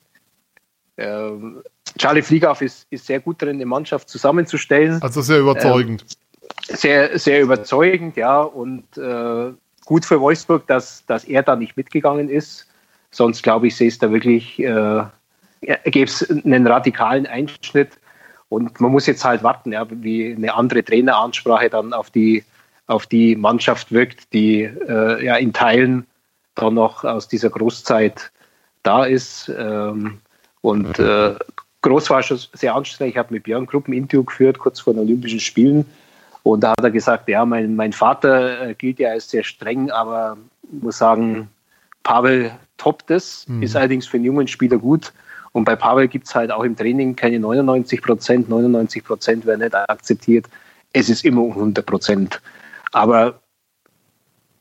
[0.98, 1.62] ähm,
[1.98, 6.06] Charlie Fliegauf ist, ist sehr gut darin, eine Mannschaft zusammenzustellen Also sehr überzeugend.
[6.68, 9.54] sehr, sehr überzeugend, ja, und äh,
[9.88, 12.68] gut für Wolfsburg, dass, dass er da nicht mitgegangen ist.
[13.10, 15.04] Sonst glaube ich, sehe es da wirklich, äh,
[15.86, 17.98] gäbe es einen radikalen Einschnitt.
[18.50, 22.44] Und man muss jetzt halt warten, ja, wie eine andere Traineransprache dann auf die,
[22.88, 26.06] auf die Mannschaft wirkt, die äh, ja in Teilen
[26.56, 28.32] dann noch aus dieser Großzeit
[28.84, 29.52] da ist.
[29.58, 30.20] Ähm,
[30.62, 31.36] und äh,
[31.82, 33.14] Groß war schon sehr anstrengend.
[33.14, 35.86] Ich habe mit Björn Krupp ein Interview geführt, kurz vor den Olympischen Spielen.
[36.52, 39.92] Und da hat er gesagt, ja, mein, mein Vater äh, gilt ja als sehr streng,
[39.92, 41.50] aber ich muss sagen,
[42.04, 45.12] Pavel toppt es, ist allerdings für einen jungen Spieler gut.
[45.52, 49.60] Und bei Pavel gibt es halt auch im Training keine 99 Prozent, 99 Prozent werden
[49.62, 50.46] nicht akzeptiert.
[50.94, 52.42] Es ist immer um 100 Prozent.
[52.94, 53.42] Aber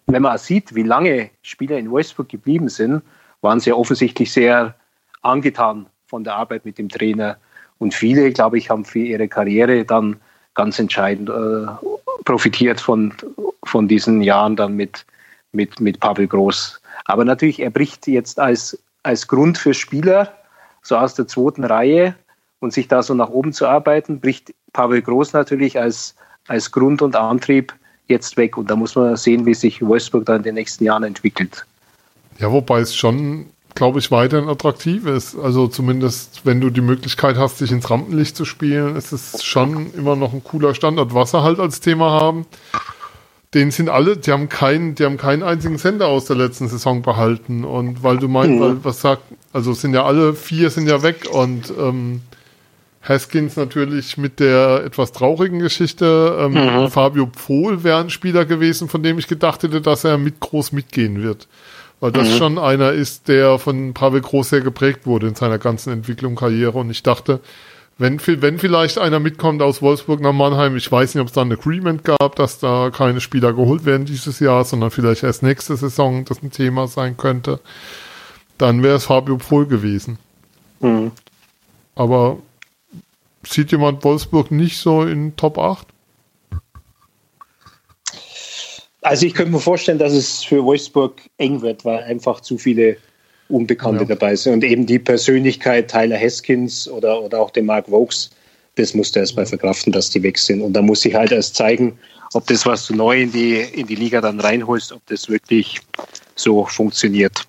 [0.07, 3.03] wenn man sieht, wie lange Spieler in Wolfsburg geblieben sind,
[3.43, 4.75] waren sie offensichtlich sehr
[5.23, 7.37] angetan von der Arbeit mit dem Trainer.
[7.79, 10.17] Und viele, glaube ich, haben für ihre Karriere dann
[10.57, 11.67] ganz entscheidend äh,
[12.25, 13.15] profitiert von,
[13.63, 15.07] von diesen Jahren dann mit,
[15.53, 16.81] mit, mit Pavel Groß.
[17.05, 20.33] Aber natürlich, er bricht jetzt als, als Grund für Spieler,
[20.83, 22.15] so aus der zweiten Reihe
[22.59, 26.17] und sich da so nach oben zu arbeiten, bricht Pavel Groß natürlich als,
[26.49, 27.73] als Grund und Antrieb
[28.09, 28.57] jetzt weg.
[28.57, 31.65] Und da muss man sehen, wie sich Wolfsburg dann in den nächsten Jahren entwickelt.
[32.39, 33.47] Ja, wobei es schon,
[33.77, 35.37] glaube ich, weiterhin attraktiv ist.
[35.39, 39.93] Also zumindest, wenn du die Möglichkeit hast, dich ins Rampenlicht zu spielen, ist es schon
[39.95, 42.47] immer noch ein cooler Standort, was sie halt als Thema haben.
[43.55, 47.03] Den sind alle, die haben keinen, die haben keinen einzigen Sender aus der letzten Saison
[47.03, 47.65] behalten.
[47.65, 48.61] Und weil du meinst, Mhm.
[48.61, 49.23] weil, was sagt,
[49.53, 52.23] also es sind ja alle vier sind ja weg und ähm,
[53.03, 56.37] Haskins natürlich mit der etwas traurigen Geschichte.
[56.41, 56.53] Ähm,
[56.85, 56.91] Mhm.
[56.91, 60.73] Fabio Pfohl wäre ein Spieler gewesen, von dem ich gedacht hätte, dass er mit groß
[60.73, 61.47] mitgehen wird.
[62.01, 62.37] Weil das Mhm.
[62.37, 66.79] schon einer ist, der von Pavel Groß sehr geprägt wurde in seiner ganzen Entwicklung, Karriere.
[66.79, 67.41] Und ich dachte,
[67.99, 71.41] wenn, wenn vielleicht einer mitkommt aus Wolfsburg nach Mannheim, ich weiß nicht, ob es da
[71.41, 75.77] ein Agreement gab, dass da keine Spieler geholt werden dieses Jahr, sondern vielleicht erst nächste
[75.77, 77.61] Saison das ein Thema sein könnte,
[78.59, 80.19] dann wäre es Fabio Pfohl gewesen.
[80.81, 81.13] Mhm.
[81.95, 82.37] Aber
[83.47, 85.87] sieht jemand Wolfsburg nicht so in Top 8?
[89.07, 92.97] Also ich könnte mir vorstellen, dass es für Wolfsburg eng wird, weil einfach zu viele
[93.49, 94.09] Unbekannte Ja.
[94.09, 94.55] dabei sind.
[94.55, 98.31] Und eben die Persönlichkeit Tyler Haskins oder, oder auch den Mark Vokes,
[98.75, 100.61] das musst du erst mal verkraften, dass die weg sind.
[100.61, 101.97] Und da muss sich halt erst zeigen,
[102.35, 105.81] ob das, was du neu in die, in die Liga dann reinholst, ob das wirklich
[106.35, 107.47] so funktioniert.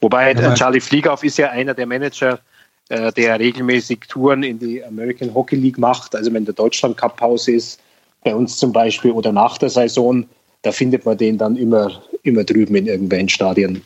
[0.00, 2.40] Wobei Ja, äh, Charlie Fliegauf ist ja einer der Manager,
[2.88, 6.16] äh, der regelmäßig Touren in die American Hockey League macht.
[6.16, 7.80] Also wenn der Deutschland Cup Pause ist,
[8.24, 10.26] bei uns zum Beispiel oder nach der Saison,
[10.62, 13.82] da findet man den dann immer, immer drüben in irgendwelchen Stadien.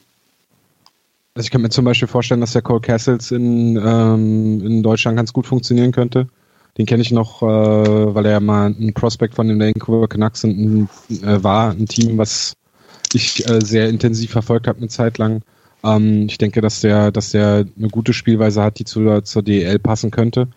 [1.34, 5.16] Also ich kann mir zum Beispiel vorstellen, dass der Cole Castles in, ähm, in Deutschland
[5.16, 6.28] ganz gut funktionieren könnte.
[6.78, 10.44] Den kenne ich noch, äh, weil er ja mal ein Prospect von den Vancouver Canucks
[10.44, 12.54] ein, äh, war, ein Team, was
[13.12, 15.42] ich äh, sehr intensiv verfolgt habe eine Zeit lang.
[15.84, 19.78] Ähm, ich denke, dass der, dass der eine gute Spielweise hat, die zu, zur DEL
[19.78, 20.48] passen könnte.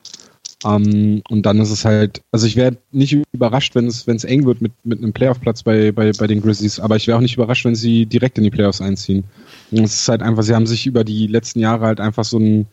[0.66, 4.26] Ähm, und dann ist es halt, also ich wäre nicht überrascht, wenn es wenn es
[4.26, 7.22] eng wird mit mit einem Playoff-Platz bei, bei bei den Grizzlies, aber ich wäre auch
[7.22, 9.24] nicht überrascht, wenn sie direkt in die Playoffs einziehen.
[9.72, 12.40] Und es ist halt einfach, sie haben sich über die letzten Jahre halt einfach so
[12.40, 12.68] ein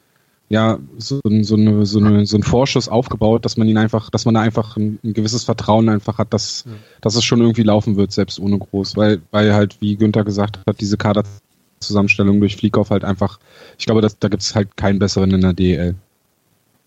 [0.48, 4.24] ja, so, so, eine, so, eine, so ein Vorschuss aufgebaut, dass man ihn einfach, dass
[4.24, 6.72] man da einfach ein, ein gewisses Vertrauen einfach hat, dass, ja.
[7.00, 10.60] dass es schon irgendwie laufen wird, selbst ohne groß, weil, weil halt, wie Günther gesagt
[10.64, 13.40] hat, diese Kaderzusammenstellung durch Flieghoff halt einfach,
[13.76, 15.96] ich glaube, dass, da gibt es halt keinen besseren in der DL.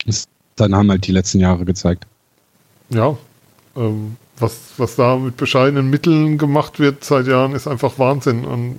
[0.05, 0.29] Das
[0.59, 2.05] dann haben halt die letzten Jahre gezeigt.
[2.89, 3.17] Ja,
[3.75, 8.45] ähm, was, was da mit bescheidenen Mitteln gemacht wird seit Jahren, ist einfach Wahnsinn.
[8.45, 8.77] Und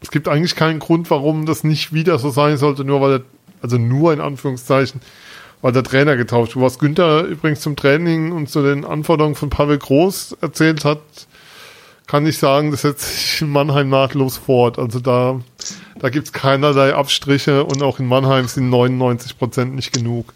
[0.00, 3.22] es gibt eigentlich keinen Grund, warum das nicht wieder so sein sollte, nur weil er
[3.62, 5.00] also nur in Anführungszeichen,
[5.62, 6.66] weil der Trainer getauscht wurde.
[6.66, 11.00] Was Günther übrigens zum Training und zu den Anforderungen von Pavel Groß erzählt hat,
[12.06, 14.78] kann ich sagen, das setzt sich in Mannheim nahtlos fort.
[14.78, 15.40] Also da,
[15.98, 20.32] da gibt es keinerlei Abstriche und auch in Mannheim sind 99 Prozent nicht genug.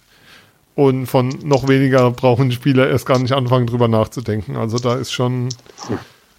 [0.81, 4.57] Und von noch weniger brauchen die Spieler erst gar nicht anfangen, drüber nachzudenken.
[4.57, 5.51] Also da ist schon,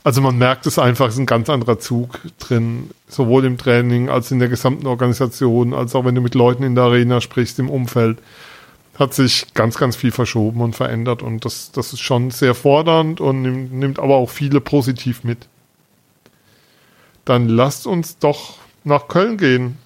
[0.04, 4.10] also man merkt es einfach, es ist ein ganz anderer Zug drin, sowohl im Training
[4.10, 7.60] als in der gesamten Organisation, als auch wenn du mit Leuten in der Arena sprichst,
[7.60, 8.18] im Umfeld.
[8.98, 13.22] Hat sich ganz, ganz viel verschoben und verändert und das, das ist schon sehr fordernd
[13.22, 15.48] und nimmt, nimmt aber auch viele positiv mit.
[17.26, 19.78] Dann lasst uns doch nach Köln gehen.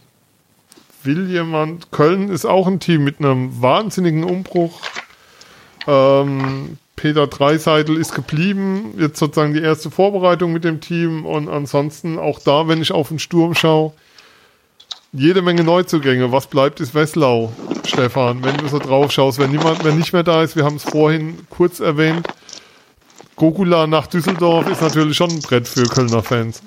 [1.05, 1.91] Will jemand?
[1.91, 4.81] Köln ist auch ein Team mit einem wahnsinnigen Umbruch.
[5.87, 8.95] Ähm, Peter Dreiseitel ist geblieben.
[8.97, 13.09] Jetzt sozusagen die erste Vorbereitung mit dem Team und ansonsten auch da, wenn ich auf
[13.09, 13.93] den Sturm schaue,
[15.11, 16.31] jede Menge Neuzugänge.
[16.31, 17.53] Was bleibt, ist Wesslau,
[17.85, 19.39] Stefan, wenn du so drauf schaust.
[19.39, 22.27] Wenn niemand, wenn nicht mehr da ist, wir haben es vorhin kurz erwähnt,
[23.35, 26.61] Gokula nach Düsseldorf ist natürlich schon ein Brett für Kölner Fans.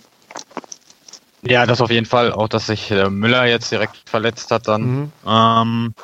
[1.43, 2.32] Ja, das auf jeden Fall.
[2.32, 4.82] Auch, dass sich äh, Müller jetzt direkt verletzt hat dann.
[4.82, 5.12] Mhm.
[5.27, 5.94] Ähm,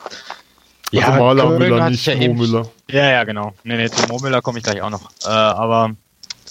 [0.92, 2.68] also ja, Maler Müller, nicht ja Mo Müller.
[2.88, 3.52] Ja, ja, genau.
[3.64, 5.10] Nee, nee, zu Mo Müller komme ich gleich auch noch.
[5.24, 5.90] Äh, aber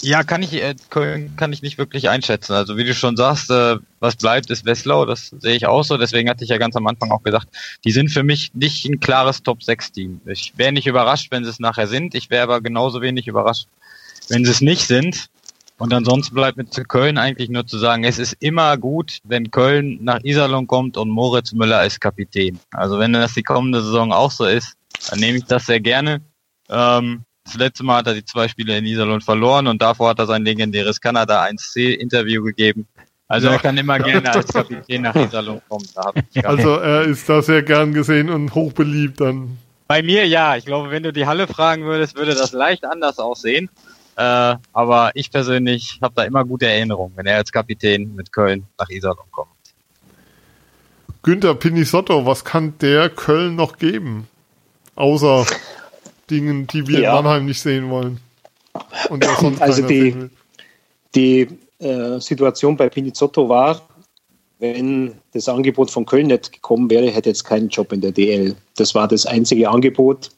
[0.01, 2.53] ja, kann ich äh, kann ich nicht wirklich einschätzen.
[2.53, 5.05] Also wie du schon sagst, äh, was bleibt, ist Wesslau.
[5.05, 5.97] Das sehe ich auch so.
[5.97, 7.47] Deswegen hatte ich ja ganz am Anfang auch gesagt,
[7.85, 10.21] die sind für mich nicht ein klares Top-6-Team.
[10.25, 12.15] Ich wäre nicht überrascht, wenn sie es nachher sind.
[12.15, 13.67] Ich wäre aber genauso wenig überrascht,
[14.27, 15.29] wenn sie es nicht sind.
[15.77, 19.51] Und ansonsten bleibt mir zu Köln eigentlich nur zu sagen, es ist immer gut, wenn
[19.51, 22.59] Köln nach Iserlohn kommt und Moritz Müller ist Kapitän.
[22.71, 24.75] Also wenn das die kommende Saison auch so ist,
[25.09, 26.21] dann nehme ich das sehr gerne.
[26.69, 30.19] Ähm, das letzte Mal hat er die zwei Spiele in Iserlohn verloren und davor hat
[30.19, 32.87] er sein legendäres Kanada 1C-Interview gegeben.
[33.27, 33.53] Also ja.
[33.53, 35.87] er kann immer gerne als Kapitän nach Iserlohn kommen.
[36.43, 39.57] also er ist da sehr gern gesehen und hochbeliebt dann.
[39.87, 40.55] Bei mir ja.
[40.55, 43.69] Ich glaube, wenn du die Halle fragen würdest, würde das leicht anders aussehen.
[44.15, 48.65] Äh, aber ich persönlich habe da immer gute Erinnerungen, wenn er als Kapitän mit Köln
[48.77, 49.49] nach Iserlohn kommt.
[51.23, 54.27] Günther Pinisotto, was kann der Köln noch geben?
[54.95, 55.45] Außer
[56.29, 57.17] Dingen, die wir ja.
[57.17, 58.19] in Mannheim nicht sehen wollen.
[59.59, 60.29] also die,
[61.15, 61.47] die
[61.79, 63.81] äh, Situation bei Pinizotto war,
[64.59, 68.55] wenn das Angebot von Köln nicht gekommen wäre, hätte jetzt keinen Job in der DL.
[68.75, 70.31] Das war das einzige Angebot.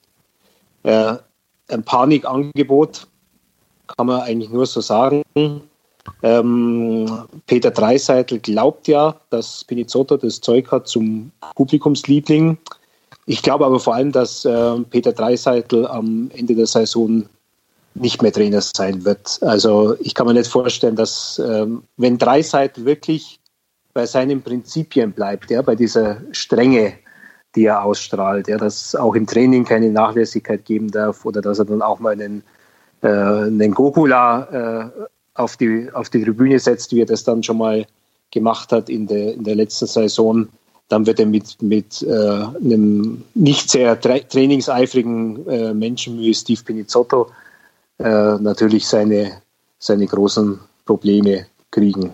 [0.84, 1.16] Äh,
[1.68, 3.08] ein Panikangebot,
[3.88, 5.24] kann man eigentlich nur so sagen.
[6.22, 7.10] Ähm,
[7.48, 12.58] Peter Dreiseitel glaubt ja, dass Pinizotto das Zeug hat zum Publikumsliebling.
[13.26, 17.26] Ich glaube aber vor allem, dass äh, Peter Dreiseitel am Ende der Saison
[17.96, 19.40] nicht mehr Trainer sein wird.
[19.42, 23.40] Also ich kann mir nicht vorstellen, dass ähm, wenn Dreiseitel wirklich
[23.94, 26.94] bei seinen Prinzipien bleibt, ja, bei dieser Strenge,
[27.56, 31.66] die er ausstrahlt, ja, dass auch im Training keine Nachlässigkeit geben darf oder dass er
[31.66, 32.44] dann auch mal einen
[33.08, 37.86] einen Gokula äh, auf, die, auf die Tribüne setzt, wie er das dann schon mal
[38.32, 40.48] gemacht hat in der, in der letzten Saison,
[40.90, 46.62] dann wird er mit, mit äh, einem nicht sehr tra trainingseifrigen äh, Menschen wie Steve
[46.64, 47.32] Pinizotto
[47.98, 49.42] äh, natürlich seine,
[49.80, 52.12] seine großen Probleme kriegen.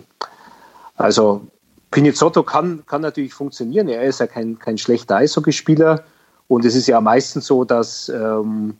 [0.96, 1.42] Also
[1.90, 3.88] Pinizotto kann, kann natürlich funktionieren.
[3.88, 6.04] Er ist ja kein, kein schlechter Eishockeyspieler.
[6.48, 8.76] Und es ist ja meistens so, dass ähm,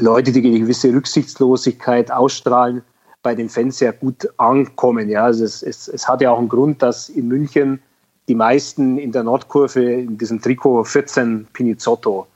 [0.00, 2.82] Leute, die eine gewisse Rücksichtslosigkeit ausstrahlen,
[3.22, 5.08] bei den Fans sehr gut ankommen.
[5.08, 7.80] Ja, also es, es, es hat ja auch einen Grund, dass in München
[8.28, 12.26] die meisten in der Nordkurve in diesem Trikot 14 Pinizotto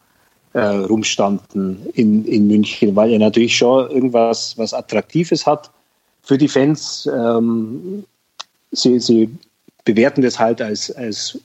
[0.52, 5.70] äh, rumstanden in, in München, weil er natürlich schon irgendwas was Attraktives hat
[6.22, 7.08] für die Fans.
[7.12, 8.04] Ähm,
[8.72, 9.30] sie, sie
[9.84, 11.38] bewerten das halt als, als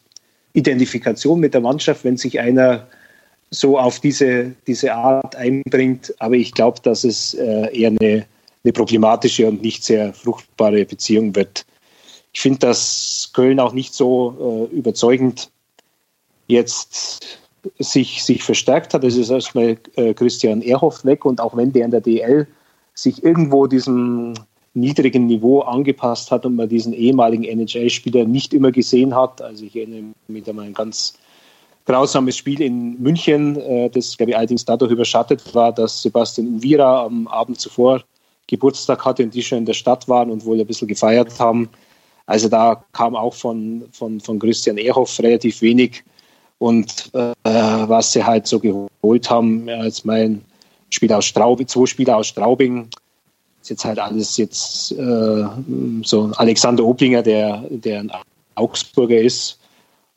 [0.54, 2.88] Identifikation mit der Mannschaft, wenn sich einer
[3.60, 6.14] so auf diese, diese Art einbringt.
[6.20, 8.26] Aber ich glaube, dass es äh, eher eine,
[8.64, 11.66] eine problematische und nicht sehr fruchtbare Beziehung wird.
[12.34, 15.50] Ich finde, dass Köln auch nicht so äh, überzeugend
[16.48, 17.40] jetzt
[17.80, 19.04] sich, sich verstärkt hat.
[19.04, 22.48] Es ist erstmal äh, Christian Ehrhoff weg und auch wenn der in der DL
[22.94, 24.34] sich irgendwo diesem
[24.74, 29.42] niedrigen Niveau angepasst hat und man diesen ehemaligen NHL-Spieler nicht immer gesehen hat.
[29.42, 31.18] Also ich erinnere mich an ein ganz
[31.86, 37.06] grausames Spiel in München, äh, das glaube ich allerdings dadurch überschattet war, dass Sebastian Uvira
[37.06, 38.04] am Abend zuvor
[38.48, 41.70] Geburtstag hatte und die schon in der Stadt waren und wohl ein bisschen gefeiert haben.
[42.28, 46.04] Also da kam auch von, von, von Christian Ehrhoff relativ wenig.
[46.58, 50.44] Und äh, was sie halt so geholt haben, jetzt mein
[50.90, 52.88] Spiel aus Straubing, zwei Spieler aus Straubing,
[53.62, 55.46] ist jetzt halt alles jetzt äh,
[56.04, 58.12] so Alexander Oblinger, der, der ein
[58.56, 59.60] Augsburger ist.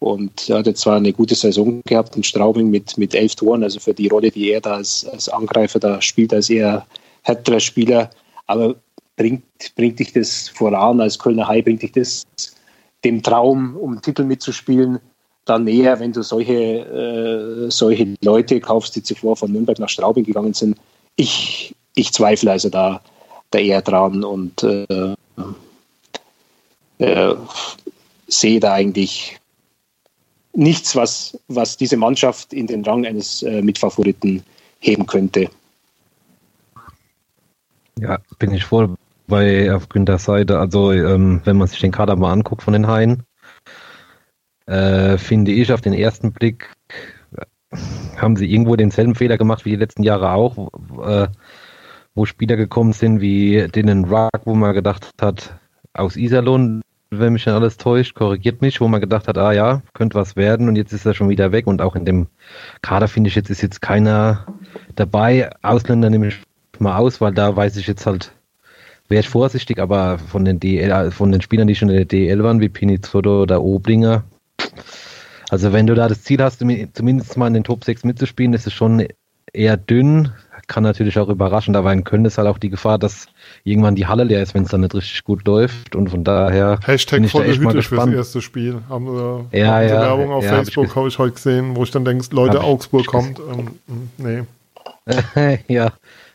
[0.00, 3.64] Und er hat jetzt zwar eine gute Saison gehabt in Straubing mit, mit elf Toren,
[3.64, 6.86] also für die Rolle, die er da als, als Angreifer da spielt, als eher
[7.22, 8.10] härterer Spieler.
[8.46, 8.76] Aber
[9.16, 9.42] bringt,
[9.74, 12.24] bringt dich das voran, als Kölner Hai bringt dich das
[13.04, 14.98] dem Traum, um Titel mitzuspielen,
[15.44, 20.24] dann näher, wenn du solche, äh, solche Leute kaufst, die zuvor von Nürnberg nach Straubing
[20.24, 20.76] gegangen sind.
[21.16, 23.00] Ich, ich zweifle also da,
[23.50, 25.14] da eher dran und äh,
[26.98, 27.34] äh,
[28.26, 29.37] sehe da eigentlich
[30.58, 34.42] nichts, was, was diese Mannschaft in den Rang eines äh, Mitfavoriten
[34.80, 35.48] heben könnte.
[37.98, 38.94] Ja, bin ich voll
[39.26, 40.58] bei auf Günthers Seite.
[40.58, 43.22] Also, ähm, wenn man sich den Kader mal anguckt von den Haien,
[44.66, 46.74] äh, finde ich auf den ersten Blick,
[48.16, 50.70] haben sie irgendwo denselben Fehler gemacht wie die letzten Jahre auch,
[51.04, 51.28] äh,
[52.14, 55.58] wo Spieler gekommen sind wie denen Rock, wo man gedacht hat,
[55.92, 59.82] aus Iserlohn, wenn mich dann alles täuscht, korrigiert mich, wo man gedacht hat, ah ja,
[59.94, 62.26] könnte was werden und jetzt ist er schon wieder weg und auch in dem
[62.82, 64.46] Kader finde ich jetzt ist jetzt keiner
[64.94, 65.50] dabei.
[65.62, 66.36] Ausländer nehme ich
[66.78, 68.32] mal aus, weil da weiß ich jetzt halt,
[69.08, 72.42] wäre ich vorsichtig, aber von den DL, von den Spielern, die schon in der DL
[72.44, 74.24] waren, wie Pinizotto oder Oblinger,
[75.50, 78.66] also wenn du da das Ziel hast, zumindest mal in den Top 6 mitzuspielen, ist
[78.66, 79.06] es schon
[79.52, 80.32] eher dünn.
[80.68, 83.26] Kann natürlich auch überraschen, aber in Köln ist halt auch die Gefahr, dass
[83.64, 85.96] irgendwann die Halle leer ist, wenn es dann nicht richtig gut läuft.
[85.96, 86.78] Und von daher.
[86.84, 88.82] Hashtag volle Hüte fürs erste Spiel.
[88.88, 91.74] Haben wir ja, haben ja, Werbung auf ja, Facebook, habe ich, hab ich, heute gesehen,
[91.74, 93.40] wo ich dann denke, Leute, Augsburg kommt.
[93.40, 94.44] Ähm, nee.
[95.68, 95.92] ja,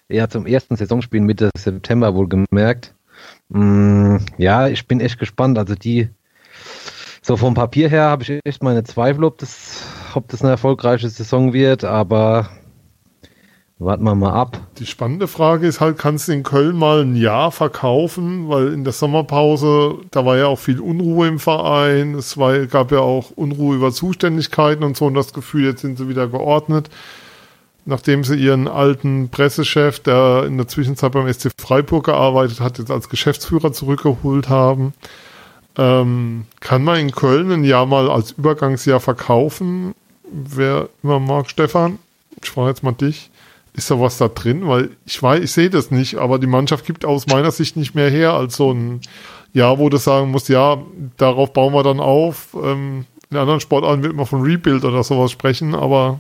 [0.09, 2.93] ja, zum ersten Saisonspiel Mitte September wohl gemerkt.
[3.49, 5.57] Mm, ja, ich bin echt gespannt.
[5.57, 6.09] Also die,
[7.21, 9.83] so vom Papier her habe ich echt meine Zweifel, ob das,
[10.13, 12.49] ob das eine erfolgreiche Saison wird, aber
[13.79, 14.59] warten wir mal ab.
[14.77, 18.49] Die spannende Frage ist halt, kannst du in Köln mal ein Jahr verkaufen?
[18.49, 22.91] Weil in der Sommerpause, da war ja auch viel Unruhe im Verein, es war, gab
[22.91, 26.89] ja auch Unruhe über Zuständigkeiten und so und das Gefühl, jetzt sind sie wieder geordnet
[27.85, 32.91] nachdem sie ihren alten Pressechef, der in der Zwischenzeit beim SC Freiburg gearbeitet hat, jetzt
[32.91, 34.93] als Geschäftsführer zurückgeholt haben.
[35.77, 39.95] Ähm, kann man in Köln ein Jahr mal als Übergangsjahr verkaufen?
[40.31, 41.99] Wer immer mag, Stefan?
[42.41, 43.29] Ich frage jetzt mal dich.
[43.75, 44.67] Ist da was da drin?
[44.67, 47.95] Weil ich weiß, ich sehe das nicht, aber die Mannschaft gibt aus meiner Sicht nicht
[47.95, 49.01] mehr her als so ein
[49.53, 50.77] Jahr, wo du sagen musst, ja,
[51.17, 52.55] darauf bauen wir dann auf.
[52.61, 56.19] Ähm, in anderen Sportarten wird man von Rebuild oder sowas sprechen, aber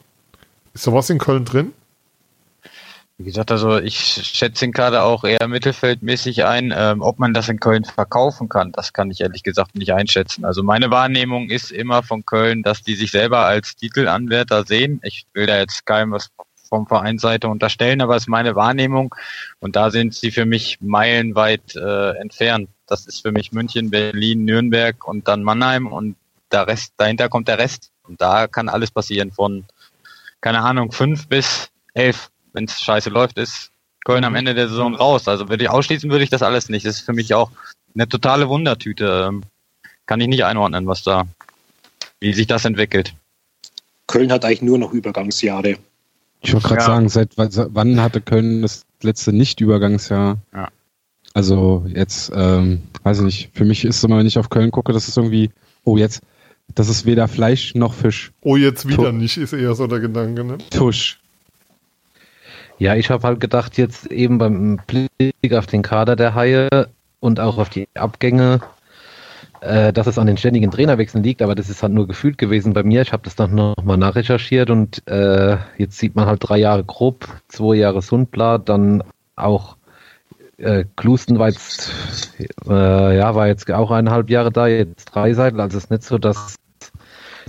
[0.73, 1.73] ist sowas in Köln drin?
[3.19, 6.73] Wie gesagt, also ich schätze den Kader auch eher mittelfeldmäßig ein.
[6.75, 10.45] Ähm, ob man das in Köln verkaufen kann, das kann ich ehrlich gesagt nicht einschätzen.
[10.45, 14.99] Also meine Wahrnehmung ist immer von Köln, dass die sich selber als Titelanwärter sehen.
[15.03, 16.31] Ich will da jetzt keinem was
[16.73, 19.13] vom Vereinsseite unterstellen, aber es ist meine Wahrnehmung
[19.59, 22.67] und da sind sie für mich meilenweit äh, entfernt.
[22.87, 26.15] Das ist für mich München, Berlin, Nürnberg und dann Mannheim und
[26.51, 27.91] der Rest, dahinter kommt der Rest.
[28.07, 29.65] Und da kann alles passieren von
[30.41, 33.71] keine Ahnung, fünf bis elf, wenn es scheiße läuft, ist
[34.03, 35.27] Köln am Ende der Saison raus.
[35.29, 36.85] Also würde ich ausschließen, würde ich das alles nicht.
[36.85, 37.49] Das ist für mich auch
[37.95, 39.27] eine totale Wundertüte.
[39.29, 39.43] Ähm,
[40.05, 41.23] kann ich nicht einordnen, was da,
[42.19, 43.13] wie sich das entwickelt.
[44.05, 45.77] Köln hat eigentlich nur noch Übergangsjahre.
[46.43, 46.85] Ich wollte gerade ja.
[46.87, 50.37] sagen, seit wann hatte Köln das letzte Nicht-Übergangsjahr?
[50.53, 50.67] Ja.
[51.33, 54.93] Also jetzt, ähm, weiß ich nicht, für mich ist immer, wenn ich auf Köln gucke,
[54.93, 55.49] das ist irgendwie,
[55.83, 56.21] oh jetzt,
[56.75, 58.31] das ist weder Fleisch noch Fisch.
[58.41, 60.57] Oh, jetzt wieder tu nicht, ist eher so der Gedanke, ne?
[60.69, 61.19] Tusch.
[62.77, 66.89] Ja, ich habe halt gedacht, jetzt eben beim Blick auf den Kader der Haie
[67.19, 68.61] und auch auf die Abgänge,
[69.63, 72.73] äh, dass es an den ständigen Trainerwechseln liegt, aber das ist halt nur gefühlt gewesen
[72.73, 73.01] bei mir.
[73.01, 77.27] Ich habe das dann nochmal nachrecherchiert und äh, jetzt sieht man halt drei Jahre grob,
[77.47, 79.03] zwei Jahre Sundblad, dann
[79.35, 79.77] auch
[80.57, 81.91] äh, Klusten war jetzt,
[82.67, 86.03] äh, ja, war jetzt auch eineinhalb Jahre da, jetzt drei Seiten, also es ist nicht
[86.03, 86.55] so, dass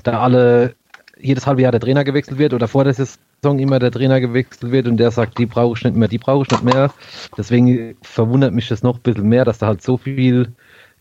[0.02, 0.74] da alle
[1.18, 4.72] jedes halbe Jahr der Trainer gewechselt wird oder vor der Saison immer der Trainer gewechselt
[4.72, 6.92] wird und der sagt, die brauche ich nicht mehr, die brauche ich nicht mehr.
[7.36, 10.52] Deswegen verwundert mich das noch ein bisschen mehr, dass da halt so viel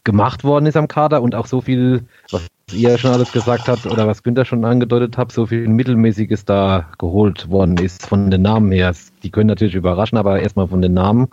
[0.04, 3.86] gemacht worden ist am Kader und auch so viel, was ihr schon alles gesagt habt
[3.86, 8.42] oder was Günther schon angedeutet hat, so viel Mittelmäßiges da geholt worden ist von den
[8.42, 8.94] Namen her.
[9.22, 11.30] Die können natürlich überraschen, aber erstmal von den Namen,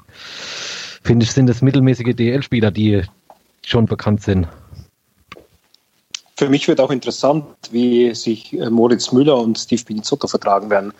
[1.03, 3.03] finde ich, sind es mittelmäßige DL-Spieler, die
[3.65, 4.49] schon bekannt sind.
[6.37, 10.95] Für mich wird auch interessant, wie sich äh, Moritz Müller und Steve Pinizotto vertragen werden.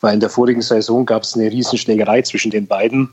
[0.00, 3.10] Weil in der vorigen Saison gab es eine Riesenschlägerei zwischen den beiden,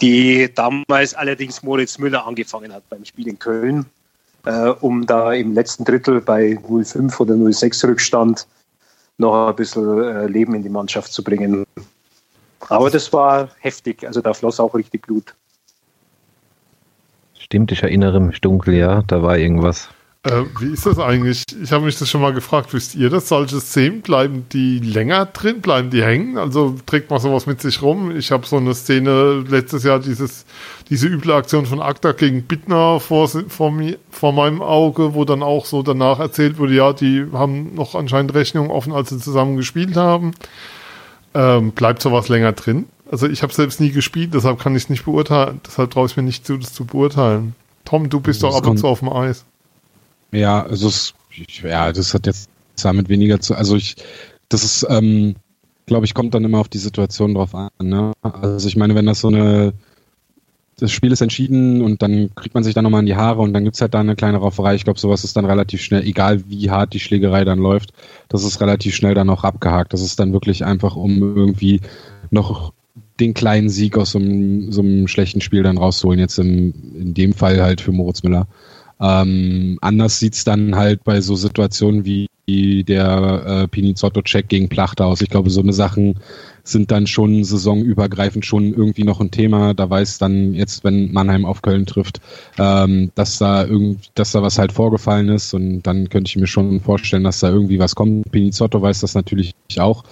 [0.00, 3.86] die damals allerdings Moritz Müller angefangen hat beim Spiel in Köln,
[4.44, 8.46] äh, um da im letzten Drittel bei 0,5 oder 0,6 Rückstand
[9.18, 11.64] noch ein bisschen äh, Leben in die Mannschaft zu bringen.
[12.68, 15.34] Aber das war heftig, also da floss auch richtig Blut.
[17.38, 19.88] Stimmt, ich erinnere mich dunkel, ja, da war irgendwas.
[20.24, 21.42] Äh, wie ist das eigentlich?
[21.62, 22.72] Ich habe mich das schon mal gefragt.
[22.72, 23.28] Wisst ihr das?
[23.28, 25.60] Solche Szenen bleiben die länger drin?
[25.60, 26.38] Bleiben die hängen?
[26.38, 28.16] Also trägt man sowas mit sich rum?
[28.16, 30.46] Ich habe so eine Szene letztes Jahr, dieses,
[30.88, 35.42] diese üble Aktion von Akta gegen Bittner vor, vor, mir, vor meinem Auge, wo dann
[35.42, 39.58] auch so danach erzählt wurde, ja, die haben noch anscheinend Rechnungen offen, als sie zusammen
[39.58, 40.32] gespielt haben.
[41.34, 42.86] Ähm, bleibt sowas länger drin?
[43.10, 45.60] Also ich habe selbst nie gespielt, deshalb kann ich es nicht beurteilen.
[45.66, 47.54] Deshalb traue ich mir nicht zu, das zu beurteilen.
[47.84, 49.44] Tom, du bist das doch ab und zu auf dem Eis.
[50.34, 51.14] Ja, also es,
[51.62, 52.50] ja, das hat jetzt
[52.82, 53.96] damit weniger zu, also ich,
[54.48, 55.36] das ist, ähm,
[55.86, 57.70] glaube ich, kommt dann immer auf die Situation drauf an.
[57.80, 58.12] Ne?
[58.22, 59.74] Also ich meine, wenn das so eine,
[60.78, 63.52] das Spiel ist entschieden und dann kriegt man sich dann nochmal in die Haare und
[63.52, 64.74] dann gibt's halt da eine kleine Rauferei.
[64.74, 67.92] Ich glaube, sowas ist dann relativ schnell, egal wie hart die Schlägerei dann läuft,
[68.28, 69.92] das ist relativ schnell dann auch abgehakt.
[69.92, 71.80] Das ist dann wirklich einfach, um irgendwie
[72.30, 72.72] noch
[73.20, 76.18] den kleinen Sieg aus so einem, so einem schlechten Spiel dann rauszuholen.
[76.18, 78.48] Jetzt in, in dem Fall halt für Moritz Müller.
[79.00, 85.22] Ähm, anders sieht's dann halt bei so Situationen wie der äh, Pinizotto-Check gegen Plachter aus.
[85.22, 86.20] Ich glaube, so eine Sachen
[86.62, 89.74] sind dann schon saisonübergreifend schon irgendwie noch ein Thema.
[89.74, 92.20] Da weiß dann jetzt, wenn Mannheim auf Köln trifft,
[92.58, 96.46] ähm, dass da irgendwie, dass da was halt vorgefallen ist und dann könnte ich mir
[96.46, 98.30] schon vorstellen, dass da irgendwie was kommt.
[98.30, 100.04] Pinizotto weiß das natürlich auch.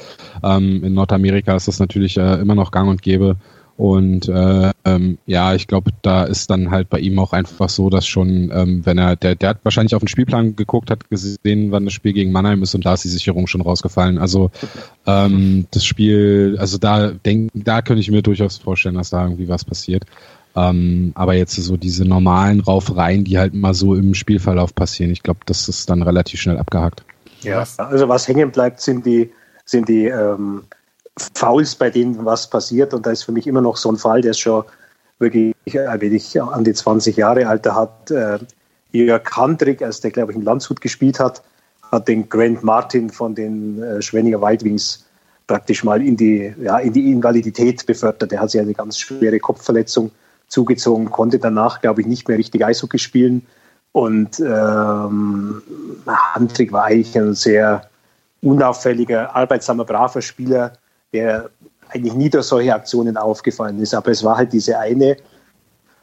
[0.42, 3.36] Ähm, in Nordamerika ist das natürlich äh, immer noch gang und gäbe.
[3.82, 7.90] Und äh, ähm, ja, ich glaube, da ist dann halt bei ihm auch einfach so,
[7.90, 11.72] dass schon, ähm, wenn er, der, der hat wahrscheinlich auf den Spielplan geguckt, hat gesehen,
[11.72, 14.18] wann das Spiel gegen Mannheim ist und da ist die Sicherung schon rausgefallen.
[14.18, 14.52] Also
[15.04, 19.48] ähm, das Spiel, also da denk, da könnte ich mir durchaus vorstellen, dass da irgendwie
[19.48, 20.04] was passiert.
[20.54, 25.24] Ähm, aber jetzt so diese normalen Raufereien, die halt mal so im Spielverlauf passieren, ich
[25.24, 27.02] glaube, das ist dann relativ schnell abgehakt.
[27.40, 29.32] Ja, also was hängen bleibt, sind die,
[29.64, 30.62] sind die ähm,
[31.34, 32.94] Fouls, bei denen was passiert.
[32.94, 34.64] Und da ist für mich immer noch so ein Fall, der ist schon
[35.18, 38.39] wirklich, äh, wenn ich an die 20 Jahre alt hat, äh,
[38.93, 41.43] Jörg Handrick, als der, glaube ich, in Landshut gespielt hat,
[41.90, 45.06] hat den Grant Martin von den äh, Schwenninger Wildwings
[45.47, 48.30] praktisch mal in die, ja, in die Invalidität befördert.
[48.30, 50.10] Der hat sich eine ganz schwere Kopfverletzung
[50.48, 53.47] zugezogen, konnte danach, glaube ich, nicht mehr richtig Eishockey spielen.
[53.93, 55.62] Und ähm,
[56.06, 57.89] Handrick war eigentlich ein sehr
[58.43, 60.72] unauffälliger, arbeitsamer, braver Spieler,
[61.12, 61.51] der
[61.89, 63.94] eigentlich nie durch solche Aktionen aufgefallen ist.
[63.94, 65.16] Aber es war halt diese eine.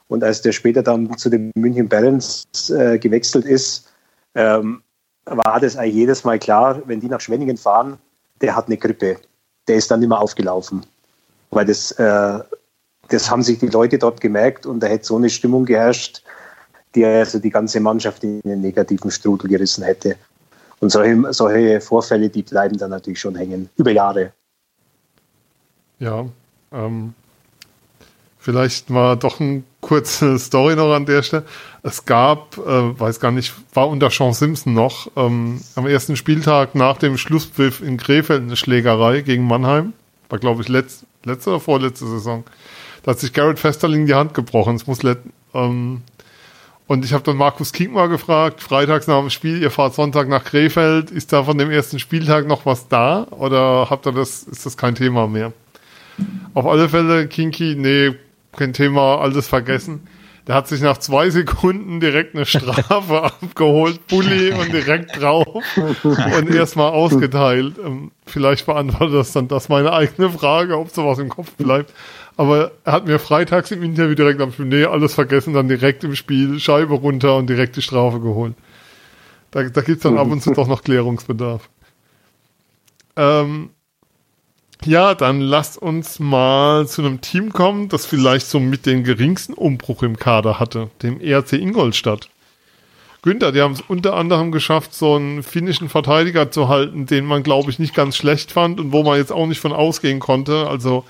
[0.08, 3.92] Und als der später dann zu den München Barons äh, gewechselt ist,
[4.36, 4.82] ähm,
[5.26, 7.98] war das eigentlich jedes Mal klar, wenn die nach Schwenningen fahren,
[8.42, 9.18] der hat eine Grippe.
[9.68, 10.86] Der ist dann immer aufgelaufen.
[11.52, 12.40] Weil das, äh,
[13.10, 16.24] das haben sich die Leute dort gemerkt und da hätte so eine Stimmung geherrscht,
[16.96, 20.16] die also die ganze Mannschaft in einen negativen Strudel gerissen hätte.
[20.80, 24.32] Und solche, solche Vorfälle, die bleiben dann natürlich schon hängen, über Jahre.
[26.00, 26.26] Ja,
[26.72, 27.14] ähm,
[28.40, 31.46] vielleicht mal doch eine kurze Story noch an der Stelle.
[31.84, 36.76] Es gab, äh, weiß gar nicht, war unter Sean Simpson noch, ähm, am ersten Spieltag
[36.76, 39.94] nach dem Schlusspfiff in Krefeld eine Schlägerei gegen Mannheim.
[40.30, 42.44] War, glaube ich, letzt, letzte oder vorletzte Saison.
[43.04, 44.76] Da hat sich Garrett Festerling die Hand gebrochen.
[44.76, 45.00] Es muss
[45.54, 46.02] ähm,
[46.90, 50.28] und ich habe dann Markus King mal gefragt, freitags nach dem Spiel, ihr fahrt Sonntag
[50.28, 54.42] nach Krefeld, ist da von dem ersten Spieltag noch was da oder habt ihr das,
[54.42, 55.54] ist das kein Thema mehr?
[56.54, 58.16] Auf alle Fälle, Kinky, nee,
[58.56, 60.08] kein Thema, alles vergessen.
[60.48, 65.64] Der hat sich nach zwei Sekunden direkt eine Strafe abgeholt, Bulli und direkt drauf
[66.04, 67.76] und erstmal ausgeteilt.
[67.78, 71.94] Ähm, vielleicht beantwortet das dann das meine eigene Frage, ob sowas im Kopf bleibt.
[72.36, 76.04] Aber er hat mir freitags im Interview direkt am Spiel, nee, alles vergessen, dann direkt
[76.04, 78.56] im Spiel Scheibe runter und direkt die Strafe geholt.
[79.52, 81.70] Da, da gibt es dann ab und zu doch noch Klärungsbedarf.
[83.16, 83.70] Ähm,
[84.86, 89.54] ja, dann lasst uns mal zu einem Team kommen, das vielleicht so mit den geringsten
[89.54, 92.30] Umbruch im Kader hatte, dem ERC Ingolstadt.
[93.22, 97.44] Günther, die haben es unter anderem geschafft, so einen finnischen Verteidiger zu halten, den man,
[97.44, 100.68] glaube ich, nicht ganz schlecht fand und wo man jetzt auch nicht von ausgehen konnte.
[100.68, 101.04] Also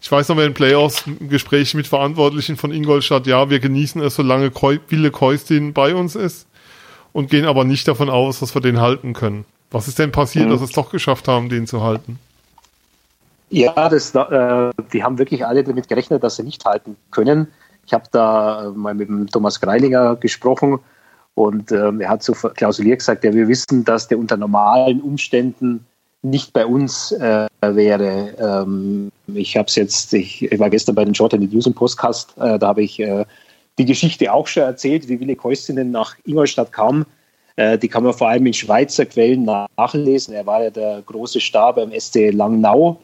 [0.00, 4.50] Ich weiß noch, in Playoffs Gespräche mit Verantwortlichen von Ingolstadt, ja, wir genießen es, solange
[4.50, 6.46] Keu Wille Keustin bei uns ist
[7.12, 9.44] und gehen aber nicht davon aus, dass wir den halten können.
[9.70, 10.50] Was ist denn passiert, mhm.
[10.50, 12.18] dass wir es doch geschafft haben, den zu halten?
[13.50, 17.48] Ja, das, äh, die haben wirklich alle damit gerechnet, dass sie nicht halten können.
[17.86, 20.78] Ich habe da mal mit dem Thomas Greilinger gesprochen
[21.34, 25.86] und äh, er hat so klausuliert gesagt, ja, wir wissen, dass der unter normalen Umständen
[26.22, 28.34] nicht bei uns äh, wäre.
[28.38, 32.34] Ähm, ich habe es jetzt, ich, ich, war gestern bei den Short News im Podcast,
[32.38, 33.24] äh, da habe ich äh,
[33.78, 37.06] die Geschichte auch schon erzählt, wie Wille Keustinen nach Ingolstadt kam.
[37.56, 40.34] Äh, die kann man vor allem in Schweizer Quellen nachlesen.
[40.34, 43.00] Er war ja der große Star beim SC Langnau.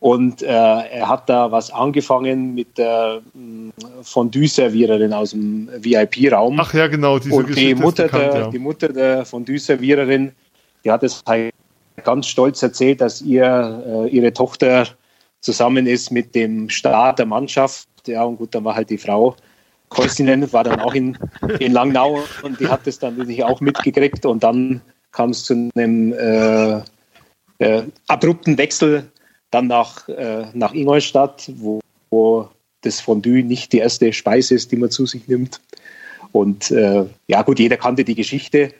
[0.00, 3.70] Und äh, er hat da was angefangen mit der mm,
[4.02, 6.58] Fondue-Serviererin aus dem VIP-Raum.
[6.60, 8.48] Ach ja, genau, diese Und die Mutter, bekannt, der, ja.
[8.48, 10.32] die Mutter der Fondue-Serviererin,
[10.84, 11.52] die hat es halt
[12.04, 14.86] ganz stolz erzählt, dass ihr, äh, ihre Tochter
[15.40, 17.88] zusammen ist mit dem Start der Mannschaft.
[18.06, 19.34] Ja, und gut, dann war halt die Frau
[19.88, 21.18] Koistinen, war dann auch in,
[21.58, 24.80] in Langnau und die hat das dann natürlich auch mitgekriegt und dann
[25.12, 26.82] kam es zu einem äh,
[27.58, 29.10] äh, abrupten Wechsel
[29.50, 31.80] dann nach, äh, nach Ingolstadt, wo,
[32.10, 32.48] wo
[32.82, 35.60] das Fondue nicht die erste Speise ist, die man zu sich nimmt.
[36.32, 38.72] Und äh, ja gut, jeder kannte die Geschichte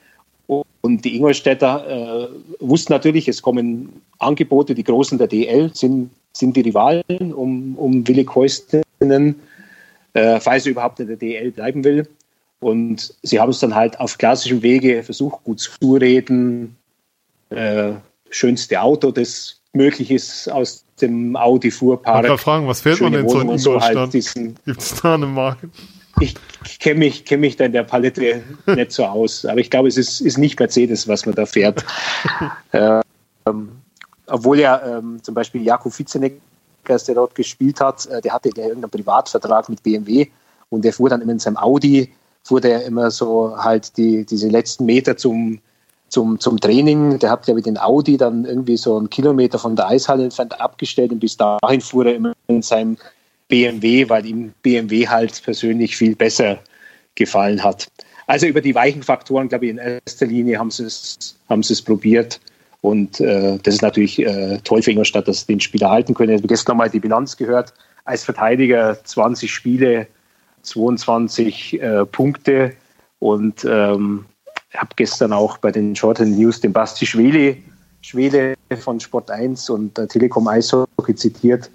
[0.80, 2.28] und die Ingolstädter äh,
[2.60, 8.06] wussten natürlich, es kommen Angebote, die Großen der DL sind, sind die Rivalen um, um
[8.06, 9.34] Willi Keustinen,
[10.14, 12.08] äh, falls er überhaupt in der DL bleiben will.
[12.60, 16.76] Und sie haben es dann halt auf klassischem Wege versucht, gut zu reden,
[17.50, 17.92] äh,
[18.30, 22.24] schönste Auto, das möglich ist aus dem Audi-Fuhrpark.
[22.24, 24.12] Ich kann fragen, was fährt man denn so in Ingolstadt?
[24.12, 25.70] So halt Gibt es da eine Marke?
[26.20, 29.88] ich kenne mich, kenn mich da in der Palette nicht so aus, aber ich glaube,
[29.88, 31.84] es ist, ist nicht Mercedes, was man da fährt.
[32.72, 33.70] ähm,
[34.26, 36.40] obwohl ja ähm, zum Beispiel Jakub Vizenek,
[36.86, 40.26] der dort gespielt hat, äh, der hatte ja irgendeinen Privatvertrag mit BMW
[40.70, 42.12] und der fuhr dann immer in seinem Audi,
[42.42, 45.60] fuhr der immer so halt die, diese letzten Meter zum,
[46.08, 47.18] zum, zum Training.
[47.18, 50.60] Der hat ja mit den Audi dann irgendwie so einen Kilometer von der Eishalle entfernt
[50.60, 52.96] abgestellt und bis dahin fuhr er immer in seinem
[53.48, 56.58] BMW, weil ihm BMW halt persönlich viel besser
[57.14, 57.88] gefallen hat.
[58.26, 61.72] Also über die weichen Faktoren, glaube ich, in erster Linie haben sie es, haben sie
[61.72, 62.40] es probiert.
[62.80, 66.32] Und äh, das ist natürlich äh, toll für Ingolstadt, dass sie den Spieler halten können.
[66.32, 67.72] Ich habe gestern mal die Bilanz gehört.
[68.04, 70.06] Als Verteidiger 20 Spiele,
[70.62, 72.74] 22 äh, Punkte.
[73.18, 74.26] Und ähm,
[74.70, 77.56] ich habe gestern auch bei den Shorten News den Basti Schwele,
[78.02, 81.70] Schwele von Sport 1 und der Telekom Eishockey zitiert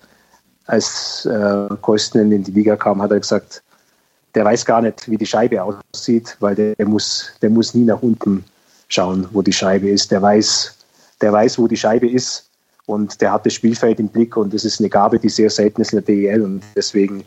[0.65, 3.61] als äh, Kosten in die Liga kam, hat er gesagt,
[4.35, 7.83] der weiß gar nicht, wie die Scheibe aussieht, weil der, der, muss, der muss nie
[7.83, 8.43] nach unten
[8.87, 10.11] schauen, wo die Scheibe ist.
[10.11, 10.77] Der weiß,
[11.21, 12.49] der weiß, wo die Scheibe ist
[12.85, 15.81] und der hat das Spielfeld im Blick und das ist eine Gabe, die sehr selten
[15.81, 17.23] ist in der DEL und deswegen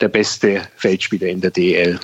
[0.00, 2.00] der beste Feldspieler in der DEL.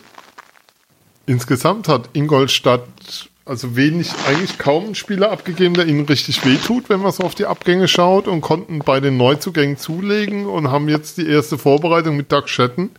[1.26, 7.00] Insgesamt hat Ingolstadt also wenig, eigentlich kaum einen Spieler abgegeben, der ihnen richtig wehtut, wenn
[7.00, 11.18] man so auf die Abgänge schaut und konnten bei den Neuzugängen zulegen und haben jetzt
[11.18, 12.90] die erste Vorbereitung mit Doug Shatton.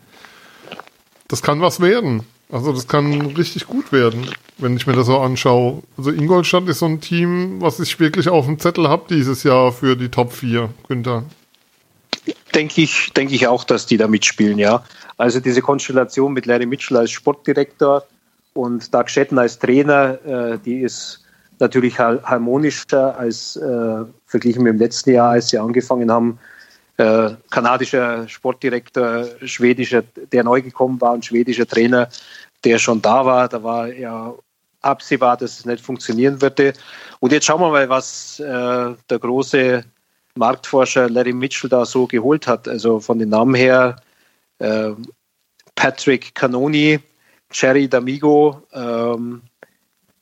[1.28, 2.24] Das kann was werden.
[2.52, 4.30] Also das kann richtig gut werden,
[4.60, 5.82] wenn ich mir das so anschaue.
[5.98, 9.72] Also Ingolstadt ist so ein Team, was ich wirklich auf dem Zettel habe dieses Jahr
[9.72, 11.24] für die Top 4, Günther.
[12.54, 14.84] Denke ich, denke ich auch, dass die da mitspielen, ja.
[15.18, 18.04] Also diese Konstellation mit Larry Mitchell als Sportdirektor,
[18.56, 21.22] und Doug Shetton als Trainer, äh, die ist
[21.60, 26.40] natürlich harmonischer als äh, verglichen mit dem letzten Jahr, als sie angefangen haben.
[26.98, 32.08] Äh, kanadischer Sportdirektor, schwedischer, der neu gekommen war, und schwedischer Trainer,
[32.64, 33.50] der schon da war.
[33.50, 34.34] Da war ja
[34.82, 36.74] absehbar, dass es nicht funktionieren würde.
[37.20, 39.84] Und jetzt schauen wir mal, was der große
[40.36, 42.68] Marktforscher Larry Mitchell da so geholt hat.
[42.70, 43.98] Also von den Namen her
[45.76, 47.00] Patrick Canoni,
[47.52, 48.62] Jerry D'Amigo.
[48.74, 49.42] Ähm,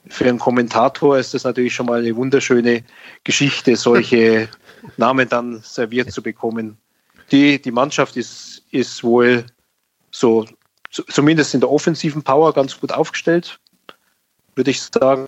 [0.08, 2.84] für einen Kommentator ist das natürlich schon mal eine wunderschöne
[3.24, 4.50] Geschichte, solche
[4.98, 6.78] Namen dann serviert zu bekommen.
[7.32, 9.46] Die, die Mannschaft ist, ist wohl
[10.12, 10.46] so,
[10.92, 13.60] zumindest in der offensiven Power ganz gut aufgestellt,
[14.56, 15.28] würde ich sagen.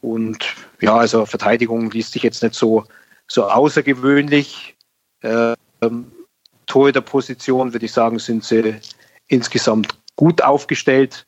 [0.00, 0.44] Und
[0.80, 2.84] ja, also Verteidigung liest sich jetzt nicht so,
[3.26, 4.76] so außergewöhnlich.
[5.22, 6.12] Ähm,
[6.66, 8.74] Torhüterposition würde ich sagen, sind sie
[9.28, 11.26] insgesamt gut aufgestellt.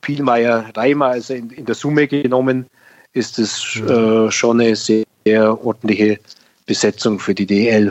[0.00, 2.66] Pielmeier, Reimer, also in, in der Summe genommen,
[3.12, 6.20] ist es äh, schon eine sehr, sehr ordentliche
[6.66, 7.90] Besetzung für die DL.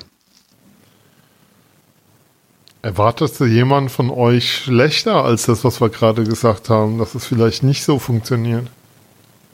[2.82, 7.26] Erwartest du jemand von euch schlechter als das, was wir gerade gesagt haben, dass es
[7.26, 8.68] vielleicht nicht so funktioniert?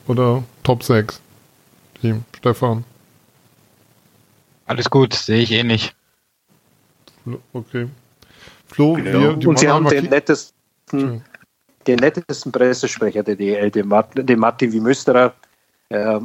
[0.06, 1.20] Oder Top 6?
[2.00, 2.84] Team, Stefan.
[4.66, 5.94] Alles gut, sehe ich eh nicht.
[7.52, 7.88] Okay.
[8.66, 9.20] Flo, Genau.
[9.20, 10.10] wir, die Und sie haben den Ki-
[10.92, 11.22] nettesten,
[11.86, 15.34] den nettesten Pressesprecher der DL, den, Martin, den Martin Wimösterer,
[15.90, 16.20] äh,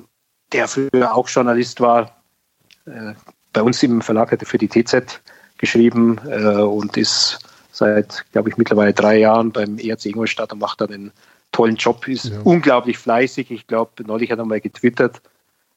[0.51, 2.15] der früher auch Journalist war.
[2.85, 3.13] Äh,
[3.53, 5.21] bei uns im Verlag hat er für die TZ
[5.57, 7.39] geschrieben äh, und ist
[7.71, 11.11] seit, glaube ich, mittlerweile drei Jahren beim ERC Ingolstadt und macht da einen
[11.51, 12.39] tollen Job, ist Ja.
[12.43, 13.51] unglaublich fleißig.
[13.51, 15.21] Ich glaube, neulich hat er mal getwittert,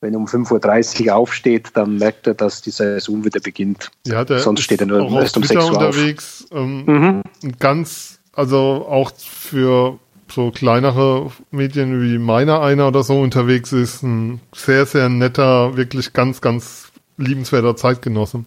[0.01, 3.91] wenn er um 5.30 Uhr aufsteht, dann merkt er, dass die Saison wieder beginnt.
[4.07, 5.87] Ja, Sonst steht er nur auf erst um Twitter 6 Uhr auf.
[5.87, 6.47] unterwegs.
[6.51, 7.23] Ähm, Mhm.
[7.45, 9.99] ein ganz, also auch für
[10.29, 16.13] so kleinere Medien wie meiner einer oder so unterwegs ist, ein sehr, sehr netter, wirklich
[16.15, 18.45] ganz, ganz liebenswerter Zeitgenosse.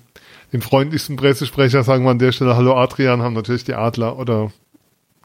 [0.52, 4.52] Den freundlichsten Pressesprecher sagen wir an der Stelle, hallo Adrian, haben natürlich die Adler oder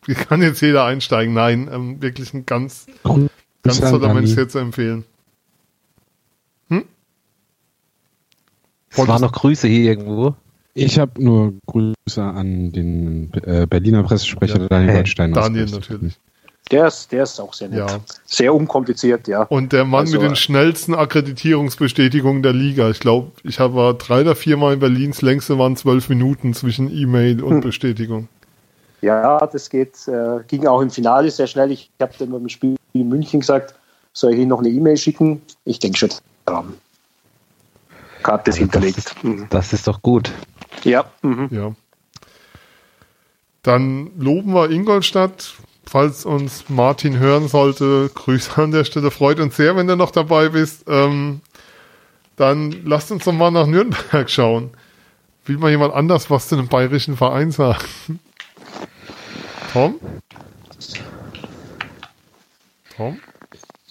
[0.05, 1.33] wie kann jetzt jeder einsteigen?
[1.35, 3.31] Nein, ähm, wirklich ein ganz, ganz
[3.63, 5.05] Grüße an toller Mensch sehr zu empfehlen.
[8.93, 10.35] Es war Wolltest- noch Grüße hier irgendwo.
[10.83, 14.69] Ich habe nur Grüße an den äh, Berliner Pressesprecher Ja.
[14.69, 15.33] Daniel Hey, Goldstein.
[15.35, 16.19] Daniel natürlich.
[16.71, 17.79] Der ist, der ist auch sehr nett.
[17.81, 18.01] Ja.
[18.25, 19.43] Sehr unkompliziert, ja.
[19.43, 22.89] Und der Mann Also, mit den schnellsten Akkreditierungsbestätigungen der Liga.
[22.89, 26.91] Ich glaube, ich habe war drei oder viermal in Berlins längste waren zwölf Minuten zwischen
[26.97, 27.61] E-Mail und Hm.
[27.61, 28.29] Bestätigung.
[29.03, 31.71] Ja, das geht, äh, ging auch im Finale sehr schnell.
[31.73, 33.75] Ich habe dann beim Spiel in München gesagt,
[34.15, 35.43] soll ich Ihnen noch eine E-Mail schicken?
[35.65, 36.11] Ich denke schon
[36.47, 36.73] dran.
[38.23, 39.15] Karte ist hinterlegt.
[39.23, 39.47] Mhm.
[39.51, 40.31] Das ist doch gut.
[40.85, 41.49] Ja, mhm.
[41.51, 41.75] Ja.
[43.63, 45.55] Dann loben wir Ingolstadt.
[45.87, 49.11] Falls uns Martin hören sollte, Grüße an der Stelle.
[49.11, 50.85] Freut uns sehr, wenn du noch dabei bist.
[50.87, 51.41] Ähm,
[52.37, 54.71] dann lasst uns doch mal nach Nürnberg schauen.
[55.47, 57.85] Will mal jemand anders was zu einem bayerischen Verein sagen?
[59.73, 59.99] Tom?
[62.97, 63.19] Tom?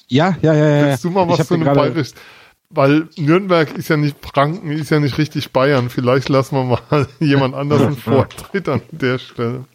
[0.07, 0.85] Ja, ja, ja, ja.
[0.87, 2.11] Willst du mal was zu einem gerade- bayerisch?
[2.71, 5.89] Weil Nürnberg ist ja nicht Franken, ist ja nicht richtig Bayern.
[5.89, 9.65] Vielleicht lassen wir mal jemand anders einen Vortritt an der Stelle.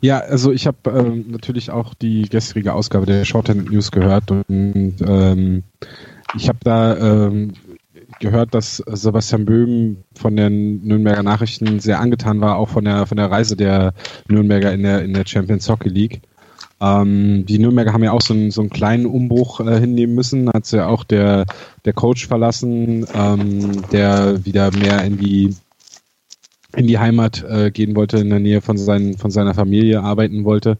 [0.00, 4.96] Ja, also ich habe ähm, natürlich auch die gestrige Ausgabe der Shorthand News gehört und
[5.06, 5.62] ähm,
[6.36, 7.52] ich habe da ähm,
[8.20, 13.16] gehört, dass Sebastian Böhm von den Nürnberger Nachrichten sehr angetan war, auch von der von
[13.16, 13.92] der Reise der
[14.28, 16.22] Nürnberger in der in der Champions Hockey League.
[16.84, 20.50] Ähm, die Nürnberger haben ja auch so einen, so einen kleinen Umbruch äh, hinnehmen müssen.
[20.50, 21.46] Hat ja auch der,
[21.84, 25.54] der Coach verlassen, ähm, der wieder mehr in die
[26.76, 30.44] in die Heimat äh, gehen wollte, in der Nähe von, seinen, von seiner Familie arbeiten
[30.44, 30.76] wollte.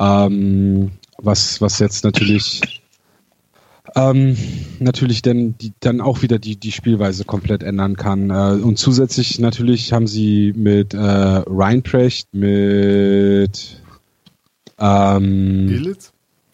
[0.00, 2.60] Ähm, was, was jetzt natürlich
[3.94, 4.36] ähm,
[4.78, 8.30] natürlich dann, die, dann auch wieder die, die Spielweise komplett ändern kann.
[8.30, 13.80] Äh, und zusätzlich natürlich haben sie mit äh, Reinprecht, mit
[14.80, 16.12] ähm, Elitz?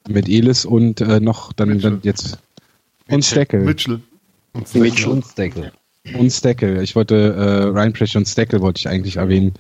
[0.08, 1.90] mit Elis und äh, noch dann, Mitchell.
[1.92, 2.38] dann jetzt
[3.08, 3.62] und Steckel.
[3.62, 4.00] Mitchell.
[4.52, 5.10] Und Mitchell.
[5.10, 5.72] Und Steckel.
[6.18, 6.82] Und Steckel.
[6.82, 9.54] Ich wollte äh, Reinprecht und Steckel wollte ich eigentlich erwähnen.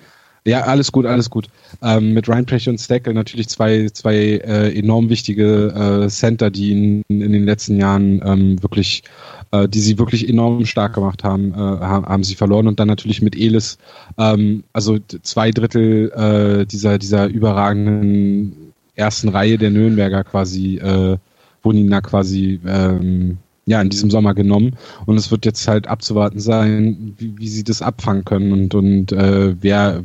[0.46, 1.48] Ja, alles gut, alles gut.
[1.82, 7.02] Ähm, mit Reinprecht und Steckel natürlich zwei, zwei äh, enorm wichtige äh, Center, die in,
[7.08, 9.02] in den letzten Jahren ähm, wirklich,
[9.50, 12.68] äh, die sie wirklich enorm stark gemacht haben, äh, haben, haben sie verloren.
[12.68, 13.76] Und dann natürlich mit Elis,
[14.18, 21.16] ähm, also zwei Drittel äh, dieser, dieser überragenden ersten Reihe der Nürnberger quasi, äh,
[21.64, 24.76] wurden ihnen da quasi ähm, ja, in diesem Sommer genommen.
[25.06, 29.10] Und es wird jetzt halt abzuwarten sein, wie, wie sie das abfangen können und, und
[29.10, 30.04] äh, wer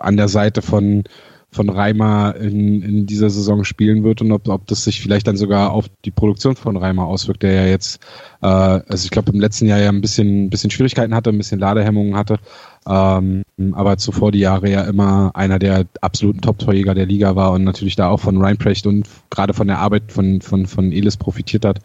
[0.00, 1.04] an der Seite von,
[1.50, 5.38] von Reimer in, in dieser Saison spielen wird und ob, ob das sich vielleicht dann
[5.38, 8.00] sogar auf die Produktion von Reimer auswirkt, der ja jetzt,
[8.42, 11.58] äh, also ich glaube im letzten Jahr ja ein bisschen, bisschen Schwierigkeiten hatte, ein bisschen
[11.58, 12.38] Ladehemmungen hatte,
[12.86, 17.64] ähm, aber zuvor die Jahre ja immer einer der absoluten Top-Torjäger der Liga war und
[17.64, 21.64] natürlich da auch von Reinprecht und gerade von der Arbeit von, von, von Elis profitiert
[21.64, 21.80] hat.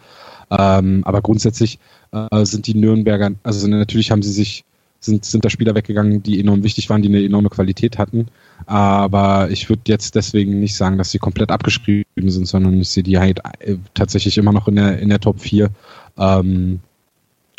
[0.52, 1.80] Ähm, aber grundsätzlich
[2.12, 4.66] äh, sind die Nürnberger, also natürlich haben sie sich,
[5.04, 8.28] sind, sind da Spieler weggegangen, die enorm wichtig waren, die eine enorme Qualität hatten.
[8.66, 13.04] Aber ich würde jetzt deswegen nicht sagen, dass sie komplett abgeschrieben sind, sondern ich sehe
[13.04, 15.70] die halt äh, tatsächlich immer noch in der, in der Top 4.
[16.18, 16.80] Ähm,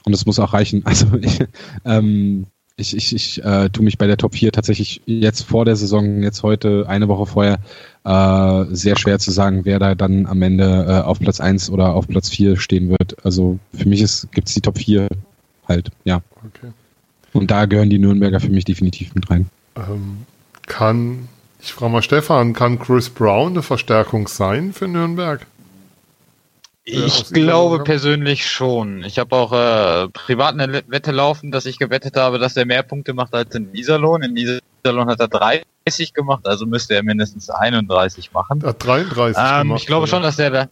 [0.04, 0.84] und es muss auch reichen.
[0.86, 1.38] Also ich,
[1.84, 2.46] ähm,
[2.76, 6.22] ich, ich, ich äh, tue mich bei der Top 4 tatsächlich jetzt vor der Saison,
[6.22, 7.58] jetzt heute, eine Woche vorher,
[8.04, 11.94] äh, sehr schwer zu sagen, wer da dann am Ende äh, auf Platz 1 oder
[11.94, 13.24] auf Platz 4 stehen wird.
[13.24, 14.00] Also für mich
[14.32, 15.08] gibt es die Top 4
[15.68, 16.20] halt, ja.
[16.44, 16.72] Okay.
[17.34, 19.50] Und da gehören die Nürnberger für mich definitiv mit rein.
[19.76, 20.24] Ähm,
[20.66, 21.28] kann,
[21.60, 25.46] ich frage mal Stefan, kann Chris Brown eine Verstärkung sein für Nürnberg?
[26.86, 29.02] Aus Ich glaube persönlich schon.
[29.04, 32.82] Ich habe auch äh, privat eine Wette laufen, dass ich gewettet habe, dass er mehr
[32.82, 34.22] Punkte macht als in Iserlohn.
[34.22, 38.60] In Iserlohn hat er 30 gemacht, also müsste er mindestens 31 machen.
[38.62, 40.10] Er hat 33 Ähm, gemacht, ich glaube oder?
[40.10, 40.68] schon, dass der da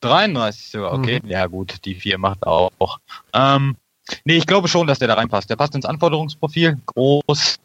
[0.00, 1.20] 33 sogar, okay.
[1.22, 1.30] Mhm.
[1.30, 2.98] Ja gut, die vier macht er auch.
[3.34, 3.76] Ähm,
[4.24, 5.48] Nee, ich glaube schon, dass der da reinpasst.
[5.50, 6.78] Der passt ins Anforderungsprofil.
[6.86, 7.58] Groß,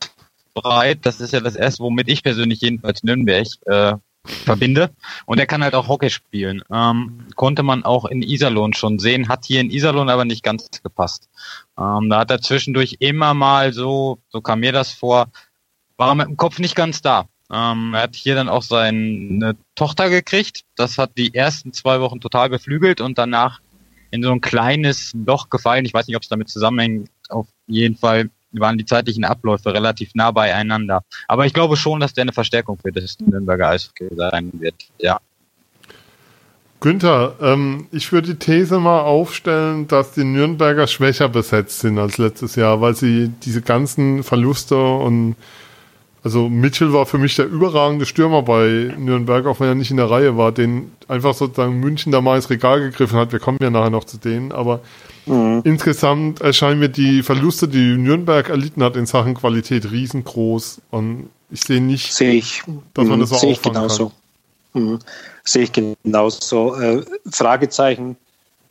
[0.53, 0.99] breit.
[1.03, 3.93] Das ist ja das erste, womit ich persönlich jedenfalls Nürnberg äh,
[4.25, 4.91] verbinde.
[5.25, 6.61] Und er kann halt auch Hockey spielen.
[6.71, 10.67] Ähm, konnte man auch in Iserlohn schon sehen, hat hier in Iserlohn aber nicht ganz
[10.83, 11.29] gepasst.
[11.77, 15.27] Ähm, da hat er zwischendurch immer mal so, so kam mir das vor,
[15.97, 17.27] war mit dem Kopf nicht ganz da.
[17.51, 20.63] Ähm, er hat hier dann auch seine Tochter gekriegt.
[20.75, 23.59] Das hat die ersten zwei Wochen total beflügelt und danach
[24.11, 25.85] in so ein kleines Loch gefallen.
[25.85, 27.09] Ich weiß nicht, ob es damit zusammenhängt.
[27.29, 31.03] Auf jeden Fall waren die zeitlichen Abläufe relativ nah beieinander.
[31.27, 34.75] Aber ich glaube schon, dass der eine Verstärkung für das Nürnberger Eishockey sein wird.
[34.97, 35.19] Ja.
[36.81, 42.17] Günther, ähm, ich würde die These mal aufstellen, dass die Nürnberger schwächer besetzt sind als
[42.17, 45.35] letztes Jahr, weil sie diese ganzen Verluste und
[46.23, 49.97] also Mitchell war für mich der überragende Stürmer bei Nürnberg, auch wenn er nicht in
[49.97, 53.31] der Reihe war, den einfach sozusagen München da mal ins Regal gegriffen hat.
[53.31, 54.81] Wir kommen ja nachher noch zu denen, aber
[55.25, 55.61] mhm.
[55.63, 60.81] insgesamt erscheinen mir die Verluste, die Nürnberg erlitten hat in Sachen Qualität, riesengroß.
[60.91, 62.63] Und ich sehe nicht, sehe ich,
[62.93, 64.11] dass man das so sehe ich genauso.
[64.73, 64.99] Mhm.
[65.45, 66.75] Sehe ich genauso.
[66.75, 68.17] Äh, Fragezeichen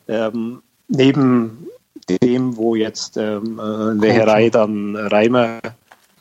[0.07, 1.66] ähm, neben
[2.09, 5.61] dem, wo jetzt ähm, äh, in welcher Reihe dann Reimer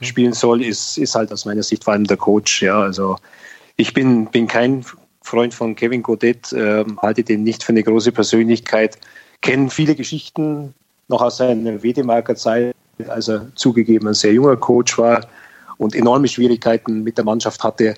[0.01, 2.61] spielen soll, ist, ist halt aus meiner Sicht vor allem der Coach.
[2.61, 3.17] Ja, also
[3.75, 4.83] ich bin, bin kein
[5.21, 8.97] Freund von Kevin Godet, äh, halte den nicht für eine große Persönlichkeit,
[9.41, 10.73] kenne viele Geschichten
[11.07, 12.75] noch aus seiner Wedemarker Zeit,
[13.07, 15.21] als er zugegeben ein sehr junger Coach war
[15.77, 17.93] und enorme Schwierigkeiten mit der Mannschaft hatte.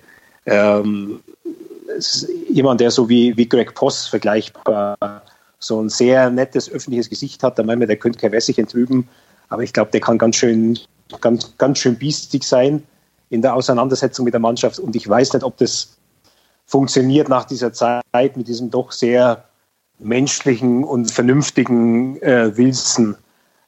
[0.45, 1.19] Ähm,
[2.49, 4.97] jemand, der so wie, wie Greg Poss vergleichbar
[5.59, 9.07] so ein sehr nettes öffentliches Gesicht hat, da meinen wir, der könnte kein Wässerchen trüben,
[9.49, 10.79] aber ich glaube, der kann ganz schön
[11.21, 12.83] ganz, ganz schön biestig sein
[13.29, 14.79] in der Auseinandersetzung mit der Mannschaft.
[14.79, 15.97] Und ich weiß nicht, ob das
[16.65, 19.43] funktioniert nach dieser Zeit mit diesem doch sehr
[19.99, 23.15] menschlichen und vernünftigen äh, Wilson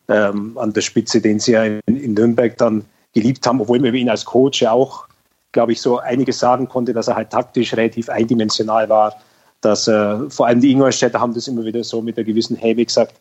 [0.08, 3.90] ähm, an der Spitze, den sie ja in, in, Nürnberg dann geliebt haben, obwohl man
[3.90, 5.08] über ihn als Coach ja auch,
[5.52, 9.16] glaube ich, so einiges sagen konnte, dass er halt taktisch relativ eindimensional war,
[9.62, 12.86] dass äh, vor allem die Ingolstädter haben das immer wieder so mit einer gewissen Häme
[12.86, 13.16] gesagt,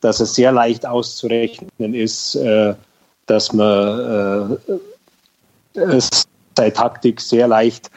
[0.00, 2.74] dass er sehr leicht auszurechnen ist, äh,
[3.26, 4.58] dass man
[5.74, 6.00] äh,
[6.56, 7.90] seine Taktik sehr leicht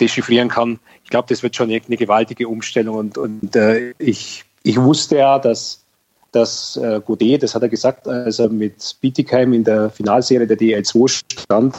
[0.00, 0.78] dechiffrieren kann.
[1.04, 5.38] Ich glaube, das wird schon eine, gewaltige Umstellung und, und äh, ich, ich wusste ja,
[5.38, 5.82] dass,
[6.32, 10.58] dass äh, Godet, das hat er gesagt, als er mit Bietigheim in der Finalserie der
[10.58, 11.76] DL2 stand,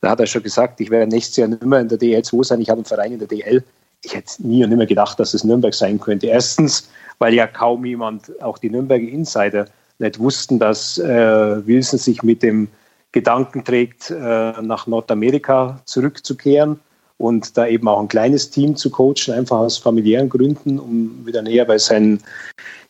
[0.00, 2.60] da hat er schon gesagt, ich werde nächstes Jahr nicht mehr in der DL2 sein,
[2.60, 3.62] ich habe einen Verein in der DL.
[4.02, 6.26] Ich hätte nie und nimmer gedacht, dass es Nürnberg sein könnte.
[6.26, 6.88] Erstens,
[7.18, 9.66] weil ja kaum jemand, auch die Nürnberger Insider,
[10.00, 12.68] nicht wussten, dass äh, Wilson sich mit dem
[13.12, 16.80] Gedanken trägt, äh, nach Nordamerika zurückzukehren
[17.18, 21.42] und da eben auch ein kleines Team zu coachen, einfach aus familiären Gründen, um wieder
[21.42, 22.22] näher bei seinen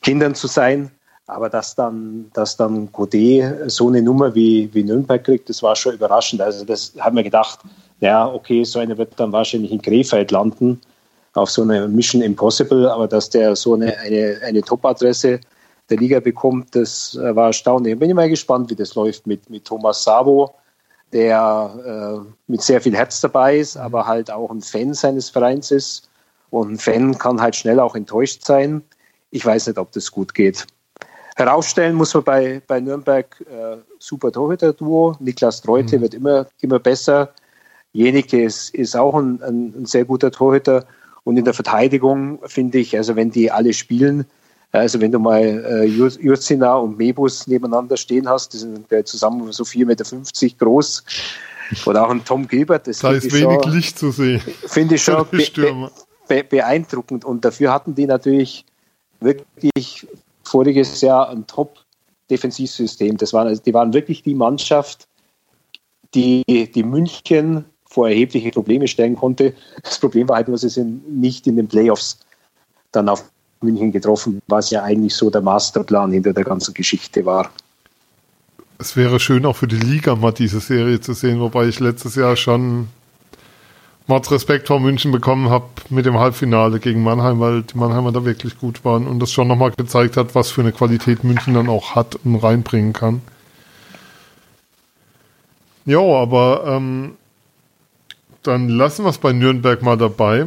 [0.03, 0.91] Kindern zu sein.
[1.27, 5.77] Aber dass dann, dass dann Godet so eine Nummer wie, wie Nürnberg kriegt, das war
[5.77, 6.41] schon überraschend.
[6.43, 7.61] Also das haben wir gedacht,
[8.01, 10.81] ja, okay, so eine wird dann wahrscheinlich in Krefeld landen,
[11.35, 15.41] auf so einer Mission Impossible, aber dass der so eine, eine, eine Top-Adresse
[15.91, 17.99] der Liga bekommt, das äh, war erstaunlich.
[17.99, 20.55] Bin ich mal gespannt, wie das läuft mit, mit Thomas Sabo,
[21.13, 23.83] der äh, mit sehr viel Herz dabei ist, mhm.
[23.83, 26.09] aber halt auch ein Fan seines Vereins ist.
[26.51, 28.83] Und ein Fan kann halt schnell auch enttäuscht sein.
[29.31, 30.67] Ich weiß nicht, ob das gut geht.
[31.37, 35.17] Herausstellen muss man bei, bei Nürnberg äh, super Torhüter-Duo.
[35.21, 36.03] Niklas Treute mhm.
[36.03, 37.31] wird immer, immer besser.
[37.93, 40.85] Jenicke ist, ist auch ein, ein, ein sehr guter Torhüter.
[41.25, 44.27] Und in der Verteidigung finde ich, also wenn die alle spielen,
[44.73, 49.65] also wenn du mal äh, Jurzina und Mebus nebeneinander stehen hast, die sind zusammen so
[49.65, 51.05] 4,50 Meter groß.
[51.87, 52.87] Oder auch ein Tom Gilbert.
[52.87, 54.41] Das da ist wenig schon, Licht zu sehen.
[54.67, 55.91] Finde ich schon be
[56.29, 57.25] be beeindruckend.
[57.25, 58.65] Und dafür hatten die natürlich
[59.21, 60.07] wirklich
[60.45, 63.17] voriges Jahr ein Top-Defensivsystem.
[63.17, 65.07] Das waren, also die waren wirklich die Mannschaft,
[66.15, 69.55] die, die München vor erhebliche Probleme stellen konnte.
[69.83, 72.21] Das Problem war halt nur, sie sind nicht in den Playoffs
[72.93, 73.31] dann auf
[73.63, 77.51] München getroffen, was ja eigentlich so der Masterplan hinter der ganzen Geschichte war.
[78.79, 82.15] Es wäre schön auch für die Liga mal diese Serie zu sehen, wobei ich letztes
[82.15, 82.89] Jahr schon
[84.07, 88.25] Mords Respekt vor München bekommen habe mit dem Halbfinale gegen Mannheim, weil die Mannheimer da
[88.25, 91.69] wirklich gut waren und das schon nochmal gezeigt hat, was für eine Qualität München dann
[91.69, 93.21] auch hat und reinbringen kann.
[95.85, 97.17] Ja, aber ähm,
[98.43, 100.47] dann lassen wir es bei Nürnberg mal dabei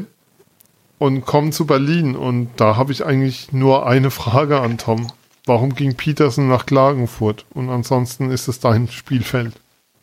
[1.04, 2.16] und kommen zu Berlin.
[2.16, 5.08] Und da habe ich eigentlich nur eine Frage an Tom.
[5.46, 7.46] Warum ging Peterson nach Klagenfurt?
[7.54, 9.54] Und ansonsten ist es dein Spielfeld.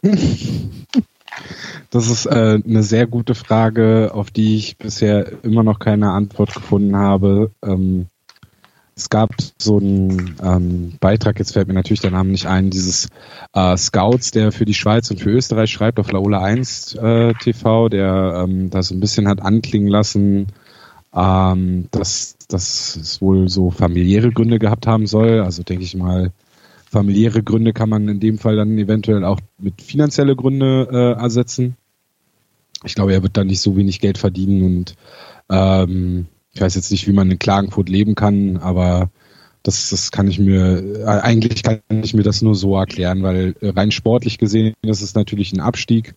[1.91, 6.55] Das ist äh, eine sehr gute Frage, auf die ich bisher immer noch keine Antwort
[6.55, 7.51] gefunden habe.
[7.65, 8.07] Ähm,
[8.97, 13.09] es gab so einen ähm, Beitrag, jetzt fällt mir natürlich der Name nicht ein, dieses
[13.55, 17.89] äh, Scouts, der für die Schweiz und für Österreich schreibt auf Laola 1 äh, TV,
[17.89, 20.49] der ähm, da so ein bisschen hat anklingen lassen,
[21.15, 25.41] ähm, dass, es wohl so familiäre Gründe gehabt haben soll.
[25.41, 26.33] Also denke ich mal,
[26.91, 31.77] familiäre Gründe kann man in dem Fall dann eventuell auch mit finanzielle Gründe äh, ersetzen.
[32.85, 34.95] Ich glaube, er wird dann nicht so wenig Geld verdienen und
[35.51, 39.11] ähm, ich weiß jetzt nicht, wie man in Klagenfurt leben kann, aber
[39.63, 43.55] das, das kann ich mir, äh, eigentlich kann ich mir das nur so erklären, weil
[43.63, 46.15] rein sportlich gesehen, das ist natürlich ein Abstieg.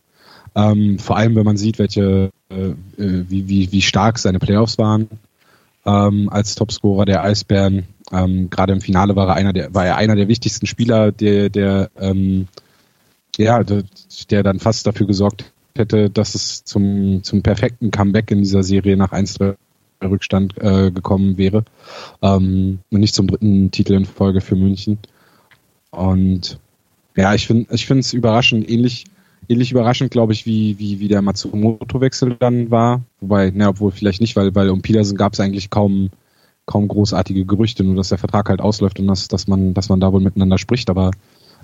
[0.56, 4.78] Ähm, vor allem, wenn man sieht, welche, äh, äh, wie, wie, wie stark seine Playoffs
[4.78, 5.10] waren
[5.86, 7.86] ähm, als Topscorer der Eisbären.
[8.12, 11.50] Ähm, Gerade im Finale war er einer der, war er einer der wichtigsten Spieler, der,
[11.50, 12.48] der, ähm,
[13.38, 13.84] ja, der,
[14.30, 18.96] der dann fast dafür gesorgt hätte, dass es zum, zum perfekten Comeback in dieser Serie
[18.96, 19.56] nach 1-3
[20.04, 21.64] Rückstand äh, gekommen wäre.
[22.22, 25.00] Ähm, und nicht zum dritten Titel in Folge für München.
[25.90, 26.60] Und
[27.16, 29.06] ja, ich finde ich finde es überraschend, ähnlich,
[29.48, 33.02] ähnlich überraschend, glaube ich, wie, wie, wie der Matsumoto-Wechsel dann war.
[33.20, 36.10] Wobei, ne, obwohl vielleicht nicht, weil, weil um Peterson gab es eigentlich kaum,
[36.66, 40.00] kaum großartige Gerüchte, nur dass der Vertrag halt ausläuft und dass, dass man, dass man
[40.00, 41.12] da wohl miteinander spricht, aber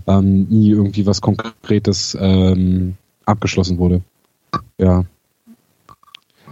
[0.07, 2.95] ähm, nie irgendwie was Konkretes ähm,
[3.25, 4.01] abgeschlossen wurde.
[4.77, 5.05] Ja.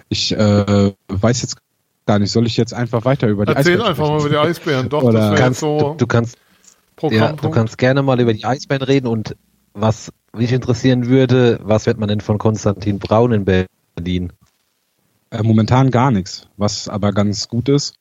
[0.10, 1.58] Ich äh, weiß jetzt
[2.06, 2.32] gar nicht.
[2.32, 4.90] Soll ich jetzt einfach weiter über die Erzähl Eisbären einfach mal über die Eisbären.
[4.90, 6.38] Doch, Oder das kannst, so du, du, kannst,
[7.02, 9.36] ja, du kannst gerne mal über die Eisbären reden und
[9.74, 14.34] was mich interessieren würde, was wird man denn von Konstantin Braun in Berlin?
[15.30, 17.96] Äh, momentan gar nichts, was aber ganz gut ist.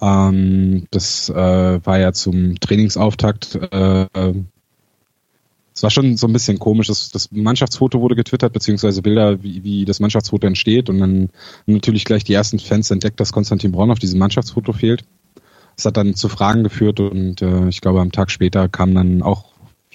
[0.00, 1.34] Ähm, das äh,
[1.84, 4.06] war ja zum Trainingsauftakt äh,
[5.80, 6.88] es war schon so ein bisschen komisch.
[6.88, 10.90] Das, das Mannschaftsfoto wurde getwittert, beziehungsweise Bilder, wie, wie das Mannschaftsfoto entsteht.
[10.90, 11.30] Und dann
[11.64, 15.04] natürlich gleich die ersten Fans entdeckt, dass Konstantin Braun auf diesem Mannschaftsfoto fehlt.
[15.76, 19.22] Das hat dann zu Fragen geführt und äh, ich glaube, am Tag später kam dann
[19.22, 19.49] auch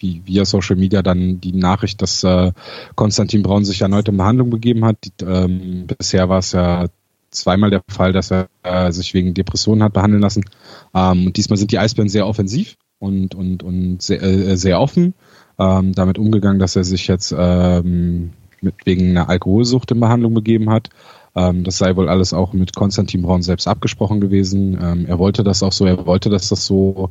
[0.05, 2.51] wie, via Social Media dann die Nachricht, dass äh,
[2.95, 4.97] Konstantin Braun sich erneut in Behandlung begeben hat.
[5.03, 6.87] Die, ähm, bisher war es ja
[7.31, 10.45] zweimal der Fall, dass er äh, sich wegen Depressionen hat behandeln lassen.
[10.93, 15.13] Ähm, und diesmal sind die Eisbären sehr offensiv und, und, und sehr, äh, sehr offen
[15.59, 20.69] ähm, damit umgegangen, dass er sich jetzt ähm, mit, wegen einer Alkoholsucht in Behandlung begeben
[20.69, 20.89] hat.
[21.35, 24.77] Ähm, das sei wohl alles auch mit Konstantin Braun selbst abgesprochen gewesen.
[24.81, 27.09] Ähm, er wollte das auch so, er wollte, dass das so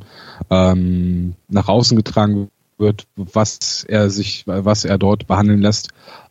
[0.49, 5.89] ähm, nach außen getragen wird, was er sich, was er dort behandeln lässt.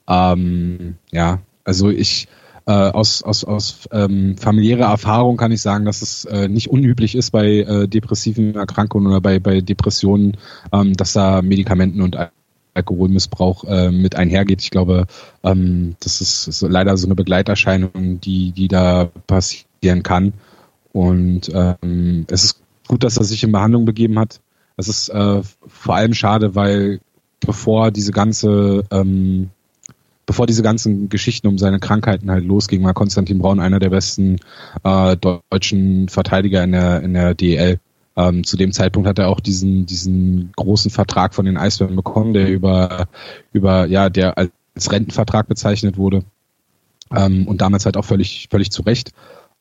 [0.09, 2.29] Ähm, ja, also ich
[2.67, 7.15] äh, aus, aus, aus ähm, familiärer Erfahrung kann ich sagen, dass es äh, nicht unüblich
[7.15, 10.37] ist bei äh, depressiven Erkrankungen oder bei, bei Depressionen,
[10.73, 12.17] ähm, dass da Medikamenten und
[12.75, 14.63] Alkoholmissbrauch äh, mit einhergeht.
[14.63, 15.07] Ich glaube,
[15.43, 20.33] ähm, das ist, ist leider so eine Begleiterscheinung, die, die da passieren kann.
[20.93, 24.41] Und ähm, es ist gut, dass er sich in Behandlung begeben hat.
[24.77, 27.01] Es ist äh, vor allem schade, weil
[27.41, 29.51] bevor diese ganze ähm,
[30.27, 34.39] bevor diese ganzen Geschichten um seine Krankheiten halt losgingen, war Konstantin Braun einer der besten
[34.83, 37.81] äh, deutschen Verteidiger in der, in der DEL.
[38.17, 42.33] Ähm, zu dem Zeitpunkt hat er auch diesen, diesen großen Vertrag von den Eisbären bekommen,
[42.33, 43.09] der über,
[43.53, 44.53] über, ja, der als
[44.91, 46.23] Rentenvertrag bezeichnet wurde.
[47.15, 49.11] Ähm, und damals halt auch völlig, völlig zu Recht.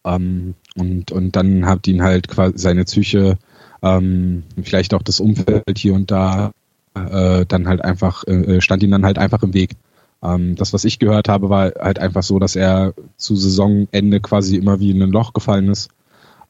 [0.05, 3.37] Ähm, und, und dann hat ihn halt quasi seine Psyche,
[3.83, 6.51] ähm, vielleicht auch das Umfeld hier und da,
[6.95, 9.75] äh, dann halt einfach, äh, stand ihm dann halt einfach im Weg.
[10.23, 14.55] Ähm, das, was ich gehört habe, war halt einfach so, dass er zu Saisonende quasi
[14.55, 15.89] immer wie in ein Loch gefallen ist.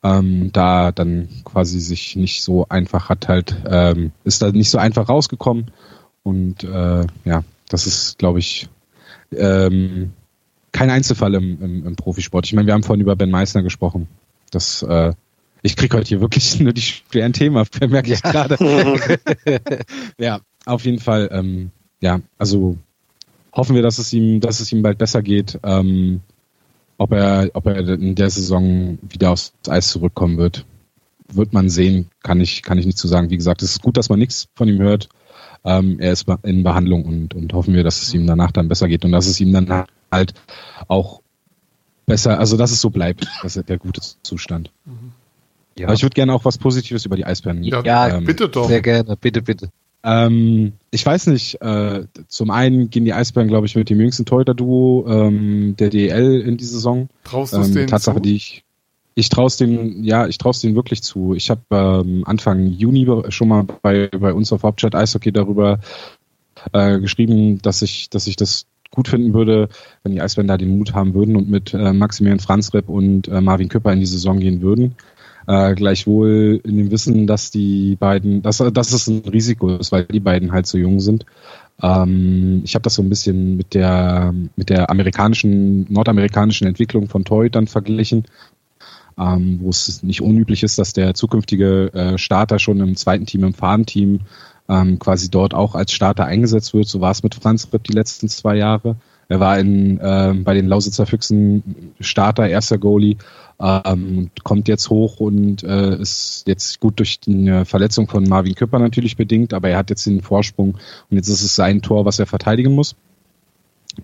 [0.04, 4.78] Ähm, da dann quasi sich nicht so einfach hat halt, ähm, ist da nicht so
[4.78, 5.72] einfach rausgekommen.
[6.24, 8.70] Und äh, ja, das ist, glaube ich,
[9.36, 10.12] ähm,
[10.72, 12.46] kein Einzelfall im, im, im Profisport.
[12.46, 14.08] Ich meine, wir haben vorhin über Ben Meissner gesprochen.
[14.52, 15.14] Das, äh,
[15.64, 17.56] ich kriege heute hier wirklich nur die schweren Themen,
[17.90, 18.32] merke ich ja.
[18.32, 18.58] gerade.
[20.20, 21.72] ja, auf jeden Fall, ähm,
[22.02, 22.78] ja, also
[23.52, 25.60] hoffen wir, dass es ihm, dass es ihm bald besser geht.
[25.64, 26.22] Ähm,
[26.98, 30.66] ob er, ob er in der Saison wieder aufs Eis zurückkommen wird,
[31.28, 32.10] wird man sehen.
[32.22, 33.30] Kann ich, kann ich nicht zu sagen.
[33.30, 35.10] Wie gesagt, es ist gut, dass man nichts von ihm hört.
[35.66, 38.88] Ähm, er ist in Behandlung und, und hoffen wir, dass es ihm danach dann besser
[38.88, 40.34] geht und dass es ihm dann halt
[40.88, 41.22] auch
[42.06, 44.72] besser, also dass es so bleibt, dass der gute Zustand.
[45.78, 45.88] Ja.
[45.88, 47.64] Aber ich würde gerne auch was Positives über die Eisbären.
[47.64, 48.68] Ja, ja ähm, bitte doch.
[48.68, 49.70] Sehr gerne, bitte, bitte.
[50.04, 54.26] Ähm, ich weiß nicht, äh, zum einen gehen die Eisbären, glaube ich, mit dem jüngsten
[54.26, 57.10] Torhüter-Duo ähm, der DL in die Saison.
[57.24, 58.22] Traust du es ähm, denen Tatsache, zu?
[58.22, 58.64] die ich
[59.16, 61.36] ich traue es denen, ja, ich traue es denen wirklich zu.
[61.36, 65.80] Ich habe ähm, Anfang Juni schon mal bei, bei uns auf Hauptstadt Eishockey darüber
[66.72, 69.70] äh, geschrieben, dass ich, dass ich das gut finden würde,
[70.04, 73.42] wenn die Eisbären da den Mut haben würden und mit äh, Maximilian Franzrepp und äh,
[73.42, 74.96] Marvin Küpper in die Saison gehen würden.
[75.48, 80.06] Äh, gleichwohl in dem Wissen, dass die beiden, dass, dass es ein Risiko ist, weil
[80.06, 81.26] die beiden halt so jung sind.
[81.82, 87.26] Ähm, ich habe das so ein bisschen mit der mit der amerikanischen, nordamerikanischen Entwicklung von
[87.26, 88.26] Toy dann verglichen,
[89.18, 93.44] ähm, wo es nicht unüblich ist, dass der zukünftige äh, Starter schon im zweiten Team,
[93.44, 94.22] im Farmteam
[94.70, 96.88] ähm, quasi dort auch als Starter eingesetzt wird.
[96.88, 98.96] So war es mit Franz Ripp die letzten zwei Jahre.
[99.30, 103.18] Er war in, äh, bei den Lausitzer Füchsen Starter, erster Goalie,
[103.60, 108.80] ähm, kommt jetzt hoch und äh, ist jetzt gut durch die Verletzung von Marvin Küpper
[108.80, 110.76] natürlich bedingt, aber er hat jetzt den Vorsprung
[111.10, 112.96] und jetzt ist es sein Tor, was er verteidigen muss.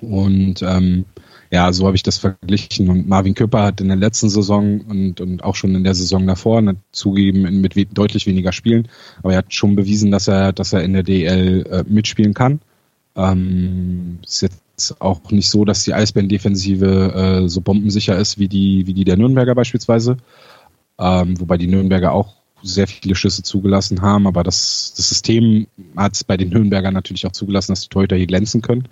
[0.01, 1.05] Und ähm,
[1.51, 2.89] ja, so habe ich das verglichen.
[2.89, 6.27] Und Marvin Küpper hat in der letzten Saison und, und auch schon in der Saison
[6.27, 8.87] davor zugeben mit we deutlich weniger Spielen,
[9.23, 12.61] aber er hat schon bewiesen, dass er, dass er in der DL äh, mitspielen kann.
[13.15, 14.61] Ähm, ist jetzt
[14.99, 19.17] auch nicht so, dass die Eisbären-Defensive äh, so bombensicher ist wie die, wie die der
[19.17, 20.17] Nürnberger beispielsweise.
[20.99, 26.15] Ähm, wobei die Nürnberger auch sehr viele Schüsse zugelassen haben, aber das, das System hat
[26.15, 28.87] es bei den Nürnbergern natürlich auch zugelassen, dass die Torhüter hier glänzen können,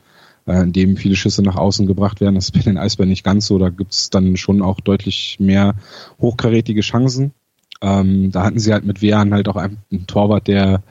[0.45, 2.35] äh, indem viele Schüsse nach außen gebracht werden.
[2.35, 5.37] Das ist bei den Eisbären nicht ganz so, da gibt es dann schon auch deutlich
[5.39, 5.75] mehr
[6.21, 7.33] hochkarätige Chancen.
[7.81, 10.81] Ähm, da hatten sie halt mit Wehren halt auch einen Torwart, der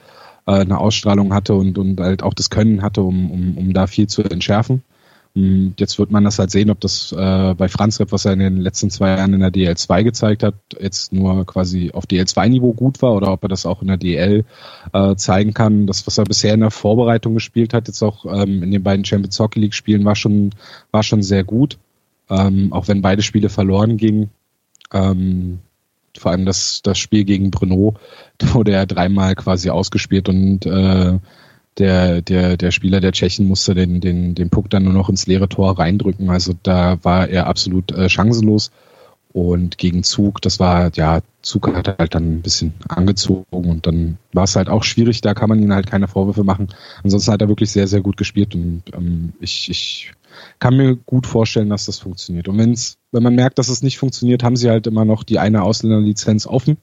[0.45, 3.87] äh, eine Ausstrahlung hatte und, und halt auch das Können hatte, um, um, um da
[3.87, 4.83] viel zu entschärfen.
[5.37, 8.33] Und jetzt wird man das halt sehen, ob das äh, bei Franz Repp, was er
[8.33, 12.73] in den letzten zwei Jahren in der DL2 gezeigt hat, jetzt nur quasi auf DL2-Niveau
[12.73, 14.45] gut war oder ob er das auch in der DL
[14.93, 15.85] äh, zeigen kann.
[15.85, 19.05] Das, was er bisher in der Vorbereitung gespielt hat, jetzt auch ähm, in den beiden
[19.05, 20.55] Champions Hockey League Spielen, war schon,
[20.89, 21.77] war schon sehr gut.
[22.31, 24.31] Ähm, auch wenn beide Spiele verloren gingen.
[24.91, 25.59] Ähm,
[26.17, 27.93] vor allem das, das Spiel gegen Bruno,
[28.41, 31.19] wurde er dreimal quasi ausgespielt und äh,
[31.77, 35.27] der, der, der Spieler der Tschechen musste den, den, den Puck dann nur noch ins
[35.27, 36.29] leere Tor reindrücken.
[36.29, 38.71] Also da war er absolut äh, chancenlos.
[39.33, 44.17] Und gegen Zug, das war, ja, Zug hat halt dann ein bisschen angezogen und dann
[44.33, 46.69] war es halt auch schwierig, da kann man ihnen halt keine Vorwürfe machen.
[47.03, 50.13] Ansonsten hat er wirklich sehr, sehr gut gespielt und ähm, ich, ich
[50.57, 52.47] kann mir gut vorstellen, dass das funktioniert.
[52.47, 55.37] Und wenn's, wenn man merkt, dass es nicht funktioniert, haben sie halt immer noch die
[55.37, 56.77] eine Ausländerlizenz offen,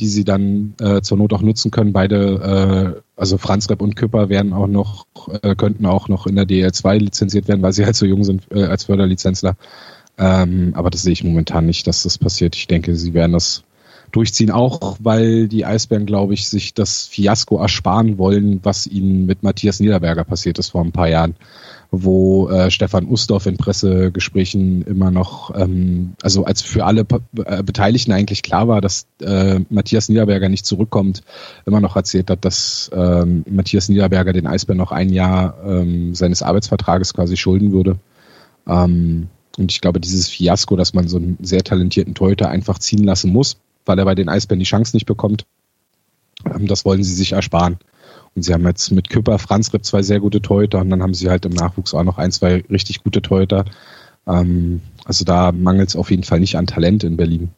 [0.00, 1.92] die sie dann äh, zur Not auch nutzen können.
[1.92, 5.06] Beide, äh, also Franz Repp und Küpper werden auch noch,
[5.42, 8.44] äh, könnten auch noch in der DL2 lizenziert werden, weil sie halt so jung sind
[8.50, 9.56] äh, als Förderlizenzler.
[10.16, 12.56] Ähm, aber das sehe ich momentan nicht, dass das passiert.
[12.56, 13.64] Ich denke, sie werden das
[14.12, 19.42] durchziehen, auch weil die Eisbären, glaube ich, sich das Fiasko ersparen wollen, was ihnen mit
[19.42, 21.34] Matthias Niederberger passiert ist vor ein paar Jahren
[21.90, 27.06] wo äh, Stefan Ustorf in Pressegesprächen immer noch, ähm, also als für alle
[27.44, 31.22] äh, Beteiligten eigentlich klar war, dass äh, Matthias Niederberger nicht zurückkommt,
[31.64, 36.42] immer noch erzählt hat, dass ähm, Matthias Niederberger den Eisbär noch ein Jahr ähm, seines
[36.42, 37.98] Arbeitsvertrages quasi schulden würde.
[38.66, 43.04] Ähm, und ich glaube, dieses Fiasko, dass man so einen sehr talentierten Torhüter einfach ziehen
[43.04, 43.56] lassen muss,
[43.86, 45.46] weil er bei den Eisbären die Chance nicht bekommt,
[46.44, 47.78] ähm, das wollen sie sich ersparen.
[48.38, 51.12] Und sie haben jetzt mit Küpper, Franz Ripp zwei sehr gute Torhüter und dann haben
[51.12, 53.64] sie halt im Nachwuchs auch noch ein, zwei richtig gute Torhüter.
[54.28, 57.48] Ähm, also da mangelt es auf jeden Fall nicht an Talent in Berlin.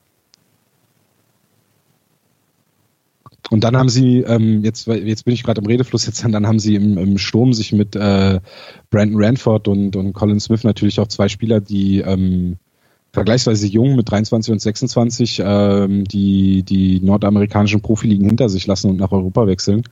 [3.51, 6.61] Und dann haben sie, ähm, jetzt, jetzt bin ich gerade im Redefluss, jetzt dann haben
[6.61, 8.41] sie im, im Sturm sich mit äh,
[8.89, 12.57] Brandon Ranford und, und Colin Smith natürlich auch zwei Spieler, die ähm,
[13.13, 18.97] vergleichsweise jung mit 23 und 26 ähm, die die nordamerikanischen Profiligen hinter sich lassen und
[18.97, 19.83] nach Europa wechseln.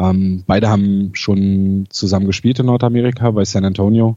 [0.00, 4.16] Ähm, beide haben schon zusammen gespielt in Nordamerika bei San Antonio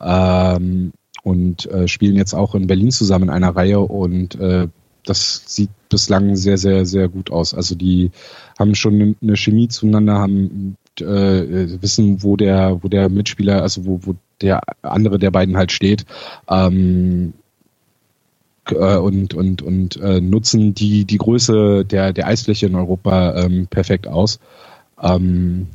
[0.00, 0.92] ähm,
[1.22, 4.68] und äh, spielen jetzt auch in Berlin zusammen in einer Reihe und äh,
[5.04, 7.54] das sieht bislang sehr, sehr, sehr gut aus.
[7.54, 8.10] Also die
[8.58, 14.00] haben schon eine Chemie zueinander, haben äh, wissen, wo der, wo der Mitspieler, also wo,
[14.02, 16.04] wo der andere der beiden halt steht.
[16.48, 17.32] Ähm,
[18.70, 23.66] äh, und und und äh, nutzen die die Größe der der Eisfläche in Europa ähm,
[23.68, 24.40] perfekt aus.
[25.02, 25.68] Ähm,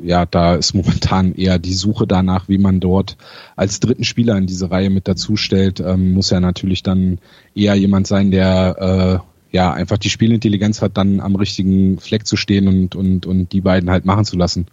[0.00, 3.16] ja, da ist momentan eher die Suche danach, wie man dort
[3.56, 5.80] als dritten Spieler in diese Reihe mit dazu stellt.
[5.80, 7.18] Ähm, muss ja natürlich dann
[7.54, 12.36] eher jemand sein, der äh, ja einfach die Spielintelligenz hat, dann am richtigen Fleck zu
[12.36, 14.66] stehen und und und die beiden halt machen zu lassen.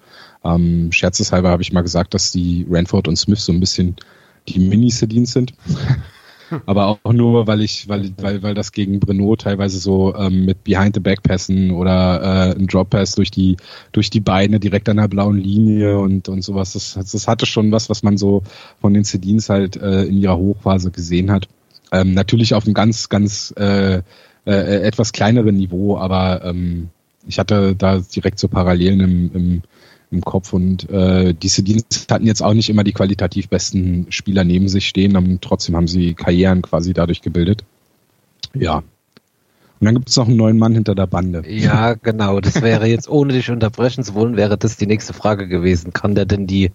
[0.44, 3.98] Ähm, scherzeshalber habe ich mal gesagt, dass die Ranford und Smith so ein bisschen
[4.48, 5.54] die Mini-Sedins sind.
[6.66, 10.64] aber auch nur, weil ich, weil, weil, weil das gegen Breno teilweise so ähm, mit
[10.64, 13.58] Behind the Back Passen oder äh, ein Drop Pass durch die,
[13.92, 16.74] durch die Beine direkt an der blauen Linie und, und sowas.
[16.74, 18.44] Das, das hatte schon was, was man so
[18.82, 21.48] von den Cedins halt äh, in ihrer Hochphase gesehen hat.
[21.92, 24.02] Ähm, natürlich auf einem ganz, ganz äh,
[24.46, 26.90] äh, etwas kleineren Niveau, aber ähm,
[27.28, 29.62] ich hatte da direkt so Parallelen im, im
[30.11, 30.53] im Kopf.
[30.53, 34.88] Und äh, diese Dienste hatten jetzt auch nicht immer die qualitativ besten Spieler neben sich
[34.88, 37.64] stehen, und trotzdem haben sie Karrieren quasi dadurch gebildet.
[38.53, 38.77] Ja.
[38.77, 41.44] Und dann gibt es noch einen neuen Mann hinter der Bande.
[41.48, 42.41] Ja, genau.
[42.41, 45.94] Das wäre jetzt, ohne dich unterbrechen zu wollen, wäre das die nächste Frage gewesen.
[45.94, 46.72] Kann der denn die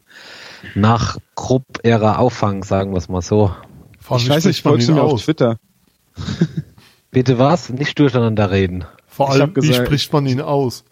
[0.74, 3.54] nach Krupp-Ära auffangen, sagen wir es mal so?
[4.00, 5.24] Vor allem ich weiß nicht, du ihn mir auf aus.
[5.24, 5.58] Twitter?
[7.10, 7.68] Bitte was?
[7.70, 8.84] Nicht durcheinander reden.
[9.06, 10.84] Vor Ich allem, hab wie gesagt- spricht man ihn aus?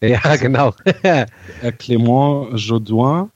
[0.00, 0.72] Ja, genau.
[1.78, 3.30] Clément Jaudoin.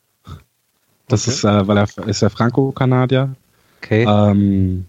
[1.09, 1.31] Das Okay.
[1.35, 3.35] ist, äh, weil er ist ja Franco-Kanadier.
[3.81, 4.05] Okay.
[4.09, 4.87] Ähm,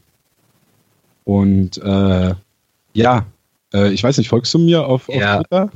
[1.26, 2.36] und äh,
[2.94, 3.26] ja,
[3.74, 5.38] äh, ich weiß nicht, folgst du mir auf, auf Ja.
[5.42, 5.70] Twitter?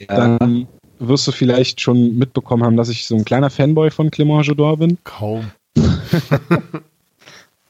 [0.00, 0.06] ja.
[0.06, 0.68] Dann
[0.98, 4.78] wirst du vielleicht schon mitbekommen haben, dass ich so ein kleiner Fanboy von Clément Jaudoin
[4.78, 4.98] bin.
[5.04, 5.50] Kaum.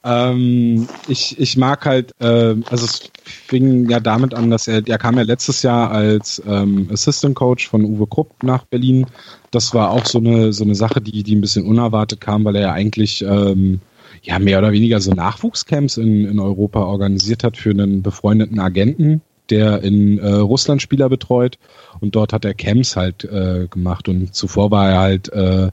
[0.04, 4.98] Ähm, ich, ich mag halt, äh, also es fing ja damit an, dass er, der
[4.98, 9.06] kam ja letztes Jahr als ähm, Assistant Coach von Uwe Krupp nach Berlin.
[9.52, 12.56] Das war auch so eine, so eine Sache, die, die ein bisschen unerwartet kam, weil
[12.56, 13.80] er ja eigentlich ähm,
[14.22, 19.22] ja mehr oder weniger so Nachwuchscamps in, in Europa organisiert hat für einen befreundeten Agenten,
[19.50, 21.58] der in äh, Russland Spieler betreut
[22.00, 25.70] und dort hat er Camps halt äh, gemacht und zuvor war er halt äh,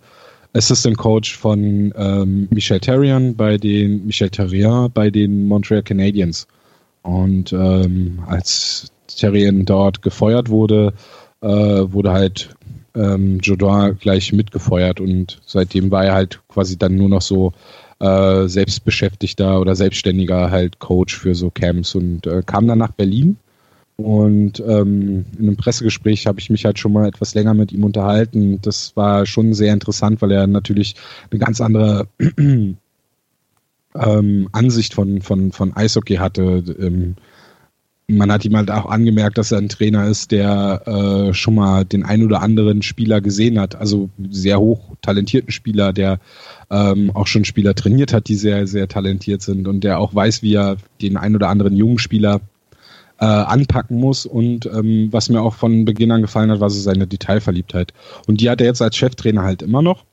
[0.54, 6.48] Assistant Coach von ähm, Michel Terrien bei den Michel Terrien bei den Montreal Canadiens.
[7.02, 10.94] Und ähm, als Terrien dort gefeuert wurde,
[11.42, 12.50] äh, wurde halt
[12.96, 17.54] ähm, Jodin gleich mitgefeuert und seitdem war er halt quasi dann nur noch so
[18.00, 23.38] äh, selbstbeschäftigter oder selbstständiger halt Coach für so Camps und äh, kam dann nach Berlin
[24.00, 27.84] und ähm, in einem Pressegespräch habe ich mich halt schon mal etwas länger mit ihm
[27.84, 28.62] unterhalten.
[28.62, 30.96] Das war schon sehr interessant, weil er natürlich
[31.30, 32.08] eine ganz andere
[32.48, 32.78] ähm,
[34.54, 36.64] Ansicht von, von, von Eishockey hatte.
[36.80, 37.16] Ähm,
[38.08, 41.84] man hat ihm halt auch angemerkt, dass er ein Trainer ist, der äh, schon mal
[41.84, 43.76] den ein oder anderen Spieler gesehen hat.
[43.76, 46.22] Also sehr hoch talentierten Spieler, der
[46.72, 50.42] ähm, auch schon Spieler trainiert hat, die sehr, sehr talentiert sind und der auch weiß,
[50.42, 52.40] wie er den ein oder anderen jungen Spieler
[53.20, 54.26] äh, anpacken muss.
[54.26, 57.94] Und ähm, was mir auch von Beginn an gefallen hat, war so seine Detailverliebtheit.
[58.28, 60.06] Und die hat er jetzt als Cheftrainer halt immer noch.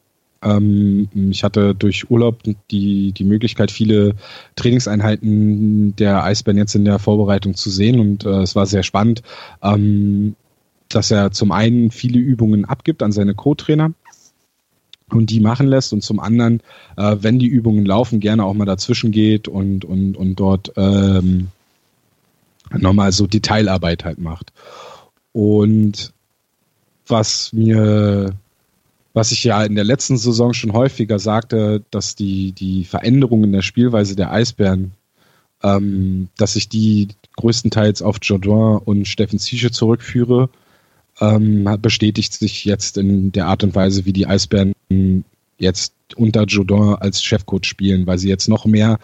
[0.43, 4.15] Ähm, ich hatte durch Urlaub die, die Möglichkeit, viele
[4.57, 9.23] Trainingseinheiten der Eisbären jetzt in der Vorbereitung zu sehen und äh, es war sehr spannend,
[9.63, 10.37] ähm,
[10.89, 13.93] dass er zum einen viele Übungen abgibt an seine Co-Trainer
[15.11, 16.61] und die machen lässt und zum anderen,
[16.97, 21.49] äh, wenn die Übungen laufen, gerne auch mal dazwischen geht und, und, und dort ähm,
[22.71, 24.53] nochmal so Detailarbeit halt macht.
[25.33, 26.13] Und
[27.07, 28.35] was mir,
[29.13, 33.53] was ich ja in der letzten Saison schon häufiger sagte, dass die, die Veränderungen in
[33.53, 34.93] der Spielweise der Eisbären,
[35.63, 40.49] ähm, dass ich die größtenteils auf Jodin und Steffen Ziesche zurückführe,
[41.21, 44.75] ähm, bestätigt sich jetzt in der Art und Weise, wie die Eisbären
[45.59, 48.99] jetzt unter Jodin als Chefcoach spielen, weil sie jetzt noch mehr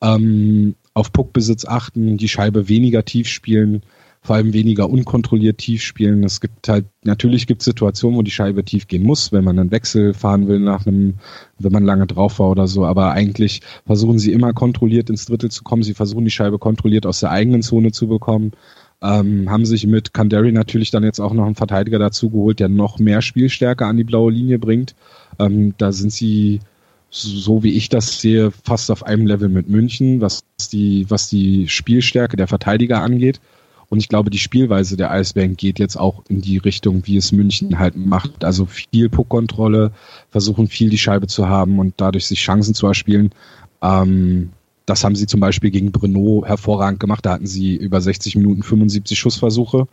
[0.00, 3.82] ähm, auf Puckbesitz achten, die Scheibe weniger tief spielen,
[4.20, 6.24] vor allem weniger unkontrolliert tief spielen.
[6.24, 9.58] Es gibt halt, natürlich gibt es Situationen, wo die Scheibe tief gehen muss, wenn man
[9.58, 11.14] einen Wechsel fahren will nach einem,
[11.58, 15.50] wenn man lange drauf war oder so, aber eigentlich versuchen sie immer kontrolliert ins Drittel
[15.50, 15.84] zu kommen.
[15.84, 18.52] Sie versuchen die Scheibe kontrolliert aus der eigenen Zone zu bekommen.
[19.00, 22.68] Ähm, haben sich mit Kandari natürlich dann jetzt auch noch einen Verteidiger dazu geholt, der
[22.68, 24.96] noch mehr Spielstärke an die blaue Linie bringt.
[25.38, 26.58] Ähm, da sind sie,
[27.10, 31.68] so wie ich das sehe, fast auf einem Level mit München, was die, was die
[31.68, 33.40] Spielstärke der Verteidiger angeht.
[33.90, 37.32] Und ich glaube, die Spielweise der Eisbären geht jetzt auch in die Richtung, wie es
[37.32, 38.44] München halt macht.
[38.44, 39.92] Also viel Puckkontrolle,
[40.30, 43.30] versuchen viel die Scheibe zu haben und dadurch sich Chancen zu erspielen.
[43.80, 44.50] Ähm,
[44.84, 47.24] das haben sie zum Beispiel gegen Brno hervorragend gemacht.
[47.24, 49.86] Da hatten sie über 60 Minuten 75 Schussversuche.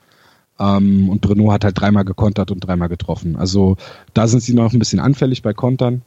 [0.59, 3.37] Ähm, und Brno hat halt dreimal gekontert und dreimal getroffen.
[3.37, 3.77] Also
[4.13, 6.01] da sind sie noch ein bisschen anfällig bei Kontern.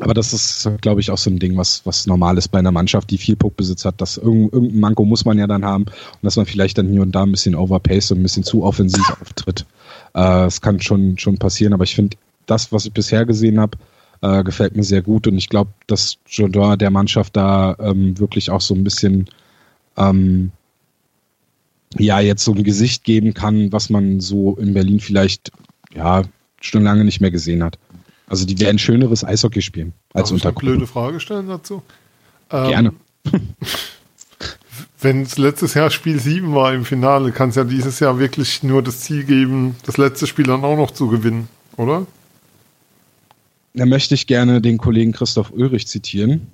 [0.00, 2.72] Aber das ist, glaube ich, auch so ein Ding, was, was normal ist bei einer
[2.72, 4.00] Mannschaft, die viel Puckbesitz hat.
[4.00, 7.02] Dass irgendein, irgendein Manko muss man ja dann haben und dass man vielleicht dann hier
[7.02, 9.66] und da ein bisschen overpaced und ein bisschen zu offensiv auftritt.
[10.14, 12.16] Äh, das kann schon, schon passieren, aber ich finde,
[12.46, 13.78] das, was ich bisher gesehen habe,
[14.20, 18.50] äh, gefällt mir sehr gut und ich glaube, dass Jodin der Mannschaft da ähm, wirklich
[18.50, 19.28] auch so ein bisschen
[19.96, 20.50] ähm,
[21.98, 25.52] ja jetzt so ein Gesicht geben kann, was man so in Berlin vielleicht
[25.94, 26.22] ja
[26.60, 27.78] schon lange nicht mehr gesehen hat.
[28.26, 31.82] Also die werden schöneres Eishockey spielen als Darf ich unter eine blöde Frage stellen dazu?
[32.50, 32.92] Ähm, Gerne.
[35.00, 38.62] Wenn es letztes Jahr Spiel 7 war im Finale, kann es ja dieses Jahr wirklich
[38.62, 42.06] nur das Ziel geben, das letzte Spiel dann auch noch zu gewinnen, oder?
[43.74, 46.46] Da möchte ich gerne den Kollegen Christoph Ulrich zitieren.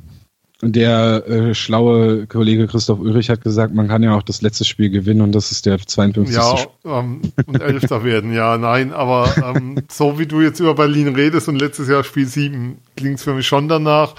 [0.63, 4.91] Der äh, schlaue Kollege Christoph Ulrich hat gesagt, man kann ja auch das letzte Spiel
[4.91, 6.37] gewinnen und das ist der 52.
[6.37, 11.15] Ja, ähm, und Elfter werden, ja, nein, aber ähm, so wie du jetzt über Berlin
[11.15, 14.15] redest und letztes Jahr Spiel 7, klingt es für mich schon danach.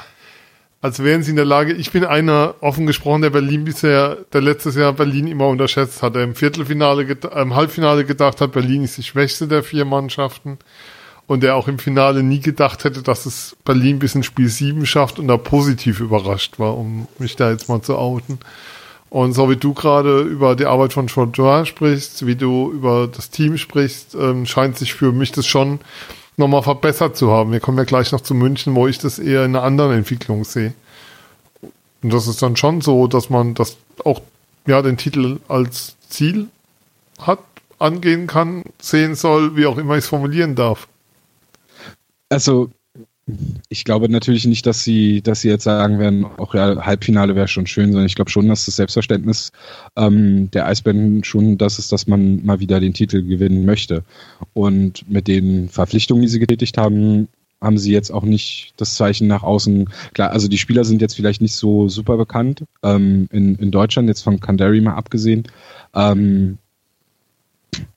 [0.81, 4.41] als wären sie in der Lage, ich bin einer, offen gesprochen, der Berlin bisher, der
[4.41, 8.97] letztes Jahr Berlin immer unterschätzt hat, der im Viertelfinale, im Halbfinale gedacht hat, Berlin ist
[8.97, 10.57] die schwächste der vier Mannschaften
[11.27, 14.85] und der auch im Finale nie gedacht hätte, dass es Berlin bis ins Spiel 7
[14.85, 18.39] schafft und da positiv überrascht war, um mich da jetzt mal zu outen.
[19.10, 23.30] Und so wie du gerade über die Arbeit von Chaudin sprichst, wie du über das
[23.30, 25.80] Team sprichst, ähm, scheint sich für mich das schon
[26.38, 27.52] nochmal verbessert zu haben.
[27.52, 30.45] Wir kommen ja gleich noch zu München, wo ich das eher in einer anderen Entwicklung
[30.45, 30.73] sehe.
[32.02, 34.22] Und das ist dann schon so, dass man das auch,
[34.65, 36.48] ja, den Titel als Ziel
[37.19, 37.39] hat,
[37.80, 40.88] angehen kann, sehen soll, wie auch immer ich es formulieren darf.
[42.31, 42.71] Also
[43.69, 47.47] ich glaube natürlich nicht, dass sie, dass sie jetzt sagen werden, auch ja, Halbfinale wäre
[47.47, 49.51] schon schön, sondern ich glaube schon, dass das Selbstverständnis
[49.97, 54.03] ähm, der Eisbären schon das ist, dass man mal wieder den Titel gewinnen möchte.
[54.53, 57.27] Und mit den Verpflichtungen, die sie getätigt haben,
[57.61, 59.89] haben sie jetzt auch nicht das Zeichen nach außen.
[60.13, 64.07] Klar, also die Spieler sind jetzt vielleicht nicht so super bekannt ähm, in, in Deutschland,
[64.07, 65.43] jetzt von Kandari mal abgesehen.
[65.93, 66.57] Ähm,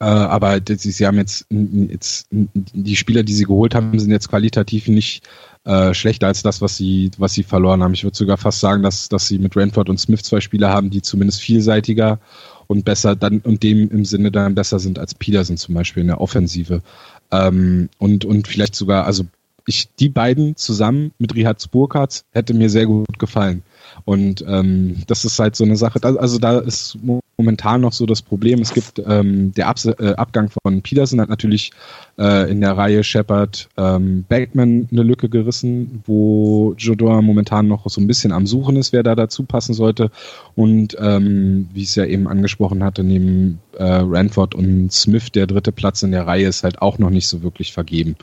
[0.01, 4.87] äh, aber sie, haben jetzt, jetzt die Spieler, die sie geholt haben, sind jetzt qualitativ
[4.89, 5.27] nicht
[5.65, 7.95] äh, schlechter als das, was sie, was sie verloren haben.
[7.95, 10.91] Ich würde sogar fast sagen, dass, dass sie mit Ranford und Smith zwei Spieler haben,
[10.91, 12.21] die zumindest vielseitiger
[12.67, 16.09] und besser dann und dem im Sinne dann besser sind als Peterson zum Beispiel in
[16.09, 16.83] der Offensive.
[17.31, 19.25] Ähm, und, und vielleicht sogar, also
[19.67, 23.63] ich, die beiden zusammen mit Rihard Burkhardt hätte mir sehr gut gefallen.
[24.05, 26.01] Und ähm, das ist halt so eine Sache.
[26.03, 26.99] Also da ist
[27.37, 28.61] momentan noch so das Problem.
[28.61, 31.73] Es gibt ähm, der Abs äh, Abgang von Peterson hat natürlich
[32.19, 38.01] äh, in der Reihe Shepard ähm, Backman eine Lücke gerissen, wo Jodor momentan noch so
[38.01, 40.11] ein bisschen am Suchen ist, wer da dazu passen sollte.
[40.55, 45.47] Und ähm, wie ich es ja eben angesprochen hatte, neben äh, Ranford und Smith der
[45.47, 48.17] dritte Platz in der Reihe ist halt auch noch nicht so wirklich vergeben.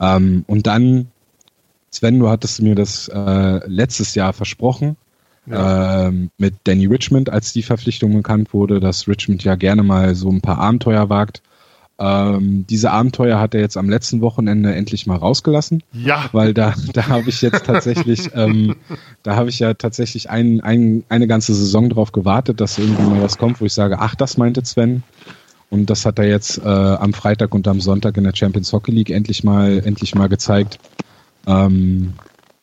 [0.00, 1.08] Ähm, und dann
[1.92, 4.96] Sven, du hattest mir das äh, letztes Jahr versprochen,
[5.46, 6.08] ja.
[6.08, 10.30] ähm, mit Danny Richmond, als die Verpflichtung bekannt wurde, dass Richmond ja gerne mal so
[10.30, 11.42] ein paar Abenteuer wagt.
[11.98, 15.82] Ähm, diese Abenteuer hat er jetzt am letzten Wochenende endlich mal rausgelassen.
[15.92, 16.30] Ja.
[16.32, 18.76] Weil da, da habe ich jetzt tatsächlich, ähm,
[19.22, 23.22] da habe ich ja tatsächlich ein, ein, eine ganze Saison drauf gewartet, dass irgendwie mal
[23.22, 25.02] was kommt, wo ich sage, ach, das meinte Sven.
[25.68, 28.92] Und das hat er jetzt äh, am Freitag und am Sonntag in der Champions Hockey
[28.92, 30.78] League endlich mal, endlich mal gezeigt.
[31.46, 32.14] Ähm,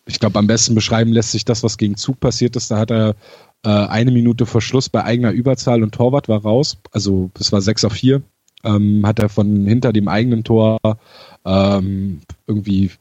[0.06, 2.72] ich glaube, am besten beschreiben lässt sich das, was gegen Zug passiert ist.
[2.72, 3.16] Da hat er
[3.64, 6.78] äh, eine Minute vor Schluss bei eigener Überzahl und Torwart war raus.
[6.92, 8.22] Also es war 6 auf 4.
[8.64, 10.80] Ähm, hat er von hinter dem eigenen Tor
[11.46, 12.92] ähm, irgendwie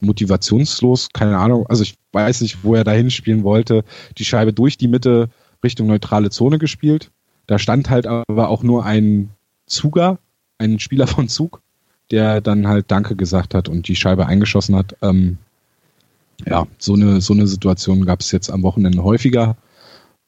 [0.00, 3.84] motivationslos, keine Ahnung, also ich weiß nicht, wo er dahin spielen wollte,
[4.16, 5.28] die Scheibe durch die Mitte
[5.62, 7.10] Richtung neutrale Zone gespielt.
[7.46, 9.30] Da stand halt aber auch nur ein
[9.66, 10.18] Zuger,
[10.58, 11.62] ein Spieler von Zug
[12.10, 14.96] der dann halt Danke gesagt hat und die Scheibe eingeschossen hat.
[15.02, 15.38] Ähm,
[16.46, 19.56] ja, so eine, so eine Situation gab es jetzt am Wochenende häufiger.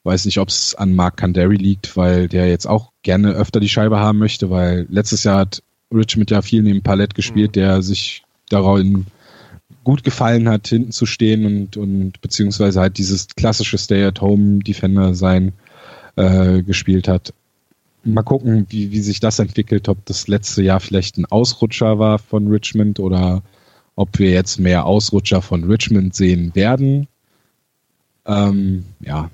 [0.03, 3.69] Weiß nicht, ob es an Mark Candary liegt, weil der jetzt auch gerne öfter die
[3.69, 5.63] Scheibe haben möchte, weil letztes Jahr hat
[5.93, 7.59] Richmond ja viel neben Palette gespielt, mhm.
[7.59, 9.05] der sich darin
[9.83, 15.53] gut gefallen hat, hinten zu stehen und, und beziehungsweise halt dieses klassische Stay-at-Home-Defender sein
[16.15, 17.33] äh, gespielt hat
[18.03, 22.19] mal gucken, wie, wie sich das entwickelt, ob das letzte Jahr vielleicht ein Ausrutscher war
[22.19, 23.43] von Richmond oder
[23.95, 27.07] ob wir jetzt mehr Ausrutscher von Richmond sehen werden.
[28.25, 29.29] Ähm, ja.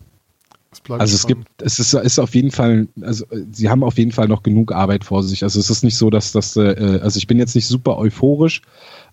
[0.89, 4.27] Also es gibt, es ist, ist auf jeden Fall, also sie haben auf jeden Fall
[4.27, 5.43] noch genug Arbeit vor sich.
[5.43, 8.61] Also es ist nicht so, dass das, äh, also ich bin jetzt nicht super euphorisch.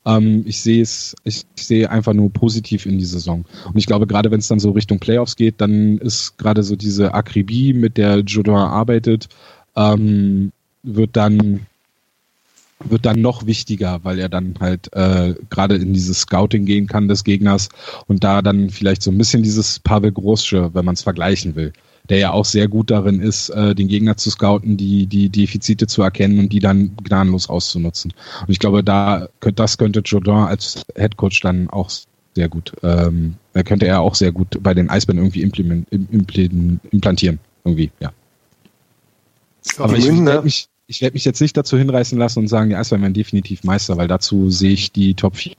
[0.06, 3.44] Ähm, ich sehe es, ich sehe einfach nur positiv in die Saison.
[3.66, 6.76] Und ich glaube, gerade wenn es dann so Richtung Playoffs geht, dann ist gerade so
[6.76, 9.28] diese Akribie, mit der Jodin arbeitet,
[9.76, 10.52] ähm,
[10.82, 11.66] wird dann
[12.86, 17.08] wird dann noch wichtiger, weil er dann halt äh, gerade in dieses Scouting gehen kann
[17.08, 17.68] des Gegners
[18.06, 21.72] und da dann vielleicht so ein bisschen dieses Pavel Großsche, wenn man es vergleichen will,
[22.08, 25.86] der ja auch sehr gut darin ist, äh, den Gegner zu scouten, die, die Defizite
[25.86, 28.12] zu erkennen und die dann gnadenlos auszunutzen.
[28.42, 31.90] Und ich glaube, da das könnte Jourdain als Headcoach dann auch
[32.34, 37.38] sehr gut, ähm, könnte er auch sehr gut bei den Eisbären irgendwie implantieren.
[37.64, 38.12] Irgendwie, ja.
[39.78, 42.76] Aber ich werde mich, ich werd mich jetzt nicht dazu hinreißen lassen und sagen, die
[42.76, 45.54] Eisbären werden definitiv Meister, weil dazu sehe ich die Top 4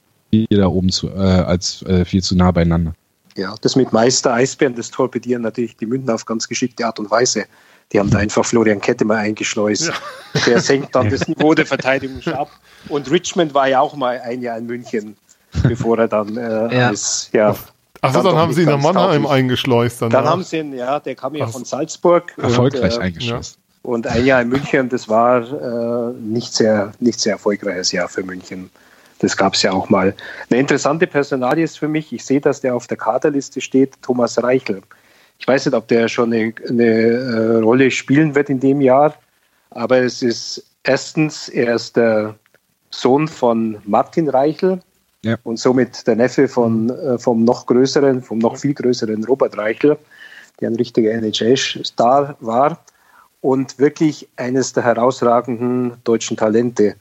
[0.50, 2.94] da oben zu, äh, als äh, viel zu nah beieinander.
[3.38, 7.12] Ja, das mit Meister Eisbären, das torpedieren natürlich die München auf ganz geschickte Art und
[7.12, 7.46] Weise.
[7.92, 9.88] Die haben da einfach Florian Kette mal eingeschleust.
[9.88, 10.42] Ja.
[10.46, 12.50] Der senkt dann das Niveau der Verteidigung ab.
[12.90, 15.18] Und Richmond war ja auch mal ein Jahr in München,
[15.64, 16.88] bevor er dann äh, ja.
[16.88, 17.56] als, ja,
[18.06, 20.02] Achso, dann, dann haben sie ihn nach Mannheim eingeschleust.
[20.02, 22.34] Dann, dann haben sie ihn, ja, der kam ja von Salzburg.
[22.38, 23.58] Erfolgreich und, äh, eingeschleust.
[23.82, 28.24] Und ein Jahr in München, das war äh, nicht, sehr, nicht sehr erfolgreiches Jahr für
[28.24, 28.70] München.
[29.26, 30.14] Das gab es ja auch mal.
[30.50, 34.42] Eine interessante Personalie ist für mich, ich sehe, dass der auf der Kaderliste steht, Thomas
[34.42, 34.82] Reichel.
[35.40, 39.16] Ich weiß nicht, ob der schon eine, eine äh, Rolle spielen wird in dem Jahr,
[39.72, 42.36] aber es ist erstens, er ist der
[42.92, 44.80] Sohn von Martin Reichel
[45.24, 45.38] ja.
[45.44, 49.98] und somit der Neffe von, äh, vom noch größeren, vom noch viel größeren Robert Reichel,
[50.62, 52.80] der ein richtiger NHL-Star war
[53.42, 56.96] und wirklich eines der herausragenden deutschen Talente,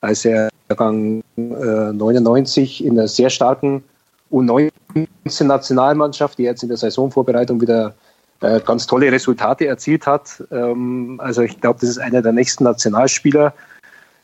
[0.00, 3.82] als er Jahrgang äh, 99 in einer sehr starken
[4.30, 7.94] U19-Nationalmannschaft, die jetzt in der Saisonvorbereitung wieder
[8.40, 10.44] äh, ganz tolle Resultate erzielt hat.
[10.50, 13.52] Ähm, also ich glaube, das ist einer der nächsten Nationalspieler.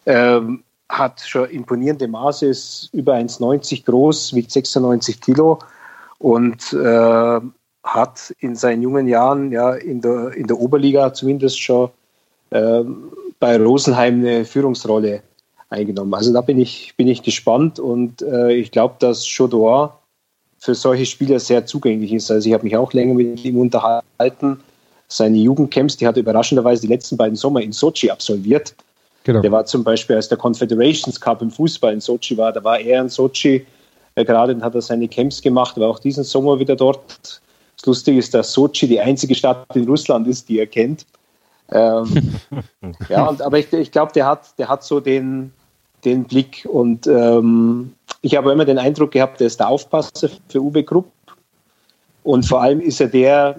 [0.06, 5.58] Ähm, hat schon imponierende Maße, ist über 1,90 groß, wiegt 96 Kilo
[6.18, 7.40] und äh,
[7.82, 11.90] hat in seinen jungen Jahren ja in der, in der Oberliga zumindest schon
[12.50, 12.82] äh,
[13.40, 15.22] bei Rosenheim eine Führungsrolle
[15.68, 16.14] eingenommen.
[16.14, 20.00] Also da bin ich, bin ich gespannt und äh, ich glaube, dass Chaudor
[20.58, 22.30] für solche Spieler sehr zugänglich ist.
[22.30, 24.60] Also ich habe mich auch länger mit ihm unterhalten.
[25.08, 28.74] Seine Jugendcamps, die hat er überraschenderweise die letzten beiden Sommer in Sochi absolviert.
[29.24, 29.40] Genau.
[29.42, 32.80] Der war zum Beispiel, als der Confederations Cup im Fußball in Sochi war, da war
[32.80, 33.66] er in Sochi
[34.14, 37.40] äh, gerade und hat er seine Camps gemacht, war auch diesen Sommer wieder dort.
[37.76, 41.06] Das Lustige ist, dass Sochi die einzige Stadt in Russland ist, die er kennt.
[41.72, 42.34] Ähm,
[43.08, 45.52] ja, und, aber ich, ich glaube, der hat, der hat so den,
[46.04, 46.66] den Blick.
[46.70, 51.10] Und ähm, ich habe immer den Eindruck gehabt, der ist der Aufpasser für Uwe Krupp.
[52.22, 53.56] Und vor allem ist er der,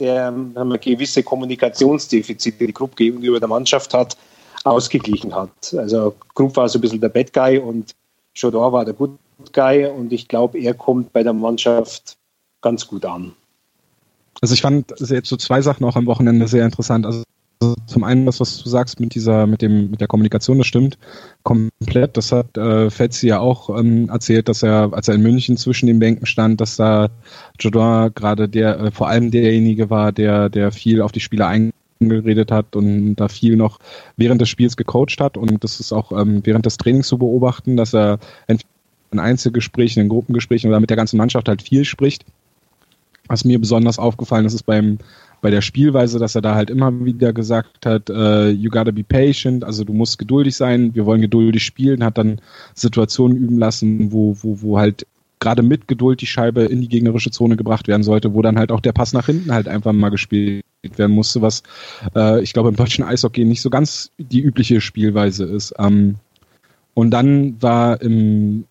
[0.00, 4.16] der haben gewisse Kommunikationsdefizite, die Krupp gegenüber der Mannschaft hat,
[4.64, 5.74] ausgeglichen hat.
[5.76, 7.94] Also Krupp war so ein bisschen der Bad Guy und
[8.38, 9.16] Chodor war der Good
[9.52, 9.86] Guy.
[9.86, 12.16] Und ich glaube, er kommt bei der Mannschaft
[12.62, 13.32] ganz gut an.
[14.40, 17.06] Also ich fand jetzt so zwei Sachen auch am Wochenende sehr interessant.
[17.06, 17.22] Also
[17.86, 20.96] zum einen das, was du sagst mit dieser, mit dem, mit der Kommunikation, das stimmt
[21.42, 22.16] komplett.
[22.16, 25.86] Das hat äh, Fetzi ja auch ähm, erzählt, dass er, als er in München zwischen
[25.86, 27.08] den Bänken stand, dass da
[27.58, 32.50] Jodor gerade der, äh, vor allem derjenige war, der, der viel auf die Spieler eingeredet
[32.50, 33.78] hat und da viel noch
[34.16, 35.36] während des Spiels gecoacht hat.
[35.36, 38.70] Und das ist auch ähm, während des Trainings zu beobachten, dass er entweder
[39.12, 42.24] in Einzelgesprächen, in Gruppengesprächen oder mit der ganzen Mannschaft halt viel spricht.
[43.26, 44.98] Was mir besonders aufgefallen ist, ist beim
[45.40, 49.04] bei der Spielweise, dass er da halt immer wieder gesagt hat, uh, you gotta be
[49.04, 52.40] patient, also du musst geduldig sein, wir wollen geduldig spielen, hat dann
[52.74, 55.06] Situationen üben lassen, wo, wo, wo halt
[55.40, 58.70] gerade mit Geduld die Scheibe in die gegnerische Zone gebracht werden sollte, wo dann halt
[58.70, 60.64] auch der Pass nach hinten halt einfach mal gespielt
[60.96, 61.62] werden musste, was
[62.14, 65.74] äh, ich glaube im deutschen Eishockey nicht so ganz die übliche Spielweise ist.
[65.78, 66.16] Ähm,
[66.92, 68.64] und dann war im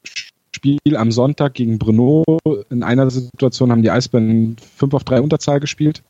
[0.55, 2.23] Spiel am Sonntag gegen Brno
[2.69, 6.03] in einer Situation haben die Eisbären 5 auf 3 Unterzahl gespielt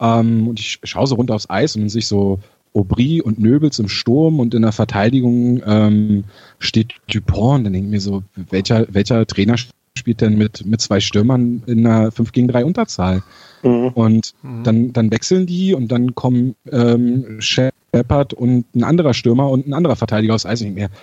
[0.00, 2.40] ähm, und ich schaue so runter aufs Eis und dann sehe ich so
[2.74, 6.24] Aubry und Nöbels im Sturm und in der Verteidigung ähm,
[6.58, 7.58] steht Dupont.
[7.58, 9.56] Und dann denke ich mir so, welcher, welcher Trainer
[9.96, 13.22] spielt denn mit, mit zwei Stürmern in einer 5 gegen 3 Unterzahl?
[13.62, 13.88] Mhm.
[13.94, 14.64] Und mhm.
[14.64, 19.72] dann, dann wechseln die und dann kommen ähm, Shepard und ein anderer Stürmer und ein
[19.72, 20.60] anderer Verteidiger aus Eis.
[20.60, 20.98] Und ich denke mir,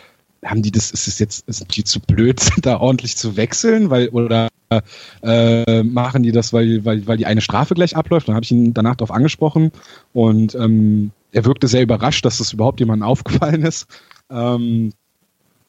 [0.45, 4.09] haben die das, ist es jetzt, sind die zu blöd, da ordentlich zu wechseln, weil,
[4.09, 4.49] oder
[5.21, 8.27] äh, machen die das, weil, weil, weil die eine Strafe gleich abläuft?
[8.27, 9.71] Dann habe ich ihn danach darauf angesprochen
[10.13, 13.87] und ähm, er wirkte sehr überrascht, dass das überhaupt jemandem aufgefallen ist.
[14.29, 14.93] Ähm,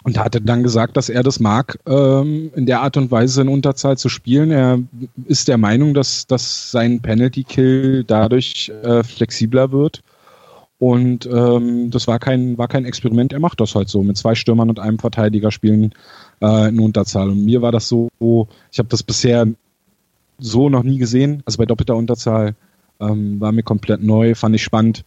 [0.04, 3.48] und hatte dann gesagt, dass er das mag, ähm, in der Art und Weise in
[3.48, 4.50] Unterzahl zu spielen.
[4.50, 4.80] Er
[5.26, 10.02] ist der Meinung, dass, dass sein Penalty Kill dadurch äh, flexibler wird
[10.82, 14.02] und ähm, das war kein, war kein Experiment, er macht das halt so.
[14.02, 15.92] Mit zwei Stürmern und einem Verteidiger spielen
[16.40, 17.30] äh, in Unterzahl.
[17.30, 18.09] Und mir war das so,
[18.72, 19.46] ich habe das bisher
[20.40, 21.44] so noch nie gesehen.
[21.46, 22.56] Also bei doppelter Unterzahl
[22.98, 25.04] ähm, war mir komplett neu, fand ich spannend.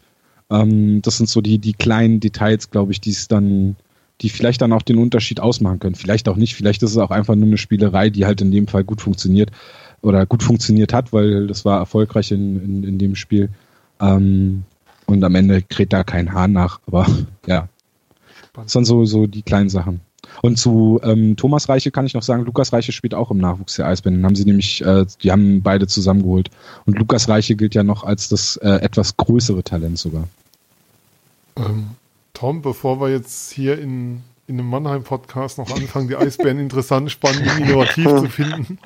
[0.50, 3.76] Ähm, das sind so die, die kleinen Details, glaube ich, die es dann,
[4.22, 5.96] die vielleicht dann auch den Unterschied ausmachen können.
[5.96, 8.70] Vielleicht auch nicht, vielleicht ist es auch einfach nur eine Spielerei, die halt in dem
[8.70, 9.52] Fall gut funktioniert
[10.02, 13.50] oder gut funktioniert hat, weil das war erfolgreich in, in, in dem Spiel.
[14.00, 14.64] Ähm,
[15.06, 16.80] und am Ende kräht da kein Hahn nach.
[16.88, 17.08] Aber
[17.46, 17.68] ja,
[18.54, 20.02] das sind so, so die kleinen Sachen.
[20.42, 23.76] Und zu ähm, Thomas Reiche kann ich noch sagen, Lukas Reiche spielt auch im Nachwuchs
[23.76, 24.26] der Eisbären.
[24.26, 26.50] Haben sie nämlich, äh, die haben beide zusammengeholt.
[26.86, 30.28] Und Lukas Reiche gilt ja noch als das äh, etwas größere Talent sogar.
[31.58, 31.92] Ähm,
[32.34, 37.48] Tom, bevor wir jetzt hier in, in einem Mannheim-Podcast noch anfangen, die Eisbären interessant, spannend,
[37.60, 38.78] innovativ zu finden,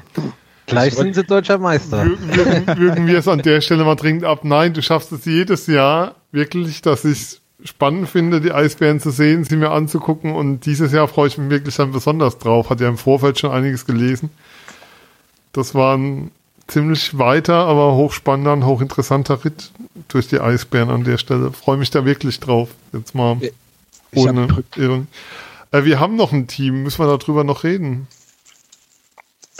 [0.70, 2.06] Gleich sind sie deutscher Meister.
[2.06, 4.44] Würgen, wir es an der Stelle mal dringend ab.
[4.44, 9.44] Nein, du schaffst es jedes Jahr wirklich, dass ich spannend finde, die Eisbären zu sehen,
[9.44, 10.34] sie mir anzugucken.
[10.34, 12.70] Und dieses Jahr freue ich mich wirklich dann besonders drauf.
[12.70, 14.30] Hat ja im Vorfeld schon einiges gelesen.
[15.52, 16.32] Das war ein
[16.68, 19.72] ziemlich weiter, aber hochspannender und hochinteressanter Ritt
[20.08, 21.52] durch die Eisbären an der Stelle.
[21.52, 22.70] Freue mich da wirklich drauf.
[22.94, 23.38] Jetzt mal
[24.14, 25.08] ohne Irren.
[25.72, 28.08] Äh, wir haben noch ein Team, müssen wir darüber noch reden?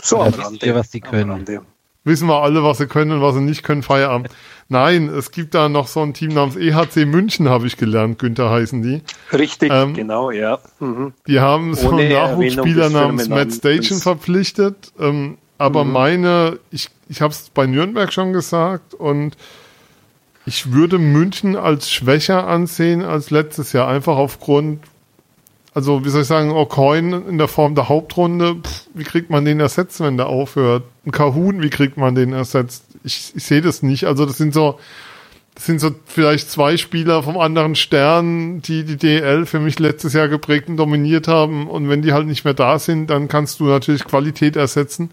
[0.02, 0.66] So am Rande.
[0.66, 1.30] ihr, was die Am können?
[1.30, 1.62] Rande.
[2.02, 4.30] Wissen wir alle, was sie können und was sie nicht können, Feierabend.
[4.70, 8.48] Nein, es gibt da noch so ein Team namens EHC München, habe ich gelernt, Günther
[8.50, 9.02] heißen die.
[9.36, 10.58] Richtig, Ähm, genau, ja.
[10.78, 11.12] Mhm.
[11.26, 13.52] Die haben so Ohne einen Nachwuchsspieler namens Matt.
[13.52, 14.92] Station verpflichtet.
[14.98, 15.92] Ähm, aber Mhm.
[15.92, 19.36] meine, ich, ich habe es bei Nürnberg schon gesagt und
[20.46, 24.80] ich würde München als schwächer ansehen als letztes Jahr, einfach aufgrund,
[25.72, 29.44] also wie soll ich sagen, O'Coin in der Form der Hauptrunde, pff, wie kriegt man
[29.44, 30.84] den ersetzt, wenn der aufhört?
[31.06, 32.84] Ein Kahun, wie kriegt man den ersetzt?
[33.04, 34.04] Ich, ich sehe das nicht.
[34.04, 34.80] Also das sind so,
[35.54, 40.12] das sind so vielleicht zwei Spieler vom anderen Stern, die die DL für mich letztes
[40.12, 41.68] Jahr geprägt und dominiert haben.
[41.68, 45.10] Und wenn die halt nicht mehr da sind, dann kannst du natürlich Qualität ersetzen.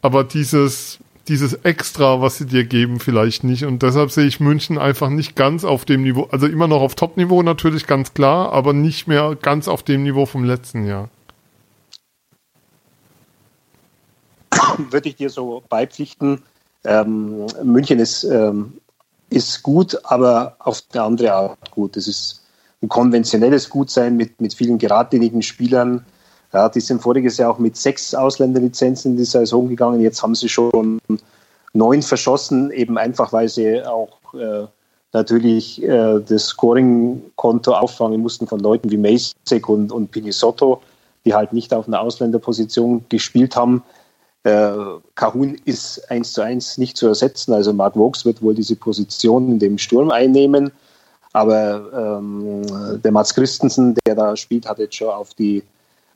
[0.00, 0.98] Aber dieses,
[1.28, 3.64] dieses Extra, was sie dir geben, vielleicht nicht.
[3.64, 6.94] Und deshalb sehe ich München einfach nicht ganz auf dem Niveau, also immer noch auf
[6.94, 11.08] Top-Niveau natürlich, ganz klar, aber nicht mehr ganz auf dem Niveau vom letzten Jahr.
[14.90, 16.42] Würde ich dir so beipflichten.
[16.84, 18.74] Ähm, München ist, ähm,
[19.30, 21.96] ist gut, aber auf eine andere Art gut.
[21.96, 22.42] Es ist
[22.82, 26.04] ein konventionelles Gutsein mit, mit vielen geradlinigen Spielern.
[26.54, 30.00] Ja, die sind voriges Jahr auch mit sechs Ausländerlizenzen in die Saison gegangen.
[30.00, 31.00] Jetzt haben sie schon
[31.72, 34.66] neun verschossen, eben einfach, weil sie auch äh,
[35.12, 40.80] natürlich äh, das Scoring-Konto auffangen mussten von Leuten wie Masek und, und Pinisotto,
[41.24, 43.82] die halt nicht auf einer Ausländerposition gespielt haben.
[44.44, 44.74] Äh,
[45.16, 47.52] Kahun ist eins zu eins nicht zu ersetzen.
[47.52, 50.70] Also Mark Vokes wird wohl diese Position in dem Sturm einnehmen.
[51.32, 55.64] Aber ähm, der Mats Christensen, der da spielt, hat jetzt schon auf die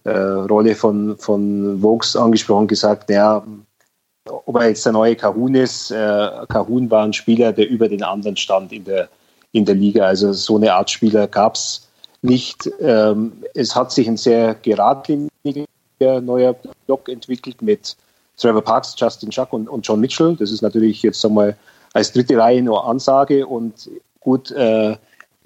[0.04, 3.44] äh, Rolle von, von Vokes angesprochen, gesagt, ja,
[4.26, 5.90] ob er jetzt der neue Kahun ist.
[5.90, 9.08] Äh, Kahun war ein Spieler, der über den anderen stand in der,
[9.52, 10.04] in der Liga.
[10.04, 11.88] Also so eine Art Spieler gab es
[12.22, 12.70] nicht.
[12.80, 15.66] Ähm, es hat sich ein sehr geradliniger
[16.20, 16.54] neuer
[16.86, 17.96] Block entwickelt mit
[18.36, 20.36] Trevor Parks, Justin Schuck und, und John Mitchell.
[20.36, 21.56] Das ist natürlich jetzt einmal
[21.92, 24.96] als dritte Reihe nur Ansage und gut, äh,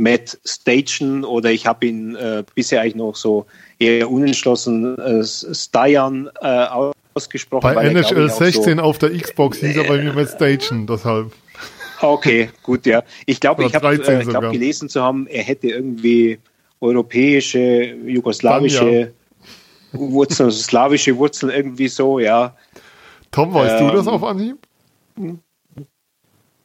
[0.03, 3.47] Matt Station oder ich habe ihn äh, bisher eigentlich noch so
[3.79, 6.67] eher unentschlossen äh, Stajan äh,
[7.15, 7.63] ausgesprochen.
[7.63, 10.87] Bei NHL glaube ich, auch 16 auf der Xbox hieß er bei mir mit Station,
[10.87, 11.33] deshalb.
[12.01, 13.05] Okay, gut, ja.
[13.27, 16.41] Ich glaube, ich habe 13 äh, glaub, gelesen zu haben, er hätte irgendwie
[16.81, 19.13] europäische, jugoslawische
[19.93, 22.57] Wurzeln, also slawische Wurzeln irgendwie so, ja.
[23.31, 24.59] Tom, weißt du das Ähm, auf Anhieb?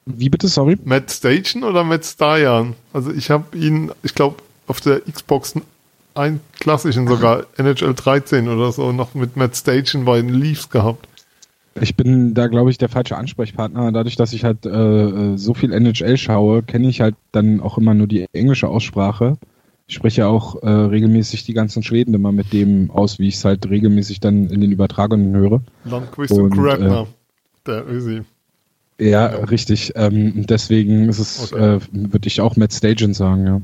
[0.07, 0.77] Wie bitte, sorry?
[0.85, 2.75] Matt Station oder Matt Stajan?
[2.93, 5.55] Also ich habe ihn, ich glaube, auf der Xbox
[6.15, 11.07] einen klassischen sogar, NHL 13 oder so, noch mit Matt Station bei den Leafs gehabt.
[11.79, 13.91] Ich bin da, glaube ich, der falsche Ansprechpartner.
[13.91, 17.93] Dadurch, dass ich halt äh, so viel NHL schaue, kenne ich halt dann auch immer
[17.93, 19.37] nur die englische Aussprache.
[19.85, 23.45] Ich spreche auch äh, regelmäßig die ganzen Schweden immer mit dem aus, wie ich es
[23.45, 25.61] halt regelmäßig dann in den Übertragungen höre.
[25.85, 27.07] Landquist und, Und, Grabner,
[27.65, 28.23] der Ösi.
[28.99, 29.93] Ja, richtig.
[29.95, 31.75] Ähm, deswegen ist es, Okay.
[31.75, 33.61] äh, würde ich auch Matt Stajan sagen, ja.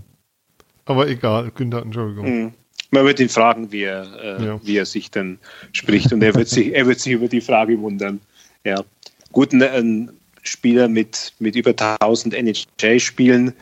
[0.86, 2.26] Aber egal, Günther, Entschuldigung.
[2.26, 2.54] Mhm.
[2.92, 4.60] Man wird ihn fragen, wie er, äh, Ja.
[4.64, 5.40] wie er sich dann
[5.72, 8.20] spricht und er wird sich, er wird sich über die Frage wundern.
[8.64, 8.84] Ja.
[9.32, 10.12] Gut, ein, ein
[10.44, 13.54] Spieler mit, mit über 1000 NHL-Spielen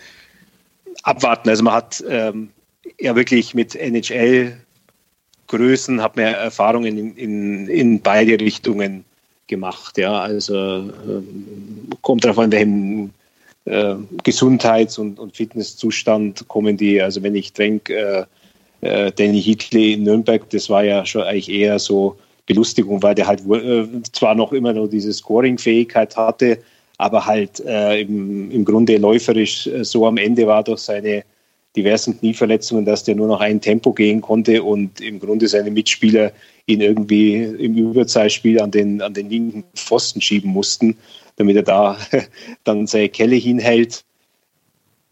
[1.04, 1.48] abwarten.
[1.48, 2.50] Also man hat ähm,
[3.00, 9.06] ja wirklich mit NHL-Größen, hat man Erfahrungen in, in, in beide Richtungen
[9.48, 9.98] gemacht.
[9.98, 13.12] Ja, also ähm, kommt darauf an, welchem
[13.66, 17.02] äh, Gesundheits- und, und Fitnesszustand kommen die.
[17.02, 18.26] Also wenn ich denke, äh,
[18.82, 23.28] äh, Danny Hitley in Nürnberg, das war ja schon eigentlich eher so Belustigung, weil der
[23.28, 26.58] halt äh, zwar noch immer nur diese Scoring-Fähigkeit hatte,
[26.98, 31.24] aber halt äh, im, im Grunde läuferisch so am Ende war durch seine
[31.76, 36.32] diversen Knieverletzungen, dass der nur noch ein Tempo gehen konnte und im Grunde seine Mitspieler
[36.66, 40.98] ihn irgendwie im Überzahlspiel an den, an den linken Pfosten schieben mussten,
[41.36, 41.98] damit er da
[42.64, 44.04] dann seine Kelle hinhält.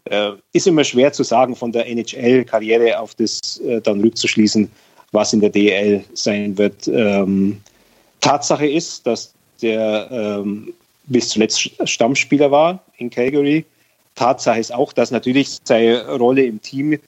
[0.04, 4.70] Äh, ist immer schwer zu sagen, von der NHL-Karriere auf das äh, dann rückzuschließen,
[5.12, 6.88] was in der DL sein wird.
[6.88, 7.60] Ähm,
[8.20, 10.72] Tatsache ist, dass der ähm,
[11.06, 13.64] bis zuletzt Stammspieler war in Calgary.
[14.14, 16.98] Tatsache ist auch, dass natürlich seine Rolle im Team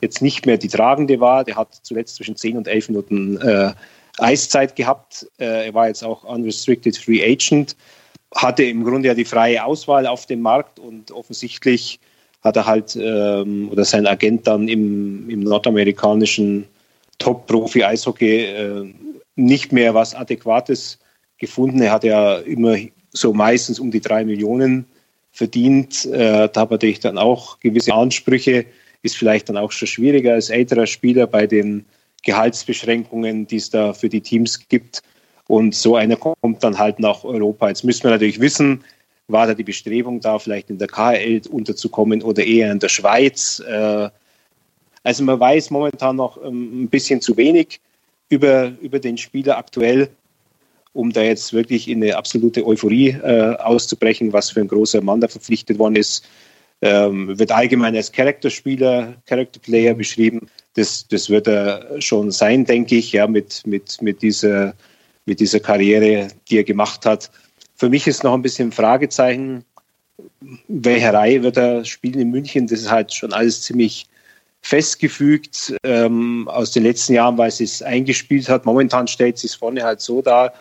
[0.00, 1.44] jetzt nicht mehr die tragende war.
[1.44, 3.72] Der hat zuletzt zwischen 10 und 11 Minuten äh,
[4.18, 5.26] Eiszeit gehabt.
[5.38, 7.76] Äh, er war jetzt auch unrestricted free agent,
[8.34, 12.00] hatte im Grunde ja die freie Auswahl auf dem Markt und offensichtlich
[12.42, 16.66] hat er halt ähm, oder sein Agent dann im, im nordamerikanischen
[17.18, 18.94] Top-Profi-Eishockey äh,
[19.34, 20.98] nicht mehr was Adäquates
[21.38, 21.82] gefunden.
[21.82, 22.76] Er hat ja immer
[23.10, 24.84] so meistens um die drei Millionen
[25.32, 26.04] verdient.
[26.06, 28.66] Äh, da hat er natürlich dann auch gewisse Ansprüche.
[29.02, 31.84] Ist vielleicht dann auch schon schwieriger als älterer Spieler bei den
[32.24, 35.02] Gehaltsbeschränkungen, die es da für die Teams gibt.
[35.46, 37.68] Und so einer kommt dann halt nach Europa.
[37.68, 38.84] Jetzt müssen wir natürlich wissen,
[39.28, 43.60] war da die Bestrebung da, vielleicht in der KHL unterzukommen oder eher in der Schweiz.
[43.60, 44.10] Äh,
[45.04, 47.80] also man weiß momentan noch ähm, ein bisschen zu wenig
[48.28, 50.08] über, über den Spieler aktuell,
[50.92, 55.20] um da jetzt wirklich in eine absolute Euphorie äh, auszubrechen, was für ein großer Mann
[55.20, 56.26] da verpflichtet worden ist.
[56.80, 60.48] Ähm, wird allgemein als Charakterspieler, Character Player beschrieben.
[60.74, 64.74] Das, das wird er schon sein, denke ich, ja, mit, mit, mit, dieser,
[65.26, 67.30] mit dieser Karriere, die er gemacht hat.
[67.74, 69.64] Für mich ist noch ein bisschen Fragezeichen,
[70.68, 72.66] welche Reihe wird er spielen in München?
[72.66, 74.06] Das ist halt schon alles ziemlich
[74.62, 78.66] festgefügt ähm, aus den letzten Jahren, weil sie es eingespielt hat.
[78.66, 80.52] Momentan stellt sie es vorne halt so dar,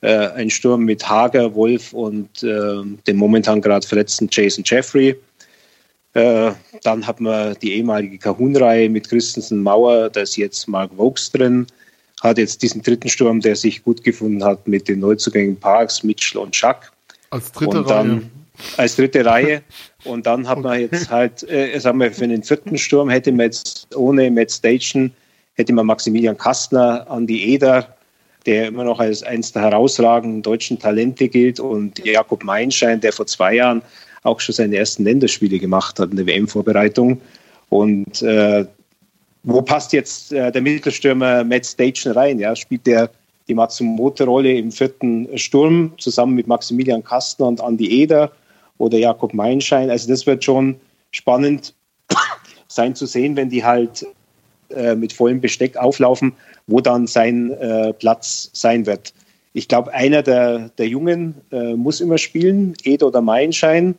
[0.00, 5.16] äh, ein Sturm mit Hager, Wolf und äh, dem momentan gerade verletzten Jason Jeffrey.
[6.16, 6.52] Äh,
[6.82, 11.66] dann hat man die ehemalige Kahun-Reihe mit Christensen Mauer, da ist jetzt Mark Vokes drin
[12.22, 16.40] hat jetzt diesen dritten Sturm, der sich gut gefunden hat mit den Neuzugängen Parks, Mitchell
[16.40, 16.92] und Chuck.
[17.30, 18.30] Als dritte und dann, Reihe.
[18.78, 19.62] Als dritte Reihe.
[20.04, 23.46] Und dann hat man jetzt halt, äh, sagen wir, für den vierten Sturm hätte man
[23.46, 25.12] jetzt ohne Matt Station,
[25.54, 27.94] hätte man Maximilian Kastner, Andi Eder,
[28.46, 33.26] der immer noch als eines der herausragenden deutschen Talente gilt, und Jakob Meinschein, der vor
[33.26, 33.82] zwei Jahren
[34.26, 37.20] auch schon seine ersten Länderspiele gemacht hat in der WM-Vorbereitung.
[37.68, 38.66] Und äh,
[39.42, 42.38] wo passt jetzt äh, der Mittelstürmer Matt Station rein?
[42.38, 42.54] Ja?
[42.54, 43.10] Spielt der
[43.48, 48.32] die Matsumoto-Rolle im vierten Sturm zusammen mit Maximilian Kastner und Andi Eder
[48.78, 49.88] oder Jakob Meinschein?
[49.88, 50.76] Also das wird schon
[51.12, 51.74] spannend
[52.68, 54.04] sein zu sehen, wenn die halt
[54.70, 56.32] äh, mit vollem Besteck auflaufen,
[56.66, 59.14] wo dann sein äh, Platz sein wird.
[59.52, 63.94] Ich glaube, einer der, der Jungen äh, muss immer spielen, Eder oder Meinschein,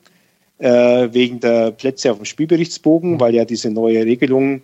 [0.59, 4.61] äh, wegen der Plätze auf dem Spielberichtsbogen, weil ja diese neue Regelung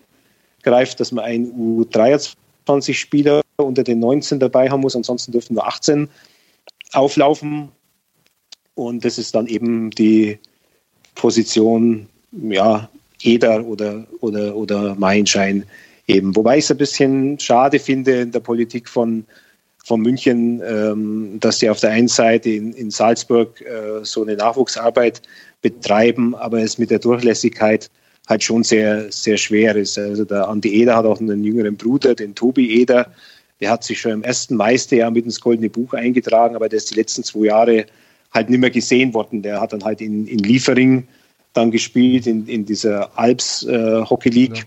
[0.64, 1.52] greift, dass man einen
[1.86, 6.10] U23-Spieler unter den 19 dabei haben muss, ansonsten dürfen nur 18
[6.94, 7.70] auflaufen.
[8.76, 10.40] Und das ist dann eben die
[11.16, 12.90] Position, ja,
[13.22, 15.66] Eder oder, oder, oder Meinschein
[16.08, 16.36] eben.
[16.36, 19.26] Wobei ich es ein bisschen schade finde in der Politik von,
[19.84, 24.36] von München, ähm, dass sie auf der einen Seite in, in Salzburg äh, so eine
[24.36, 25.22] Nachwuchsarbeit
[25.62, 27.92] betreiben, aber es mit der Durchlässigkeit
[28.28, 29.98] halt schon sehr, sehr schwer ist.
[29.98, 33.12] Also der Andi Eder hat auch einen jüngeren Bruder, den Tobi Eder.
[33.60, 36.92] Der hat sich schon im ersten Meisterjahr mit ins Goldene Buch eingetragen, aber der ist
[36.92, 37.86] die letzten zwei Jahre
[38.32, 39.42] halt nicht mehr gesehen worden.
[39.42, 41.08] Der hat dann halt in, in Liefering
[41.52, 44.64] dann gespielt, in, in dieser Alps äh, Hockey League, ja.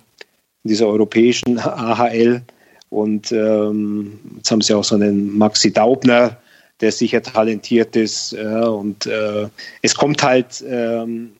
[0.65, 2.43] in dieser europäischen AHL.
[2.91, 6.37] Und ähm, jetzt haben sie auch so einen Maxi Daubner,
[6.81, 8.33] der sicher talentiert ist.
[8.33, 9.49] Äh, und äh,
[9.83, 11.33] es kommt halt ähm,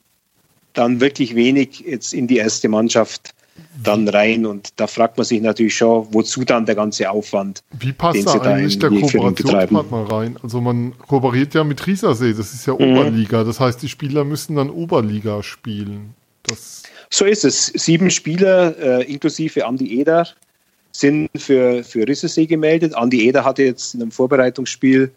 [0.73, 3.33] dann wirklich wenig jetzt in die erste Mannschaft
[3.83, 4.45] dann rein.
[4.45, 7.63] Und da fragt man sich natürlich schon, wozu dann der ganze Aufwand.
[7.79, 10.37] Wie passt da eigentlich der Kooperationspartner rein?
[10.43, 12.97] Also man kooperiert ja mit Riesersee, das ist ja mhm.
[12.97, 13.43] Oberliga.
[13.43, 16.13] Das heißt, die Spieler müssen dann Oberliga spielen.
[16.43, 17.67] Das so ist es.
[17.67, 20.27] Sieben Spieler, äh, inklusive Andi Eder,
[20.91, 22.95] sind für, für Rissesee gemeldet.
[22.95, 25.11] Andi Eder hatte jetzt in einem Vorbereitungsspiel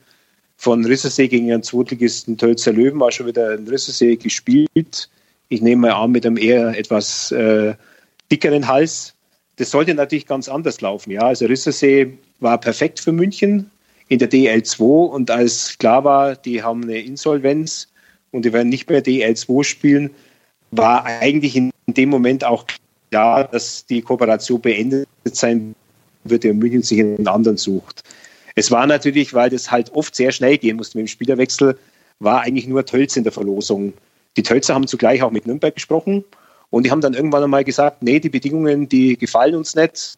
[0.56, 5.08] von Rissesee gegen den Zweitligisten Tölzer Löwen war schon wieder in Rissesee gespielt
[5.50, 7.74] ich nehme mal an, mit einem eher etwas äh,
[8.32, 9.14] dickeren Hals.
[9.56, 11.10] Das sollte natürlich ganz anders laufen.
[11.10, 13.70] Ja, also Rissersee war perfekt für München
[14.08, 17.88] in der DL2 und als klar war, die haben eine Insolvenz
[18.30, 20.10] und die werden nicht mehr DL2 spielen,
[20.70, 22.64] war eigentlich in dem Moment auch
[23.10, 25.74] klar, dass die Kooperation beendet sein
[26.24, 28.02] wird und München sich einen anderen sucht.
[28.54, 31.78] Es war natürlich, weil das halt oft sehr schnell gehen musste mit dem Spielerwechsel,
[32.18, 33.94] war eigentlich nur Tölz in der Verlosung
[34.36, 36.24] die Tölzer haben zugleich auch mit Nürnberg gesprochen
[36.70, 40.14] und die haben dann irgendwann einmal gesagt, nee, die Bedingungen, die gefallen uns nicht.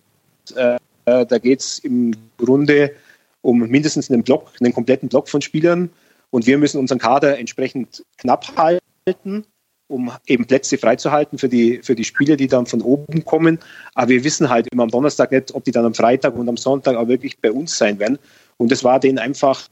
[0.55, 2.93] Äh, äh da geht es im Grunde
[3.41, 5.91] um mindestens einen Block, einen kompletten Block von Spielern
[6.31, 9.45] und wir müssen unseren Kader entsprechend knapp halten,
[9.93, 13.59] um eben Plätze freizuhalten für die, für die Spieler, die dann von oben kommen.
[13.95, 16.57] Aber wir wissen halt immer am Donnerstag nicht, ob die dann am Freitag und am
[16.57, 18.19] Sonntag auch wirklich bei uns sein werden.
[18.57, 19.69] Und es war denen einfach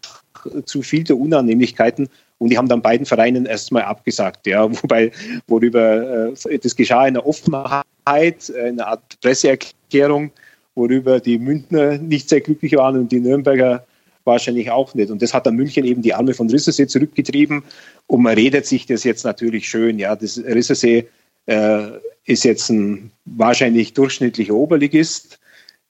[0.65, 2.09] zu viel der Unannehmlichkeiten.
[2.39, 5.11] Und die haben dann beiden Vereinen erstmal abgesagt, ja, wobei,
[5.47, 10.31] worüber äh, das geschah in der Offenheit, äh, in einer Art Presseerklärung,
[10.75, 13.85] worüber die Münchner nicht sehr glücklich waren und die Nürnberger
[14.25, 15.11] wahrscheinlich auch nicht.
[15.11, 17.63] Und das hat dann München eben die Arme von Rissersee zurückgetrieben.
[18.11, 19.99] Und man redet sich das jetzt natürlich schön.
[19.99, 21.07] Ja, das Rissersee
[21.47, 21.82] äh,
[22.24, 25.41] ist jetzt ein wahrscheinlich durchschnittlicher Oberligist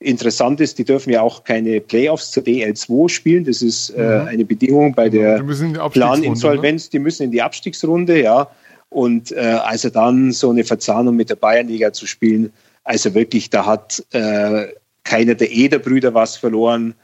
[0.02, 3.44] Interessant ist, die dürfen ja auch keine Playoffs zur DL2 spielen.
[3.44, 4.28] Das ist äh, mhm.
[4.28, 5.42] eine Bedingung bei der
[5.90, 6.84] Planinsolvenz.
[6.86, 6.90] Ne?
[6.92, 8.50] Die müssen in die Abstiegsrunde, ja.
[8.88, 12.50] Und äh, also dann so eine Verzahnung mit der Bayernliga zu spielen,
[12.82, 14.68] also wirklich, da hat äh,
[15.04, 16.94] keiner der Eder-Brüder was verloren.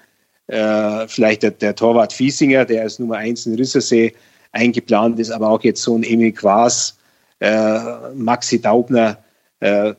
[0.47, 4.15] Äh, vielleicht der, der, Torwart Fiesinger, der als Nummer 1 in Rissersee
[4.57, 6.99] eingeplant ist, aber auch jetzt so ein Emil Quas,
[7.41, 7.79] äh,
[8.15, 9.19] Maxi Daubner,
[9.61, 9.95] äh,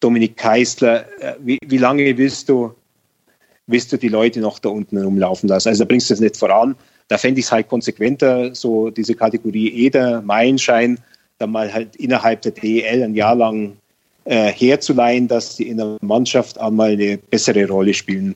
[0.00, 1.06] Dominik Keisler.
[1.20, 2.74] Äh, wie, wie, lange willst du,
[3.66, 5.68] willst du die Leute noch da unten rumlaufen lassen?
[5.68, 6.76] Also da bringst du es nicht voran.
[7.08, 10.98] Da fände ich es halt konsequenter, so diese Kategorie Eder, Meilenschein,
[11.38, 13.76] dann mal halt innerhalb der DEL ein Jahr lang
[14.24, 18.34] äh, herzuleihen, dass sie in der Mannschaft einmal eine bessere Rolle spielen.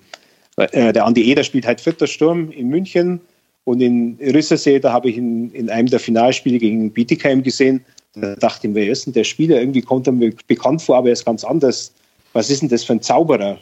[0.57, 3.21] Äh, der Andi Eder spielt halt vierter Sturm in München
[3.67, 7.85] und in Rissersee, da habe ich in, in einem der Finalspiele gegen Bietigheim gesehen,
[8.15, 9.59] da dachte ich mir, wer ist denn der Spieler?
[9.59, 11.93] Irgendwie kommt er mir bekannt vor, aber er ist ganz anders.
[12.33, 13.59] Was ist denn das für ein Zauberer?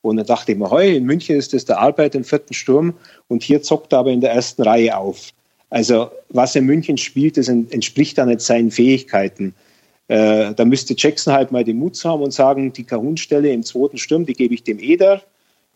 [0.00, 2.94] Und dann dachte ich mir, hey, in München ist das der Arbeiter im vierten Sturm
[3.26, 5.30] und hier zockt er aber in der ersten Reihe auf.
[5.70, 9.54] Also was er in München spielt, das entspricht da nicht seinen Fähigkeiten.
[10.06, 13.98] Äh, da müsste Jackson halt mal den Mut haben und sagen, die Kahun-Stelle im zweiten
[13.98, 15.20] Sturm, die gebe ich dem Eder,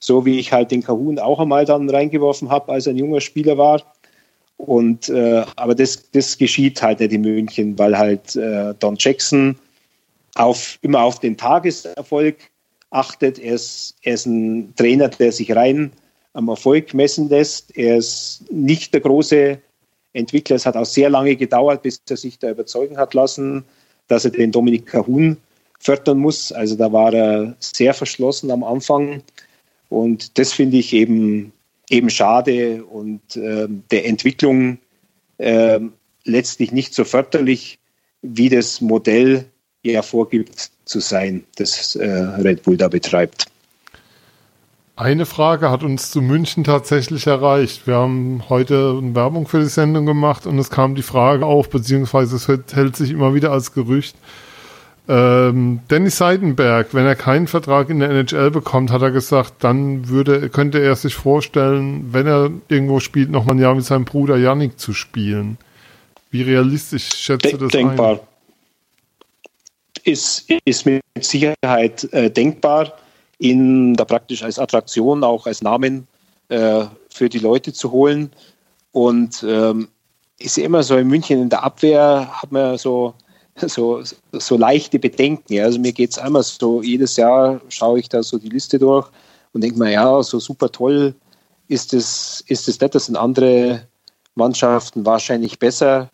[0.02, 3.20] so wie ich halt den Kahun auch einmal dann reingeworfen habe, als er ein junger
[3.20, 3.82] Spieler war.
[4.56, 9.56] Und äh, aber das, das geschieht halt nicht in München, weil halt äh, Don Jackson
[10.34, 12.36] auf, immer auf den Tageserfolg
[12.90, 13.38] achtet.
[13.38, 15.92] Er ist, er ist ein Trainer, der sich rein
[16.32, 17.76] am Erfolg messen lässt.
[17.76, 19.58] Er ist nicht der große
[20.14, 20.56] Entwickler.
[20.56, 23.64] Es hat auch sehr lange gedauert, bis er sich da überzeugen hat lassen,
[24.08, 25.36] dass er den Dominik Kahun
[25.78, 26.50] fördern muss.
[26.50, 29.22] Also da war er sehr verschlossen am Anfang.
[29.92, 31.52] Und das finde ich eben,
[31.90, 34.78] eben schade und äh, der Entwicklung
[35.36, 35.80] äh,
[36.24, 37.78] letztlich nicht so förderlich,
[38.22, 39.44] wie das Modell
[39.82, 43.44] ja vorgibt zu sein, das äh, Red Bull da betreibt.
[44.96, 47.86] Eine Frage hat uns zu München tatsächlich erreicht.
[47.86, 52.36] Wir haben heute Werbung für die Sendung gemacht und es kam die Frage auf, beziehungsweise
[52.36, 54.16] es hält sich immer wieder als Gerücht.
[55.08, 60.08] Ähm, Dennis Seidenberg, wenn er keinen Vertrag in der NHL bekommt, hat er gesagt, dann
[60.08, 64.36] würde, könnte er sich vorstellen, wenn er irgendwo spielt, nochmal ein Jahr mit seinem Bruder
[64.36, 65.58] Yannick zu spielen.
[66.30, 68.12] Wie realistisch schätze De das denkbar.
[68.12, 68.20] Ein?
[70.04, 72.92] Ist, ist mit Sicherheit äh, denkbar
[73.38, 76.06] ihn da praktisch als Attraktion, auch als Namen
[76.48, 78.30] äh, für die Leute zu holen.
[78.92, 79.88] Und ähm,
[80.38, 83.14] ist immer so in München in der Abwehr hat man so,
[83.56, 84.02] so,
[84.32, 85.60] so leichte Bedenken.
[85.60, 89.08] Also mir geht es einmal so, jedes Jahr schaue ich da so die Liste durch
[89.52, 91.14] und denke mir, ja, so super toll
[91.68, 92.94] ist es, ist es nicht.
[92.94, 93.86] Das sind andere
[94.34, 96.10] Mannschaften wahrscheinlich besser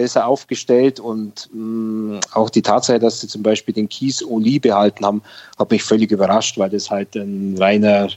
[0.00, 4.58] besser aufgestellt und mh, mm, auch die Tatsache, dass sie zum Beispiel den Kies Oli
[4.58, 5.22] behalten haben,
[5.58, 8.08] hat mich völlig überrascht, weil das halt ein reiner,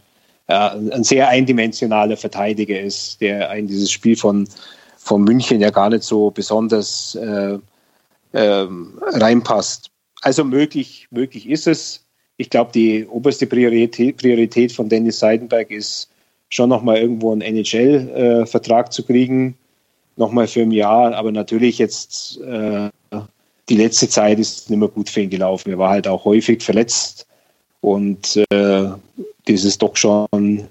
[0.48, 4.48] äh, ein sehr eindimensionaler Verteidiger ist, der in dieses Spiel von,
[4.98, 7.60] von München ja gar nicht so besonders äh,
[8.34, 8.68] äh,
[9.02, 9.90] reinpasst.
[10.22, 12.06] Also möglich, möglich ist es.
[12.38, 16.10] Ich glaube, die oberste Priorität, Priorität von Dennis Seidenberg ist
[16.50, 19.58] schon nochmal irgendwo einen NHL-Vertrag äh, zu kriegen
[20.16, 21.14] nochmal für ein Jahr.
[21.16, 22.90] Aber natürlich jetzt äh,
[23.70, 25.72] die letzte Zeit ist nicht mehr gut für ihn gelaufen.
[25.72, 27.26] Er war halt auch häufig verletzt
[27.82, 28.86] und äh,
[29.48, 30.68] dieses doch schon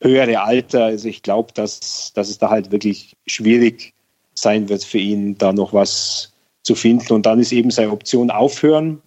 [0.00, 0.84] höhere Alter.
[0.84, 3.92] Also ich glaube, dass, dass es da halt wirklich schwierig
[4.34, 6.32] sein wird für ihn, da noch was
[6.66, 7.12] zu finden.
[7.12, 9.00] Und dann ist eben seine Option aufhören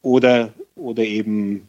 [0.00, 1.68] oder, oder eben,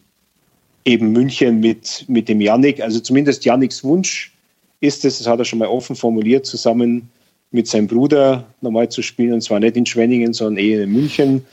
[0.85, 2.81] eben München mit, mit dem Yannick.
[2.81, 4.31] Also zumindest Yannicks Wunsch
[4.79, 7.09] ist es, das hat er schon mal offen formuliert, zusammen
[7.51, 11.45] mit seinem Bruder nochmal zu spielen, und zwar nicht in Schwenningen, sondern eher in München,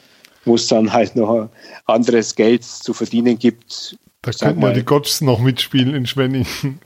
[0.44, 1.51] wo es dann halt noch
[1.86, 3.99] anderes Geld zu verdienen gibt.
[4.23, 6.47] Da könnten ja die Gotts noch mitspielen in Schwenningen.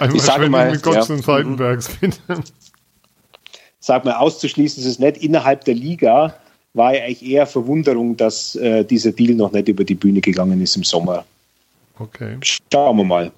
[0.00, 2.18] Einmal ich sage mal, mit Gotts ja, und Falkenbergs, bitte.
[3.80, 5.18] Sag mal, auszuschließen ist es nicht.
[5.18, 6.34] Innerhalb der Liga
[6.74, 10.60] war ja eigentlich eher Verwunderung, dass äh, dieser Deal noch nicht über die Bühne gegangen
[10.60, 11.24] ist im Sommer.
[11.98, 12.36] Okay.
[12.42, 13.32] Schauen wir mal.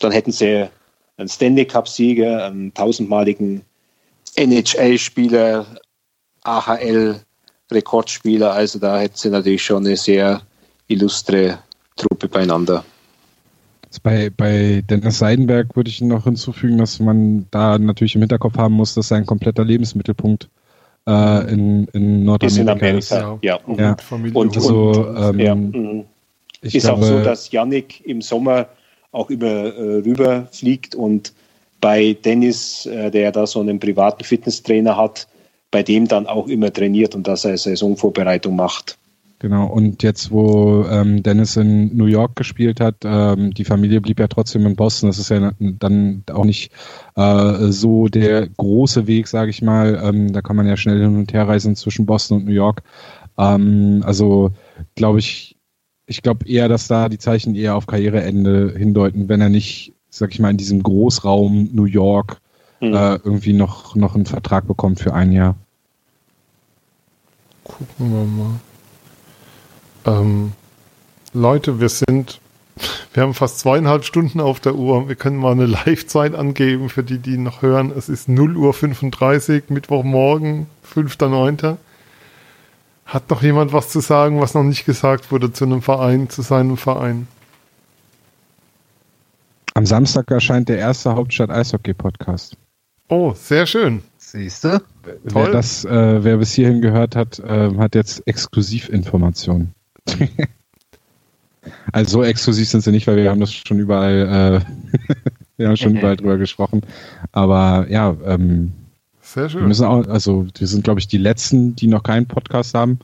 [0.00, 0.68] Dann hätten sie
[1.16, 3.62] einen Stanley Cup-Sieger, einen tausendmaligen
[4.36, 5.66] NHL-Spieler,
[6.42, 8.52] AHL-Rekordspieler.
[8.52, 10.42] Also da hätten sie natürlich schon eine sehr
[10.88, 11.58] illustre
[11.96, 12.84] Truppe beieinander.
[14.00, 18.74] Bei, bei Dennis Seidenberg würde ich noch hinzufügen, dass man da natürlich im Hinterkopf haben
[18.74, 20.48] muss, dass sein kompletter Lebensmittelpunkt
[21.06, 22.58] äh, in, in Nordamerika ist.
[22.58, 23.44] In Amerika, ist.
[23.44, 23.56] ja.
[24.34, 25.56] Und, also, ähm, ja.
[26.60, 28.68] ist glaube, auch so, dass Yannick im Sommer
[29.10, 31.32] auch über äh, rüber fliegt und
[31.80, 35.26] bei Dennis, äh, der da so einen privaten Fitnesstrainer hat,
[35.70, 38.96] bei dem dann auch immer trainiert und dass er Saisonvorbereitung macht.
[39.42, 44.20] Genau, und jetzt, wo ähm, Dennis in New York gespielt hat, ähm, die Familie blieb
[44.20, 45.08] ja trotzdem in Boston.
[45.08, 46.70] Das ist ja dann auch nicht
[47.16, 50.00] äh, so der große Weg, sage ich mal.
[50.00, 52.84] Ähm, da kann man ja schnell hin und her reisen zwischen Boston und New York.
[53.36, 54.52] Ähm, also,
[54.94, 55.56] glaube ich,
[56.06, 60.30] ich glaube eher, dass da die Zeichen eher auf Karriereende hindeuten, wenn er nicht, sag
[60.30, 62.40] ich mal, in diesem Großraum New York
[62.82, 62.94] Hm.
[62.94, 65.54] äh, irgendwie noch, noch einen Vertrag bekommt für ein Jahr.
[67.62, 68.60] Gucken wir mal.
[70.06, 70.52] Ähm,
[71.32, 72.40] Leute, wir sind,
[73.14, 75.08] wir haben fast zweieinhalb Stunden auf der Uhr.
[75.08, 77.92] Wir können mal eine Live-Zeit angeben für die, die noch hören.
[77.96, 81.76] Es ist 0 Uhr 35, Mittwochmorgen, 5.9.
[83.06, 86.42] Hat noch jemand was zu sagen, was noch nicht gesagt wurde zu einem Verein, zu
[86.42, 87.28] seinem Verein?
[89.74, 92.56] Am Samstag erscheint der erste Hauptstadt-Eishockey-Podcast.
[93.08, 94.02] Oh, sehr schön.
[94.18, 94.68] Siehst du?
[95.02, 95.18] Toll.
[95.24, 99.74] Wer das, äh, wer bis hierhin gehört hat, äh, hat jetzt Exklusivinformationen.
[101.92, 105.10] also so exklusiv sind sie nicht, weil wir haben das schon überall, äh,
[105.56, 106.82] wir haben schon überall drüber gesprochen.
[107.32, 108.72] Aber ja, ähm,
[109.20, 109.68] Sehr wir schön.
[109.68, 112.98] müssen auch, also wir sind, glaube ich, die letzten, die noch keinen Podcast haben.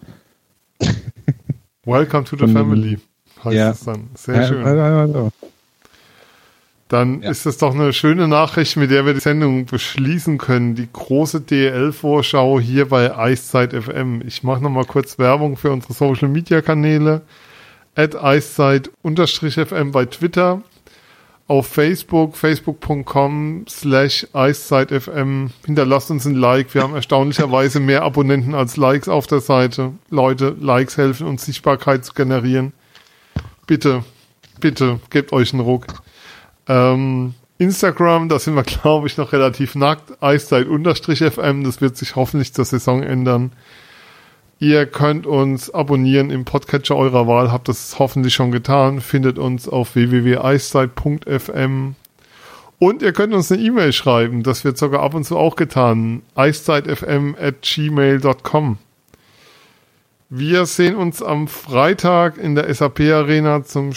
[1.84, 2.98] Welcome to the family.
[3.44, 3.70] Heißt Ja.
[3.70, 4.08] es dann.
[4.14, 4.64] Sehr schön.
[6.88, 7.30] Dann Ja.
[7.30, 10.74] ist das doch eine schöne Nachricht, mit der wir die Sendung beschließen können.
[10.74, 14.22] Die große DL-Vorschau hier bei Eiszeit FM.
[14.26, 17.20] Ich mache nochmal kurz Werbung für unsere Social-Media-Kanäle.
[17.94, 20.62] At Eiszeit-FM bei Twitter.
[21.46, 25.48] Auf Facebook, facebook.com slash EiszeitFM.
[25.64, 26.74] Hinterlasst uns ein Like.
[26.74, 29.92] Wir haben erstaunlicherweise mehr Abonnenten als Likes auf der Seite.
[30.10, 32.72] Leute, Likes helfen uns Sichtbarkeit zu generieren.
[33.66, 34.04] Bitte,
[34.60, 35.86] bitte, gebt euch einen Ruck.
[36.68, 40.22] Ähm, Instagram, da sind wir, glaube ich, noch relativ nackt.
[40.22, 43.52] Eiszeit-FM, das wird sich hoffentlich zur Saison ändern.
[44.60, 49.00] Ihr könnt uns abonnieren im Podcatcher eurer Wahl, habt das hoffentlich schon getan.
[49.00, 51.94] Findet uns auf www.eiszeit.fm.
[52.80, 56.22] Und ihr könnt uns eine E-Mail schreiben, das wird sogar ab und zu auch getan.
[56.34, 58.78] eiszeitfm at gmail.com.
[60.30, 63.92] Wir sehen uns am Freitag in der SAP Arena zum,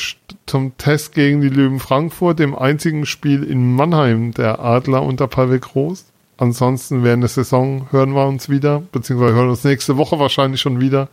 [0.45, 5.59] zum Test gegen die Löwen Frankfurt, dem einzigen Spiel in Mannheim der Adler unter Pavel
[5.59, 6.05] Groß.
[6.37, 10.79] Ansonsten während der Saison hören wir uns wieder, beziehungsweise hören uns nächste Woche wahrscheinlich schon
[10.79, 11.09] wieder.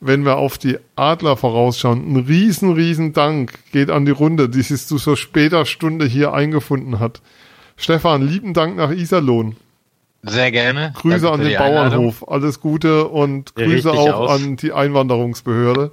[0.00, 4.62] Wenn wir auf die Adler vorausschauen, ein riesen, riesen Dank geht an die Runde, die
[4.62, 7.22] sich zu so später Stunde hier eingefunden hat.
[7.76, 9.54] Stefan, lieben Dank nach Iserlohn.
[10.26, 10.92] Sehr gerne.
[10.96, 11.56] Grüße an den.
[11.58, 12.26] Bauernhof.
[12.28, 14.30] Alles Gute und Ja, Grüße auch aus.
[14.30, 15.90] an die Einwanderungsbehörde.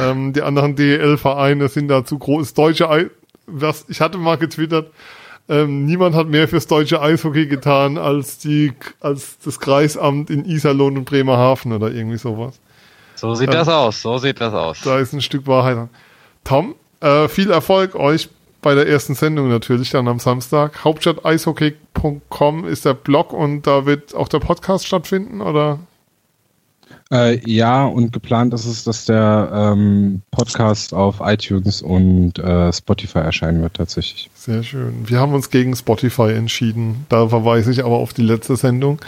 [0.00, 2.54] Ähm, die anderen DEL-Vereine sind da zu groß.
[2.54, 3.10] Deutsche Ei
[3.46, 4.90] was, ich hatte mal getwittert,
[5.48, 10.96] ähm, niemand hat mehr fürs deutsche Eishockey getan als die, als das Kreisamt in Iserlohn
[10.96, 12.60] und Bremerhaven oder irgendwie sowas.
[13.16, 14.80] So sieht das aus, so sieht das aus.
[14.82, 15.76] Da ist ein Stück Wahrheit.
[15.76, 15.90] dran.
[16.44, 18.28] Tom, äh, viel Erfolg euch
[18.62, 20.84] bei der ersten Sendung natürlich dann am Samstag.
[20.84, 25.80] Hauptstadt-eishockey.com ist der Blog und da wird auch der Podcast stattfinden oder?
[27.12, 33.18] Äh, ja, und geplant ist es, dass der ähm, Podcast auf iTunes und äh, Spotify
[33.18, 34.30] erscheinen wird tatsächlich.
[34.34, 35.06] Sehr schön.
[35.06, 37.04] Wir haben uns gegen Spotify entschieden.
[37.10, 38.98] Da verweise ich aber auf die letzte Sendung.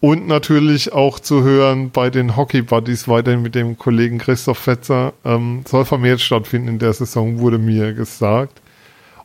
[0.00, 5.12] Und natürlich auch zu hören bei den Hockey Buddies weiterhin mit dem Kollegen Christoph Fetzer.
[5.24, 8.60] Ähm, soll vermehrt stattfinden in der Saison, wurde mir gesagt.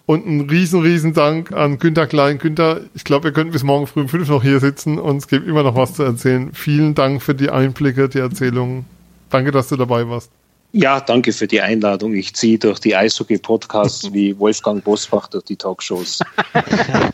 [0.06, 2.38] Und ein riesen, riesen Dank an Günther Klein.
[2.38, 5.28] Günther, ich glaube, wir könnten bis morgen früh um fünf noch hier sitzen und es
[5.28, 6.52] gibt immer noch was zu erzählen.
[6.54, 8.86] Vielen Dank für die Einblicke, die Erzählungen.
[9.32, 10.30] Danke, dass du dabei warst.
[10.74, 12.14] Ja, danke für die Einladung.
[12.14, 16.20] Ich ziehe durch die Eishockey-Podcasts wie Wolfgang Bosbach durch die Talkshows.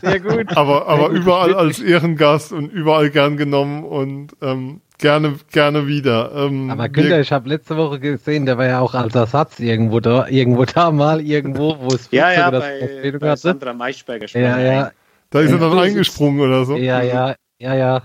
[0.02, 0.56] Sehr gut.
[0.56, 6.32] aber, aber überall als Ehrengast und überall gern genommen und ähm, gerne, gerne wieder.
[6.34, 10.00] Ähm, Aber Günther, ich habe letzte Woche gesehen, der war ja auch als Ersatz irgendwo
[10.00, 13.36] da, irgendwo da mal, irgendwo, wo es Ja, ja, das bei, bei.
[13.36, 14.26] Sandra Maischberger.
[14.32, 14.90] Ja, ja,
[15.28, 16.76] da ist er dann eingesprungen oder so.
[16.76, 18.02] ja, ja, ja, ja.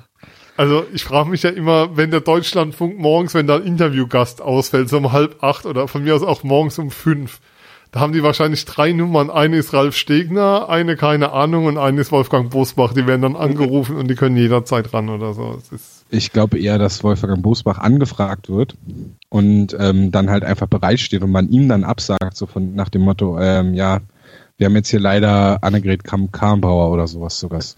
[0.57, 4.89] Also ich frage mich ja immer, wenn der Deutschlandfunk morgens, wenn da ein Interviewgast ausfällt,
[4.89, 7.39] so um halb acht oder von mir aus auch morgens um fünf,
[7.91, 9.29] da haben die wahrscheinlich drei Nummern.
[9.29, 12.93] Eine ist Ralf Stegner, eine keine Ahnung und eine ist Wolfgang Bosbach.
[12.93, 15.55] Die werden dann angerufen und die können jederzeit ran oder so.
[15.59, 18.75] Es ist Ich glaube eher, dass Wolfgang Bosbach angefragt wird
[19.29, 23.01] und ähm, dann halt einfach bereitsteht und man ihm dann absagt, so von nach dem
[23.01, 23.99] Motto, ähm, ja,
[24.57, 27.77] wir haben jetzt hier leider Annegret Kramp-Karrenbauer oder sowas Gast.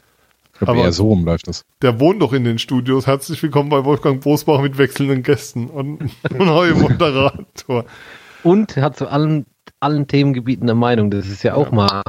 [0.53, 1.63] Ich glaube Aber- eher so rum läuft das.
[1.81, 3.07] der wohnt doch in den Studios.
[3.07, 7.85] Herzlich willkommen bei Wolfgang Bosbach mit wechselnden Gästen und einem neuen Moderator.
[8.43, 9.45] Und hat zu allen,
[9.79, 11.09] allen Themengebieten eine Meinung.
[11.11, 12.03] Das ist ja auch mal,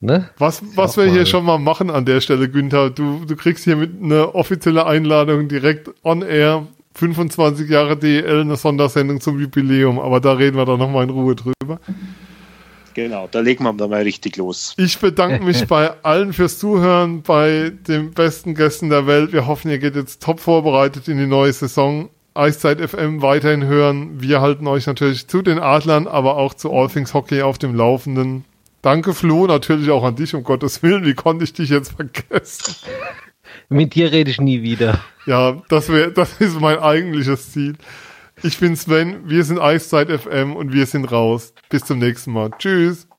[0.00, 0.30] ne?
[0.38, 3.64] Was, was wir hier mal- schon mal machen an der Stelle, Günther, du, du kriegst
[3.64, 6.66] hier mit eine offizielle Einladung direkt on air.
[6.94, 11.36] 25 Jahre DEL, eine Sondersendung zum Jubiläum, aber da reden wir dann nochmal in Ruhe
[11.36, 11.78] drüber.
[12.94, 14.74] Genau, da legen wir dann mal richtig los.
[14.76, 19.32] Ich bedanke mich bei allen fürs Zuhören, bei den besten Gästen der Welt.
[19.32, 22.10] Wir hoffen, ihr geht jetzt top vorbereitet in die neue Saison.
[22.34, 24.20] Eiszeit FM weiterhin hören.
[24.20, 27.74] Wir halten euch natürlich zu den Adlern, aber auch zu All Things Hockey auf dem
[27.74, 28.44] Laufenden.
[28.82, 31.04] Danke, Flo, natürlich auch an dich, um Gottes Willen.
[31.04, 32.74] Wie konnte ich dich jetzt vergessen?
[33.68, 35.00] Mit dir rede ich nie wieder.
[35.26, 37.76] Ja, das wäre, das ist mein eigentliches Ziel.
[38.42, 41.52] Ich bin Sven, wir sind Eiszeit FM und wir sind raus.
[41.68, 42.50] Bis zum nächsten Mal.
[42.58, 43.06] Tschüss.